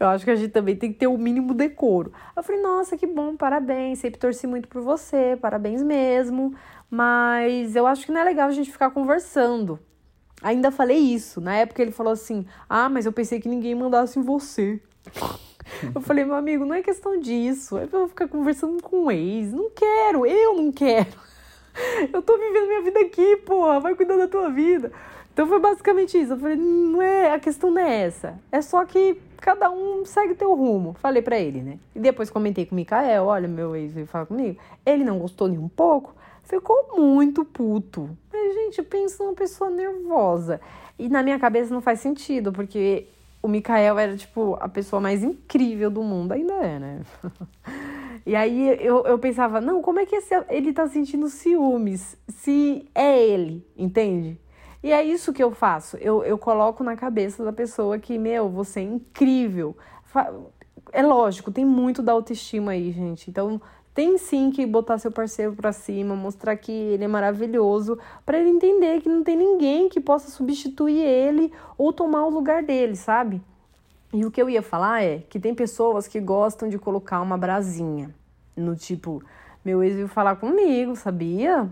Eu 0.00 0.08
acho 0.08 0.24
que 0.24 0.30
a 0.30 0.36
gente 0.36 0.50
também 0.50 0.74
tem 0.74 0.92
que 0.92 0.98
ter 0.98 1.06
o 1.06 1.16
mínimo 1.16 1.54
decoro. 1.54 2.12
Eu 2.36 2.42
falei, 2.42 2.60
nossa, 2.60 2.96
que 2.96 3.06
bom, 3.06 3.36
parabéns, 3.36 4.00
sempre 4.00 4.18
torci 4.18 4.46
muito 4.46 4.68
por 4.68 4.82
você, 4.82 5.38
parabéns 5.40 5.82
mesmo. 5.82 6.54
Mas 6.90 7.76
eu 7.76 7.86
acho 7.86 8.06
que 8.06 8.12
não 8.12 8.20
é 8.20 8.24
legal 8.24 8.48
a 8.48 8.52
gente 8.52 8.70
ficar 8.70 8.90
conversando. 8.90 9.78
Ainda 10.42 10.70
falei 10.70 10.98
isso. 10.98 11.40
Na 11.40 11.54
época 11.54 11.80
ele 11.80 11.92
falou 11.92 12.12
assim: 12.12 12.44
Ah, 12.68 12.88
mas 12.88 13.06
eu 13.06 13.12
pensei 13.12 13.40
que 13.40 13.48
ninguém 13.48 13.74
mandasse 13.74 14.18
em 14.18 14.22
você. 14.22 14.80
Eu 15.94 16.00
falei, 16.00 16.24
meu 16.24 16.34
amigo, 16.34 16.64
não 16.64 16.74
é 16.74 16.82
questão 16.82 17.18
disso. 17.18 17.78
É 17.78 17.86
pra 17.86 18.00
eu 18.00 18.08
ficar 18.08 18.28
conversando 18.28 18.82
com 18.82 19.04
o 19.04 19.10
ex. 19.10 19.52
Não 19.52 19.70
quero, 19.70 20.26
eu 20.26 20.56
não 20.56 20.72
quero. 20.72 21.10
Eu 22.12 22.20
tô 22.20 22.36
vivendo 22.36 22.66
minha 22.66 22.82
vida 22.82 23.00
aqui, 23.00 23.36
porra. 23.38 23.80
Vai 23.80 23.94
cuidar 23.94 24.16
da 24.16 24.28
tua 24.28 24.50
vida. 24.50 24.92
Então 25.32 25.46
foi 25.46 25.58
basicamente 25.58 26.18
isso. 26.18 26.34
Eu 26.34 26.38
falei, 26.38 26.56
não 26.56 27.00
é, 27.00 27.32
a 27.32 27.38
questão 27.38 27.70
não 27.70 27.80
é 27.80 28.02
essa. 28.02 28.38
É 28.50 28.60
só 28.60 28.84
que 28.84 29.20
cada 29.38 29.70
um 29.70 30.04
segue 30.04 30.34
teu 30.34 30.54
rumo. 30.54 30.94
Falei 30.94 31.22
pra 31.22 31.38
ele, 31.38 31.62
né? 31.62 31.78
E 31.94 31.98
depois 31.98 32.30
comentei 32.30 32.66
com 32.66 32.74
o 32.74 32.76
Mikael, 32.76 33.24
olha, 33.24 33.48
meu 33.48 33.74
ex 33.74 33.92
veio 33.92 34.06
falar 34.06 34.26
comigo. 34.26 34.58
Ele 34.84 35.04
não 35.04 35.18
gostou 35.18 35.48
nem 35.48 35.58
um 35.58 35.68
pouco. 35.68 36.14
Ficou 36.42 36.96
muito 36.98 37.44
puto. 37.44 38.10
Mas, 38.32 38.54
gente, 38.54 38.82
pensa 38.82 39.24
numa 39.24 39.34
pessoa 39.34 39.70
nervosa. 39.70 40.60
E 40.98 41.08
na 41.08 41.22
minha 41.22 41.38
cabeça 41.38 41.72
não 41.72 41.80
faz 41.80 42.00
sentido, 42.00 42.52
porque 42.52 43.06
o 43.42 43.48
Mikael 43.48 43.98
era, 43.98 44.16
tipo, 44.16 44.56
a 44.60 44.68
pessoa 44.68 45.00
mais 45.00 45.22
incrível 45.22 45.90
do 45.90 46.02
mundo. 46.02 46.32
Ainda 46.32 46.54
é, 46.54 46.78
né? 46.78 47.00
E 48.24 48.36
aí 48.36 48.78
eu, 48.80 49.04
eu 49.04 49.18
pensava, 49.18 49.60
não, 49.60 49.82
como 49.82 49.98
é 49.98 50.06
que 50.06 50.14
esse, 50.14 50.32
ele 50.48 50.72
tá 50.72 50.86
sentindo 50.86 51.28
ciúmes 51.28 52.16
se 52.28 52.88
é 52.94 53.20
ele, 53.20 53.66
entende? 53.76 54.38
E 54.82 54.90
é 54.90 55.02
isso 55.02 55.32
que 55.32 55.42
eu 55.42 55.52
faço. 55.52 55.96
Eu, 55.98 56.24
eu 56.24 56.36
coloco 56.36 56.82
na 56.82 56.96
cabeça 56.96 57.44
da 57.44 57.52
pessoa 57.52 57.98
que, 57.98 58.18
meu, 58.18 58.48
você 58.48 58.80
é 58.80 58.82
incrível. 58.82 59.76
É 60.92 61.02
lógico, 61.02 61.52
tem 61.52 61.64
muito 61.64 62.02
da 62.02 62.12
autoestima 62.12 62.72
aí, 62.72 62.90
gente. 62.90 63.30
Então, 63.30 63.60
tem 63.94 64.18
sim 64.18 64.50
que 64.50 64.66
botar 64.66 64.98
seu 64.98 65.12
parceiro 65.12 65.54
para 65.54 65.70
cima, 65.72 66.16
mostrar 66.16 66.56
que 66.56 66.72
ele 66.72 67.04
é 67.04 67.08
maravilhoso, 67.08 67.98
para 68.24 68.38
ele 68.38 68.48
entender 68.48 69.00
que 69.00 69.08
não 69.08 69.22
tem 69.22 69.36
ninguém 69.36 69.88
que 69.88 70.00
possa 70.00 70.30
substituir 70.30 71.00
ele 71.00 71.52
ou 71.76 71.92
tomar 71.92 72.26
o 72.26 72.30
lugar 72.30 72.62
dele, 72.62 72.96
sabe? 72.96 73.40
E 74.12 74.24
o 74.24 74.30
que 74.30 74.42
eu 74.42 74.50
ia 74.50 74.62
falar 74.62 75.02
é 75.02 75.18
que 75.28 75.38
tem 75.38 75.54
pessoas 75.54 76.08
que 76.08 76.20
gostam 76.20 76.68
de 76.68 76.78
colocar 76.78 77.20
uma 77.20 77.38
brasinha 77.38 78.14
no 78.56 78.74
tipo, 78.74 79.22
meu 79.64 79.82
ex 79.82 79.94
veio 79.94 80.08
falar 80.08 80.36
comigo, 80.36 80.96
sabia? 80.96 81.70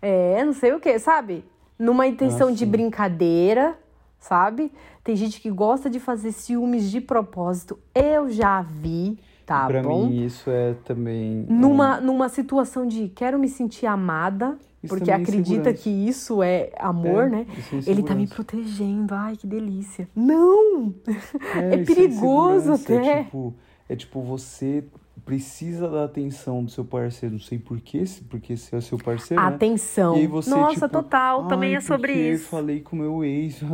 É, 0.00 0.44
não 0.44 0.52
sei 0.52 0.72
o 0.72 0.80
que, 0.80 0.98
sabe? 0.98 1.44
Numa 1.78 2.06
intenção 2.06 2.48
ah, 2.48 2.52
de 2.52 2.66
brincadeira, 2.66 3.78
sabe? 4.18 4.72
Tem 5.04 5.14
gente 5.14 5.40
que 5.40 5.50
gosta 5.50 5.88
de 5.88 6.00
fazer 6.00 6.32
ciúmes 6.32 6.90
de 6.90 7.00
propósito. 7.00 7.78
Eu 7.94 8.28
já 8.30 8.60
vi, 8.62 9.18
tá 9.46 9.66
pra 9.66 9.82
bom? 9.82 10.06
mim 10.06 10.24
isso 10.24 10.50
é 10.50 10.74
também 10.84 11.46
numa 11.48 12.00
numa 12.00 12.28
situação 12.28 12.86
de 12.86 13.08
quero 13.08 13.38
me 13.38 13.48
sentir 13.48 13.86
amada, 13.86 14.58
isso 14.82 14.94
porque 14.94 15.10
é 15.10 15.14
acredita 15.14 15.72
que 15.72 15.88
isso 15.88 16.42
é 16.42 16.70
amor, 16.78 17.24
é, 17.24 17.28
né? 17.30 17.46
É 17.72 17.90
Ele 17.90 18.02
tá 18.02 18.14
me 18.14 18.26
protegendo. 18.26 19.14
Ai, 19.14 19.36
que 19.36 19.46
delícia. 19.46 20.08
Não! 20.14 20.94
É, 21.56 21.74
é, 21.76 21.80
é 21.80 21.84
perigoso 21.84 22.72
até. 22.72 23.24
Tipo, 23.24 23.54
é 23.88 23.96
tipo 23.96 24.22
você 24.22 24.84
precisa 25.24 25.88
da 25.88 26.04
atenção 26.04 26.64
do 26.64 26.70
seu 26.70 26.84
parceiro, 26.84 27.34
não 27.34 27.40
sei 27.40 27.58
porquê, 27.58 28.04
porque 28.28 28.56
se 28.56 28.74
é 28.74 28.80
seu 28.80 28.98
parceiro, 28.98 29.42
né? 29.42 29.48
Atenção. 29.48 30.16
Né? 30.16 30.26
Você, 30.26 30.50
Nossa, 30.50 30.74
tipo, 30.74 30.88
total, 30.88 31.46
também 31.48 31.74
é 31.74 31.80
sobre 31.80 32.12
isso. 32.12 32.44
Eu 32.44 32.48
falei 32.48 32.80
com 32.80 32.96
meu 32.96 33.24
ex. 33.24 33.60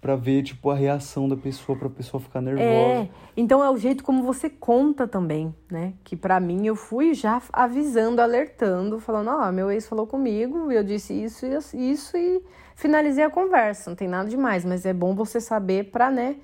para 0.00 0.14
ver 0.14 0.42
tipo 0.42 0.70
a 0.70 0.76
reação 0.76 1.28
da 1.28 1.36
pessoa 1.36 1.76
para 1.76 1.88
a 1.88 1.90
pessoa 1.90 2.20
ficar 2.20 2.40
nervosa. 2.40 2.68
É, 2.68 3.08
então 3.36 3.64
é 3.64 3.70
o 3.70 3.76
jeito 3.76 4.04
como 4.04 4.22
você 4.22 4.48
conta 4.48 5.08
também, 5.08 5.52
né? 5.70 5.94
Que 6.04 6.14
para 6.14 6.38
mim 6.38 6.66
eu 6.66 6.76
fui 6.76 7.14
já 7.14 7.42
avisando, 7.52 8.22
alertando, 8.22 9.00
falando, 9.00 9.30
ó, 9.30 9.48
oh, 9.48 9.52
meu 9.52 9.70
ex 9.70 9.88
falou 9.88 10.06
comigo, 10.06 10.70
eu 10.70 10.84
disse 10.84 11.12
isso 11.12 11.44
e 11.74 11.90
isso 11.90 12.16
e 12.16 12.40
finalizei 12.76 13.24
a 13.24 13.30
conversa. 13.30 13.90
Não 13.90 13.96
tem 13.96 14.06
nada 14.06 14.28
demais, 14.28 14.64
mas 14.64 14.86
é 14.86 14.92
bom 14.92 15.14
você 15.14 15.40
saber 15.40 15.90
para, 15.90 16.10
né? 16.10 16.36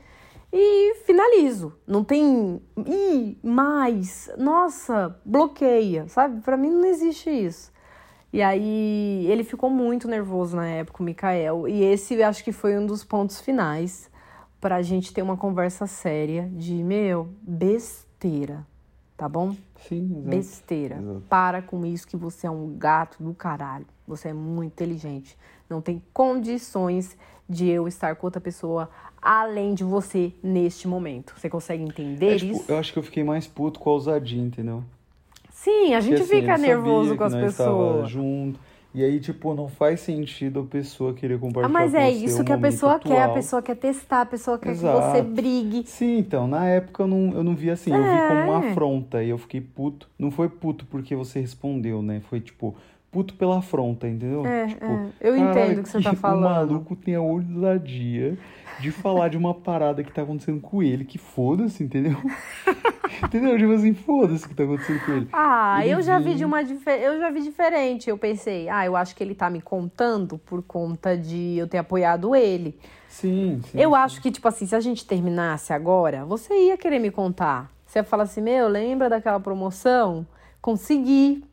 E 0.56 0.94
finalizo. 1.04 1.72
Não 1.84 2.04
tem 2.04 2.62
e 2.86 3.36
mais, 3.42 4.30
nossa, 4.38 5.20
bloqueia, 5.24 6.06
sabe? 6.06 6.42
Para 6.42 6.56
mim 6.56 6.70
não 6.70 6.84
existe 6.84 7.28
isso. 7.28 7.72
E 8.32 8.40
aí 8.40 9.26
ele 9.28 9.42
ficou 9.42 9.68
muito 9.68 10.06
nervoso 10.06 10.54
na 10.54 10.64
época, 10.68 11.02
o 11.02 11.04
Mikael. 11.04 11.66
E 11.66 11.82
esse 11.82 12.22
acho 12.22 12.44
que 12.44 12.52
foi 12.52 12.78
um 12.78 12.86
dos 12.86 13.02
pontos 13.02 13.40
finais 13.40 14.08
para 14.60 14.76
a 14.76 14.82
gente 14.82 15.12
ter 15.12 15.22
uma 15.22 15.36
conversa 15.36 15.88
séria 15.88 16.48
de, 16.52 16.74
meu, 16.84 17.28
besteira, 17.42 18.64
tá 19.16 19.28
bom? 19.28 19.56
Sim, 19.88 20.04
exato. 20.12 20.28
Besteira. 20.28 20.96
Exato. 20.96 21.22
Para 21.28 21.62
com 21.62 21.84
isso 21.84 22.06
que 22.06 22.16
você 22.16 22.46
é 22.46 22.50
um 22.50 22.78
gato 22.78 23.20
do 23.20 23.34
caralho. 23.34 23.86
Você 24.06 24.28
é 24.28 24.32
muito 24.32 24.72
inteligente. 24.72 25.36
Não 25.68 25.80
tem 25.80 26.00
condições 26.12 27.16
de 27.48 27.68
eu 27.68 27.86
estar 27.86 28.16
com 28.16 28.26
outra 28.26 28.40
pessoa 28.40 28.88
além 29.24 29.72
de 29.72 29.82
você 29.82 30.32
neste 30.42 30.86
momento. 30.86 31.32
Você 31.36 31.48
consegue 31.48 31.82
entender 31.82 32.34
é, 32.34 32.36
tipo, 32.36 32.52
isso? 32.52 32.64
Eu 32.68 32.76
acho 32.76 32.92
que 32.92 32.98
eu 32.98 33.02
fiquei 33.02 33.24
mais 33.24 33.46
puto 33.46 33.80
com 33.80 33.88
a 33.88 33.92
ousadia, 33.94 34.42
entendeu? 34.42 34.84
Sim, 35.50 35.94
a 35.94 36.00
gente 36.00 36.18
Porque, 36.18 36.34
assim, 36.34 36.42
fica 36.42 36.58
nervoso 36.58 37.16
com 37.16 37.24
as 37.24 37.34
pessoas. 37.34 38.10
junto. 38.10 38.60
E 38.94 39.02
aí, 39.02 39.18
tipo, 39.18 39.54
não 39.54 39.66
faz 39.66 40.00
sentido 40.00 40.60
a 40.60 40.62
pessoa 40.62 41.12
querer 41.14 41.40
compartilhar 41.40 41.66
ah, 41.66 41.68
mas 41.68 41.94
é 41.94 42.12
você 42.12 42.26
isso 42.26 42.44
que 42.44 42.52
a 42.52 42.58
pessoa 42.58 42.94
atual. 42.94 43.12
quer, 43.12 43.22
a 43.24 43.28
pessoa 43.30 43.60
quer 43.60 43.74
testar, 43.74 44.20
a 44.20 44.26
pessoa 44.26 44.56
quer 44.56 44.70
Exato. 44.70 45.00
que 45.00 45.16
você 45.16 45.22
brigue. 45.22 45.82
Sim, 45.84 46.18
então, 46.18 46.46
na 46.46 46.68
época 46.68 47.02
eu 47.02 47.08
não, 47.08 47.32
eu 47.32 47.42
não 47.42 47.56
vi 47.56 47.70
assim, 47.70 47.92
é. 47.92 47.96
eu 47.96 48.02
vi 48.02 48.28
como 48.28 48.52
uma 48.52 48.70
afronta 48.70 49.20
e 49.24 49.30
eu 49.30 49.38
fiquei 49.38 49.60
puto. 49.60 50.08
Não 50.16 50.30
foi 50.30 50.48
puto 50.48 50.86
porque 50.86 51.16
você 51.16 51.40
respondeu, 51.40 52.02
né? 52.02 52.22
Foi 52.28 52.38
tipo, 52.40 52.76
puto 53.14 53.34
pela 53.34 53.58
afronta, 53.58 54.08
entendeu? 54.08 54.44
É, 54.44 54.66
tipo, 54.66 54.84
é. 54.84 55.06
Eu 55.20 55.36
entendo 55.36 55.78
o 55.78 55.82
que 55.84 55.88
você 55.88 56.02
tá 56.02 56.14
falando. 56.18 56.70
O 56.70 56.72
maluco 56.74 56.96
tem 56.96 57.14
a 57.14 57.20
ousadia 57.20 58.36
de 58.80 58.90
falar 58.90 59.28
de 59.28 59.36
uma 59.36 59.54
parada 59.54 60.02
que 60.02 60.10
tá 60.10 60.22
acontecendo 60.22 60.60
com 60.60 60.82
ele, 60.82 61.04
que 61.04 61.16
foda-se, 61.16 61.84
entendeu? 61.84 62.16
entendeu? 63.22 63.56
Tipo 63.56 63.72
assim, 63.72 63.94
foda-se 63.94 64.44
o 64.44 64.48
que 64.48 64.54
tá 64.56 64.64
acontecendo 64.64 65.04
com 65.06 65.12
ele. 65.12 65.28
Ah, 65.32 65.78
ele 65.82 65.94
eu 65.94 66.02
já 66.02 66.18
vi 66.18 66.34
de 66.34 66.44
uma 66.44 66.60
eu 66.62 67.20
já 67.20 67.30
vi 67.30 67.40
diferente. 67.40 68.10
Eu 68.10 68.18
pensei, 68.18 68.68
ah, 68.68 68.84
eu 68.84 68.96
acho 68.96 69.14
que 69.14 69.22
ele 69.22 69.36
tá 69.36 69.48
me 69.48 69.60
contando 69.60 70.36
por 70.38 70.60
conta 70.60 71.16
de 71.16 71.56
eu 71.56 71.68
ter 71.68 71.78
apoiado 71.78 72.34
ele. 72.34 72.76
Sim, 73.08 73.60
sim. 73.70 73.80
Eu 73.80 73.90
sim. 73.90 73.96
acho 73.96 74.20
que, 74.20 74.32
tipo 74.32 74.48
assim, 74.48 74.66
se 74.66 74.74
a 74.74 74.80
gente 74.80 75.06
terminasse 75.06 75.72
agora, 75.72 76.24
você 76.24 76.52
ia 76.66 76.76
querer 76.76 76.98
me 76.98 77.12
contar. 77.12 77.70
Você 77.86 78.00
ia 78.00 78.04
falar 78.04 78.24
assim, 78.24 78.40
meu, 78.40 78.66
lembra 78.66 79.08
daquela 79.08 79.38
promoção? 79.38 80.26
Consegui. 80.60 81.44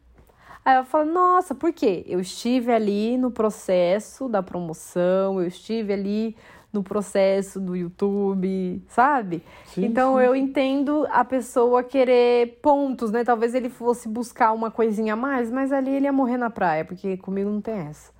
Aí 0.63 0.77
eu 0.77 0.85
falo, 0.85 1.11
nossa, 1.11 1.55
por 1.55 1.73
quê? 1.73 2.03
Eu 2.07 2.19
estive 2.19 2.71
ali 2.71 3.17
no 3.17 3.31
processo 3.31 4.29
da 4.29 4.43
promoção, 4.43 5.41
eu 5.41 5.47
estive 5.47 5.91
ali 5.93 6.35
no 6.71 6.83
processo 6.83 7.59
do 7.59 7.75
YouTube, 7.75 8.81
sabe? 8.87 9.43
Sim, 9.65 9.85
então 9.85 10.17
sim, 10.17 10.23
eu 10.23 10.35
entendo 10.35 11.05
a 11.11 11.25
pessoa 11.25 11.83
querer 11.83 12.59
pontos, 12.61 13.11
né? 13.11 13.23
Talvez 13.23 13.53
ele 13.53 13.69
fosse 13.69 14.07
buscar 14.07 14.53
uma 14.53 14.71
coisinha 14.71 15.13
a 15.13 15.17
mais, 15.17 15.51
mas 15.51 15.71
ali 15.71 15.91
ele 15.91 16.05
ia 16.05 16.13
morrer 16.13 16.37
na 16.37 16.49
praia, 16.49 16.85
porque 16.85 17.17
comigo 17.17 17.49
não 17.49 17.59
tem 17.59 17.75
essa. 17.75 18.11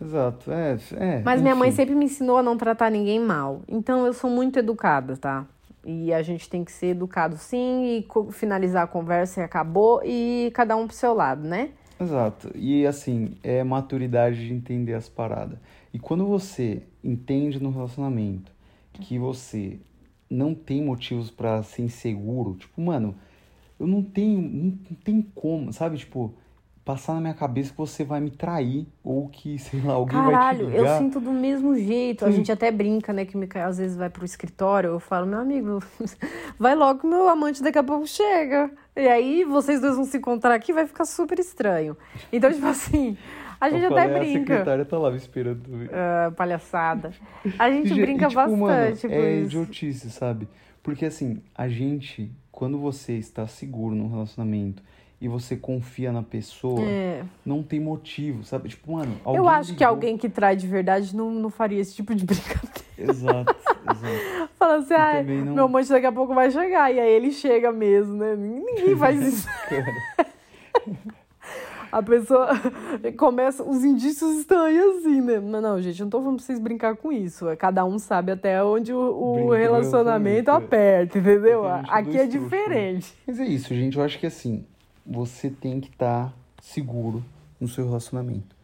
Exato, 0.00 0.50
é. 0.50 0.76
é 0.96 1.22
Mas 1.24 1.40
minha 1.40 1.54
mãe 1.54 1.68
enfim. 1.68 1.76
sempre 1.76 1.94
me 1.94 2.06
ensinou 2.06 2.38
a 2.38 2.42
não 2.42 2.56
tratar 2.56 2.90
ninguém 2.90 3.20
mal. 3.20 3.62
Então 3.68 4.04
eu 4.04 4.12
sou 4.12 4.28
muito 4.28 4.58
educada, 4.58 5.16
tá? 5.16 5.46
E 5.88 6.12
a 6.12 6.20
gente 6.20 6.50
tem 6.50 6.64
que 6.64 6.72
ser 6.72 6.88
educado 6.88 7.36
sim 7.36 7.98
e 7.98 8.32
finalizar 8.32 8.82
a 8.82 8.86
conversa 8.88 9.40
e 9.40 9.44
acabou 9.44 10.02
e 10.04 10.50
cada 10.52 10.76
um 10.76 10.88
pro 10.88 10.96
seu 10.96 11.14
lado, 11.14 11.46
né? 11.46 11.70
Exato. 12.00 12.50
E 12.56 12.84
assim, 12.84 13.36
é 13.40 13.62
maturidade 13.62 14.48
de 14.48 14.52
entender 14.52 14.94
as 14.94 15.08
paradas. 15.08 15.58
E 15.94 15.98
quando 15.98 16.26
você 16.26 16.82
entende 17.04 17.62
no 17.62 17.70
relacionamento 17.70 18.50
que 18.94 19.16
você 19.16 19.78
não 20.28 20.54
tem 20.54 20.82
motivos 20.82 21.30
pra 21.30 21.62
ser 21.62 21.82
inseguro, 21.82 22.56
tipo, 22.56 22.80
mano, 22.80 23.14
eu 23.78 23.86
não 23.86 24.02
tenho, 24.02 24.42
não, 24.42 24.78
não 24.90 24.96
tem 25.04 25.22
como, 25.22 25.72
sabe? 25.72 25.98
Tipo, 25.98 26.34
passar 26.86 27.14
na 27.14 27.20
minha 27.20 27.34
cabeça 27.34 27.72
que 27.72 27.76
você 27.76 28.04
vai 28.04 28.20
me 28.20 28.30
trair 28.30 28.86
ou 29.02 29.28
que, 29.28 29.58
sei 29.60 29.80
lá, 29.82 29.94
alguém 29.94 30.16
vai 30.16 30.28
te 30.28 30.32
Caralho, 30.32 30.70
eu 30.70 30.82
ligar. 30.82 30.98
sinto 30.98 31.18
do 31.20 31.32
mesmo 31.32 31.76
jeito. 31.76 32.24
A 32.24 32.30
Sim. 32.30 32.36
gente 32.38 32.52
até 32.52 32.70
brinca, 32.70 33.12
né? 33.12 33.24
Que 33.26 33.34
o 33.36 33.38
Mikael 33.38 33.68
às 33.68 33.76
vezes 33.78 33.96
vai 33.96 34.08
pro 34.08 34.24
escritório. 34.24 34.90
Eu 34.90 35.00
falo, 35.00 35.26
meu 35.26 35.40
amigo, 35.40 35.82
vai 36.58 36.74
logo 36.76 37.00
que 37.00 37.06
meu 37.08 37.28
amante 37.28 37.60
daqui 37.62 37.76
a 37.78 37.82
pouco 37.84 38.06
chega. 38.06 38.70
E 38.94 39.00
aí 39.08 39.44
vocês 39.44 39.80
dois 39.80 39.96
vão 39.96 40.04
se 40.04 40.16
encontrar 40.16 40.54
aqui 40.54 40.72
vai 40.72 40.86
ficar 40.86 41.04
super 41.04 41.38
estranho. 41.40 41.96
Então, 42.32 42.50
tipo 42.52 42.66
assim, 42.66 43.18
a 43.60 43.68
gente 43.70 43.84
até 43.84 44.02
falei, 44.02 44.16
A 44.16 44.18
brinca. 44.20 44.38
secretária 44.38 44.84
tá 44.84 44.96
lá 44.96 45.10
me 45.10 45.16
esperando. 45.16 45.62
Ah, 45.92 46.30
palhaçada. 46.36 47.12
A 47.58 47.68
gente 47.68 47.92
E, 47.92 48.00
brinca 48.00 48.26
e, 48.26 48.28
tipo, 48.28 48.40
mano, 48.40 48.58
bastante 48.66 49.06
é 49.06 49.08
com 49.08 49.26
isso. 49.28 49.46
idiotice, 49.46 50.10
sabe? 50.10 50.48
Porque 50.84 51.04
assim, 51.04 51.42
a 51.52 51.68
gente, 51.68 52.30
quando 52.52 52.78
você 52.78 53.14
está 53.14 53.44
seguro 53.48 53.92
num 53.96 54.08
relacionamento 54.08 54.82
e 55.20 55.28
você 55.28 55.56
confia 55.56 56.12
na 56.12 56.22
pessoa, 56.22 56.80
É. 56.82 57.22
não 57.44 57.62
tem 57.62 57.80
motivo, 57.80 58.44
sabe? 58.44 58.68
Tipo, 58.68 58.92
mano, 58.92 59.16
alguém 59.24 59.40
Eu 59.42 59.48
acho 59.48 59.68
que 59.72 59.78
ligou- 59.78 59.88
alguém 59.88 60.16
que 60.18 60.28
trai 60.28 60.54
de 60.56 60.66
verdade 60.66 61.16
não, 61.16 61.30
não 61.30 61.48
faria 61.50 61.80
esse 61.80 61.94
tipo 61.94 62.14
de 62.14 62.24
brincadeira. 62.26 62.76
Exato, 62.98 63.56
exato. 63.90 64.50
Fala 64.58 64.76
assim, 64.76 64.94
ah, 64.94 65.22
não- 65.22 65.54
meu 65.54 65.64
amante 65.64 65.88
daqui 65.90 66.06
a 66.06 66.12
pouco 66.12 66.34
vai 66.34 66.50
chegar. 66.50 66.92
E 66.92 66.98
aí 67.00 67.10
ele 67.12 67.30
chega 67.32 67.70
mesmo, 67.72 68.14
né? 68.14 68.34
Ninguém 68.36 68.94
faz 68.96 69.20
isso. 69.22 69.48
A 71.92 72.02
pessoa 72.02 72.48
começa, 73.16 73.62
os 73.62 73.84
indícios 73.84 74.38
estão 74.40 74.64
aí 74.64 74.76
assim, 74.78 75.20
né? 75.20 75.38
Mas 75.38 75.62
não, 75.62 75.80
gente, 75.80 76.02
não 76.02 76.10
tô 76.10 76.18
falando 76.20 76.36
pra 76.36 76.44
vocês 76.44 76.58
brincar 76.58 76.96
com 76.96 77.10
isso. 77.12 77.48
É, 77.48 77.56
Cada 77.56 77.84
um 77.84 77.98
sabe 77.98 78.32
até 78.32 78.62
onde 78.62 78.92
o, 78.92 78.98
o 79.46 79.50
relacionamento 79.52 80.50
aperta, 80.50 81.18
entendeu? 81.18 81.64
Aqui 81.64 82.18
é 82.18 82.24
é 82.24 82.26
trouxa, 82.26 82.38
diferente. 82.38 83.14
Mas 83.26 83.38
é 83.40 83.44
isso, 83.44 83.72
gente. 83.74 83.96
Eu 83.96 84.02
acho 84.04 84.18
que 84.18 84.26
assim, 84.26 84.66
você 85.06 85.50
tem 85.50 85.80
que 85.80 85.88
estar 85.90 86.34
seguro 86.62 87.24
no 87.60 87.68
seu 87.68 87.84
relacionamento. 87.86 88.54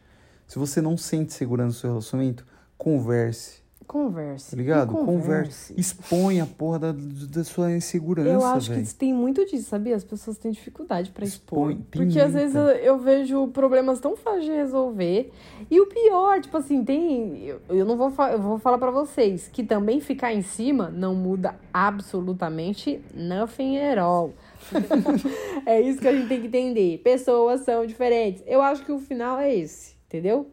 Se 0.47 0.59
você 0.59 0.81
não 0.81 0.97
sente 0.97 1.33
segurança 1.33 1.69
no 1.69 1.73
seu 1.81 1.91
relacionamento, 1.91 2.47
converse. 2.77 3.63
Converse. 3.87 4.53
Tá 4.53 4.57
ligado? 4.57 4.93
E 4.93 5.05
Converse. 5.05 5.75
Expõe 5.77 6.41
a 6.41 6.47
porra 6.47 6.79
da, 6.79 6.93
da 6.93 7.45
sua 7.45 7.73
insegurança, 7.73 8.29
Eu 8.31 8.45
acho 8.45 8.71
velho. 8.71 8.87
que 8.87 8.95
tem 8.95 9.13
muito 9.13 9.45
disso, 9.45 9.69
sabia? 9.69 9.95
As 9.95 10.05
pessoas 10.05 10.39
têm 10.39 10.51
dificuldade 10.51 11.11
pra 11.11 11.25
expor. 11.25 11.73
Expõe, 11.73 11.87
Porque 11.91 12.19
às 12.19 12.33
vezes 12.33 12.55
eu, 12.55 12.63
muita. 12.65 12.79
eu 12.79 12.99
vejo 12.99 13.49
problemas 13.49 14.01
tão 14.01 14.17
fáceis 14.17 14.45
de 14.45 14.51
resolver. 14.53 15.31
E 15.71 15.79
o 15.81 15.87
pior, 15.87 16.41
tipo 16.41 16.57
assim, 16.57 16.83
tem. 16.85 17.45
Eu, 17.45 17.61
eu 17.69 17.85
não 17.85 17.97
vou, 17.97 18.11
eu 18.27 18.41
vou 18.41 18.59
falar 18.59 18.79
pra 18.79 18.91
vocês 18.91 19.49
que 19.53 19.63
também 19.63 20.01
ficar 20.01 20.33
em 20.33 20.43
cima 20.43 20.89
não 20.89 21.15
muda 21.15 21.55
absolutamente 21.73 23.01
nothing 23.15 23.79
at 23.79 23.99
all. 23.99 24.33
é 25.67 25.81
isso 25.81 26.01
que 26.01 26.09
a 26.09 26.13
gente 26.15 26.29
tem 26.29 26.41
que 26.41 26.47
entender. 26.47 26.99
Pessoas 26.99 27.63
são 27.63 27.85
diferentes. 27.87 28.43
Eu 28.47 28.63
acho 28.63 28.85
que 28.85 28.93
o 28.93 28.99
final 28.99 29.39
é 29.39 29.55
esse, 29.55 29.95
entendeu? 30.07 30.51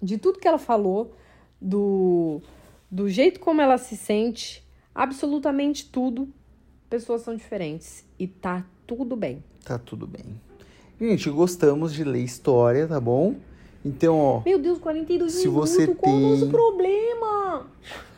De 0.00 0.18
tudo 0.18 0.38
que 0.38 0.46
ela 0.48 0.58
falou, 0.58 1.14
do, 1.60 2.40
do 2.90 3.08
jeito 3.08 3.40
como 3.40 3.60
ela 3.60 3.78
se 3.78 3.96
sente, 3.96 4.66
absolutamente 4.94 5.86
tudo, 5.90 6.28
pessoas 6.88 7.22
são 7.22 7.34
diferentes. 7.34 8.04
E 8.18 8.26
tá 8.26 8.64
tudo 8.86 9.16
bem. 9.16 9.42
Tá 9.64 9.78
tudo 9.78 10.06
bem. 10.06 10.40
Gente, 11.00 11.30
gostamos 11.30 11.92
de 11.92 12.02
ler 12.04 12.22
história, 12.22 12.86
tá 12.86 13.00
bom? 13.00 13.36
Então, 13.84 14.18
ó, 14.18 14.42
Meu 14.44 14.58
Deus, 14.58 14.78
42 14.78 15.32
Se 15.32 15.46
minutos, 15.48 15.70
você 15.70 15.86
qual 15.94 16.14
o 16.14 16.20
nosso 16.20 16.40
tem- 16.42 16.50
problema? 16.50 17.66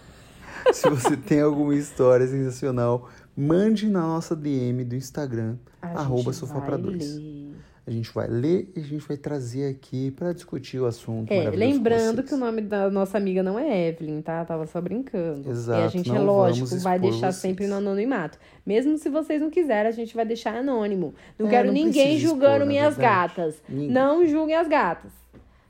se 0.73 0.89
você 0.89 1.17
tem 1.17 1.41
alguma 1.41 1.75
história 1.75 2.27
sensacional, 2.27 3.09
mande 3.41 3.89
na 3.89 4.01
nossa 4.03 4.37
DM 4.37 4.85
do 4.85 4.95
Instagram, 4.95 5.57
A 5.81 5.89
arroba 6.01 6.33
sofá 6.33 6.59
vai 6.59 6.67
pra 6.69 6.77
dois. 6.77 7.17
ler. 7.17 7.51
A 7.87 7.91
gente 7.93 8.13
vai 8.15 8.29
ler 8.29 8.71
e 8.77 8.81
a 8.81 8.83
gente 8.85 9.09
vai 9.09 9.17
trazer 9.17 9.69
aqui 9.69 10.13
pra 10.13 10.33
discutir 10.33 10.79
o 10.79 10.87
assunto. 10.87 11.33
É, 11.33 11.51
lembrando 11.51 12.23
que 12.23 12.33
o 12.33 12.37
nome 12.37 12.61
da 12.61 12.89
nossa 12.89 13.19
amiga 13.19 13.43
não 13.43 13.59
é 13.59 13.89
Evelyn, 13.89 14.21
tá? 14.21 14.45
Tava 14.45 14.65
só 14.67 14.81
brincando. 14.81 15.51
Exato, 15.51 15.81
E 15.81 15.85
a 15.85 15.89
gente, 15.89 16.11
é 16.11 16.19
lógico, 16.19 16.77
vai 16.79 17.01
deixar 17.01 17.33
vocês. 17.33 17.37
sempre 17.37 17.67
no 17.67 17.75
anonimato. 17.77 18.39
Mesmo 18.65 18.97
se 18.97 19.09
vocês 19.09 19.41
não 19.41 19.51
quiserem, 19.51 19.89
a 19.89 19.95
gente 19.95 20.15
vai 20.15 20.25
deixar 20.25 20.55
anônimo. 20.55 21.15
Não 21.37 21.47
É, 21.49 21.51
quero 21.51 21.67
não 21.69 21.75
ninguém 21.75 22.17
julgando 22.19 22.53
expor, 22.59 22.67
minhas 22.69 22.97
verdade. 22.97 23.35
gatas. 23.35 23.55
Ninguém. 23.69 23.91
Não 23.91 24.25
julguem 24.27 24.55
as 24.55 24.69
gatas. 24.69 25.11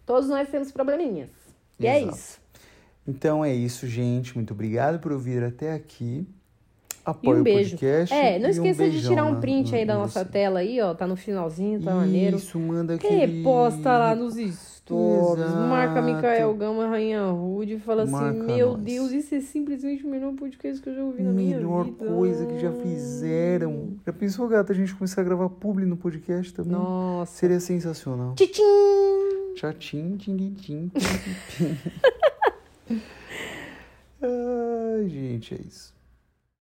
Todos 0.05 0.29
nós 0.29 0.47
temos 0.51 0.71
probleminhas. 0.73 1.31
E 1.79 1.87
é 1.87 2.03
Exato. 2.03 2.17
isso. 2.19 2.39
Então 3.09 3.43
é 3.43 3.55
isso, 3.55 3.87
gente. 3.87 4.35
Muito 4.37 4.53
obrigado 4.53 4.99
por 4.99 5.11
ouvir 5.13 5.43
até 5.43 5.73
aqui. 5.73 6.27
E 7.07 7.11
Apoie 7.11 7.41
um 7.41 7.43
beijo. 7.43 7.71
podcast. 7.71 8.15
É, 8.15 8.39
não 8.39 8.49
e 8.49 8.51
esqueça 8.53 8.85
de 8.85 8.91
beijão 8.91 9.11
tirar 9.11 9.25
um 9.25 9.41
print 9.41 9.73
na- 9.73 9.79
aí 9.79 9.87
da 9.87 9.95
nossa 9.95 10.21
você. 10.25 10.31
tela 10.31 10.61
aí, 10.61 10.81
ó. 10.81 10.95
Tá 10.95 11.07
no 11.07 11.17
finalzinho, 11.17 11.81
tá 11.83 11.95
maneiro. 11.95 12.37
Isso, 12.37 12.59
manda 12.59 12.95
aquele... 12.95 13.39
Reposta 13.39 13.91
lá 13.99 14.15
nos 14.15 14.35
stories. 14.35 15.45
Exato. 15.45 15.57
Marca 15.69 16.03
Micael 16.03 16.53
Gama, 16.55 16.87
Rainha 16.89 17.25
Rude. 17.27 17.75
e 17.75 17.79
Fala 17.79 18.03
assim: 18.03 18.13
Marca 18.13 18.43
Meu 18.43 18.73
nós. 18.73 18.81
Deus, 18.83 19.13
isso 19.13 19.35
é 19.35 19.41
simplesmente 19.41 20.05
o 20.05 20.09
melhor 20.09 20.33
podcast 20.35 20.83
que 20.83 20.89
eu 20.91 20.95
já 20.95 21.03
ouvi 21.05 21.23
na 21.23 21.33
minha 21.33 21.57
Melhor 21.57 21.85
vida. 21.85 22.05
coisa 22.07 22.45
que 22.47 22.59
já 22.61 22.73
fizeram. 22.73 23.91
Já 24.05 24.13
pensou, 24.13 24.47
gata, 24.49 24.73
a 24.73 24.77
gente 24.77 24.95
começar 24.95 25.21
a 25.21 25.25
gravar 25.25 25.49
publi 25.49 25.87
no 25.87 25.97
podcast 25.97 26.53
também? 26.53 26.73
Nossa. 26.73 27.33
Seria 27.33 27.61
sensacional. 27.61 28.35
Tchim! 28.35 29.55
Tchatim, 29.55 30.17
tim, 30.17 30.37
tim, 30.37 30.55
tim, 30.55 30.91
tim. 31.49 31.77
Ai, 34.23 35.09
gente, 35.09 35.55
é 35.55 35.59
isso. 35.67 35.95